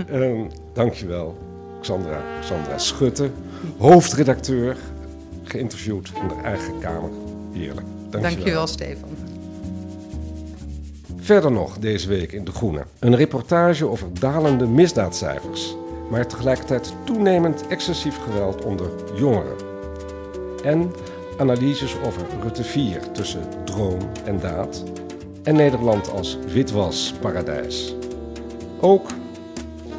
Ehm 0.08 0.46
dankjewel, 0.74 1.38
Xandra, 1.80 2.20
Xandra 2.40 2.78
Schutte, 2.78 3.30
hoofdredacteur, 3.78 4.76
geïnterviewd 5.42 6.10
in 6.20 6.28
de 6.28 6.34
eigen 6.44 6.78
kamer. 6.80 7.10
Heerlijk. 7.52 7.86
Dankjewel. 8.10 8.20
Dankjewel, 8.30 8.66
Stefan. 8.66 9.08
Verder 11.22 11.52
nog 11.52 11.78
deze 11.78 12.08
week 12.08 12.32
in 12.32 12.44
De 12.44 12.52
Groene. 12.52 12.84
Een 12.98 13.16
reportage 13.16 13.86
over 13.86 14.06
dalende 14.20 14.66
misdaadcijfers, 14.66 15.76
maar 16.10 16.26
tegelijkertijd 16.26 16.94
toenemend 17.04 17.66
excessief 17.66 18.16
geweld 18.16 18.64
onder 18.64 18.90
jongeren. 19.14 19.56
En 20.64 20.92
analyses 21.38 21.96
over 22.04 22.22
Rutte 22.42 22.64
4 22.64 23.10
tussen 23.12 23.42
droom 23.64 23.98
en 24.24 24.40
daad. 24.40 24.84
En 25.42 25.54
Nederland 25.54 26.10
als 26.10 26.38
witwasparadijs. 26.46 27.94
Ook 28.80 29.10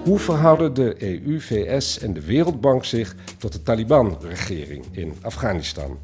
Hoe 0.03 0.19
verhouden 0.19 0.73
de 0.73 0.95
EU, 0.99 1.39
VS 1.39 1.99
en 1.99 2.13
de 2.13 2.25
Wereldbank 2.25 2.85
zich 2.85 3.15
tot 3.37 3.53
de 3.53 3.61
Taliban-regering 3.61 4.85
in 4.91 5.13
Afghanistan? 5.21 5.97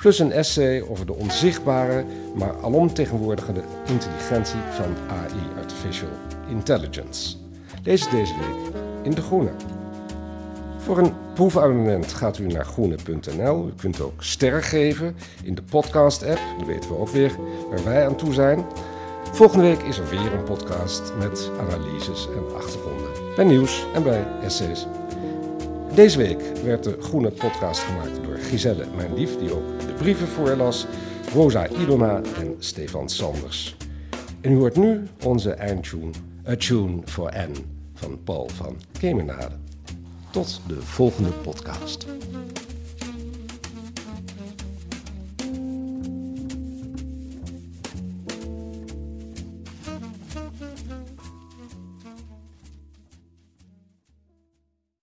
Plus 0.00 0.18
een 0.18 0.32
essay 0.32 0.82
over 0.82 1.06
de 1.06 1.14
onzichtbare, 1.14 2.04
maar 2.34 2.54
alomtegenwoordigende 2.62 3.62
intelligentie 3.86 4.60
van 4.70 4.94
AI, 5.08 5.58
Artificial 5.58 6.08
Intelligence. 6.48 7.36
Lees 7.84 8.10
deze 8.10 8.34
week 8.34 8.74
in 9.02 9.10
De 9.10 9.20
Groene. 9.20 9.50
Voor 10.78 10.98
een 10.98 11.12
proefabonnement 11.34 12.12
gaat 12.12 12.38
u 12.38 12.46
naar 12.46 12.64
groene.nl. 12.64 13.66
U 13.66 13.72
kunt 13.80 14.00
ook 14.00 14.22
sterren 14.22 14.62
geven 14.62 15.16
in 15.44 15.54
de 15.54 15.62
podcast-app, 15.62 16.40
dat 16.58 16.66
weten 16.66 16.90
we 16.90 16.96
ook 16.96 17.08
weer 17.08 17.32
waar 17.70 17.84
wij 17.84 18.06
aan 18.06 18.16
toe 18.16 18.32
zijn. 18.32 18.64
Volgende 19.32 19.64
week 19.64 19.82
is 19.82 19.98
er 19.98 20.08
weer 20.08 20.32
een 20.32 20.44
podcast 20.44 21.12
met 21.18 21.50
analyses 21.58 22.28
en 22.36 22.56
achtergronden. 22.56 23.10
Bij 23.36 23.44
nieuws 23.44 23.86
en 23.94 24.02
bij 24.02 24.26
essays. 24.42 24.86
Deze 25.94 26.18
week 26.18 26.40
werd 26.64 26.84
de 26.84 26.96
Groene 27.00 27.30
podcast 27.30 27.80
gemaakt 27.80 28.24
door 28.24 28.36
Giselle, 28.36 28.84
mijn 28.96 29.14
lief, 29.14 29.38
die 29.38 29.52
ook 29.52 29.79
brieven 30.00 30.28
voorlas, 30.28 30.86
Rosa 31.32 31.68
Ilona 31.68 32.20
en 32.38 32.54
Stefan 32.58 33.08
Sanders. 33.08 33.76
En 34.40 34.52
u 34.52 34.56
hoort 34.56 34.76
nu 34.76 35.02
onze 35.24 35.50
eindtune, 35.50 36.10
A 36.48 36.56
Tune 36.56 37.00
for 37.04 37.32
N, 37.36 37.54
van 37.94 38.18
Paul 38.24 38.48
van 38.48 38.76
Kemenade. 38.98 39.54
Tot 40.30 40.60
de 40.66 40.82
volgende 40.82 41.30
podcast. 41.30 42.06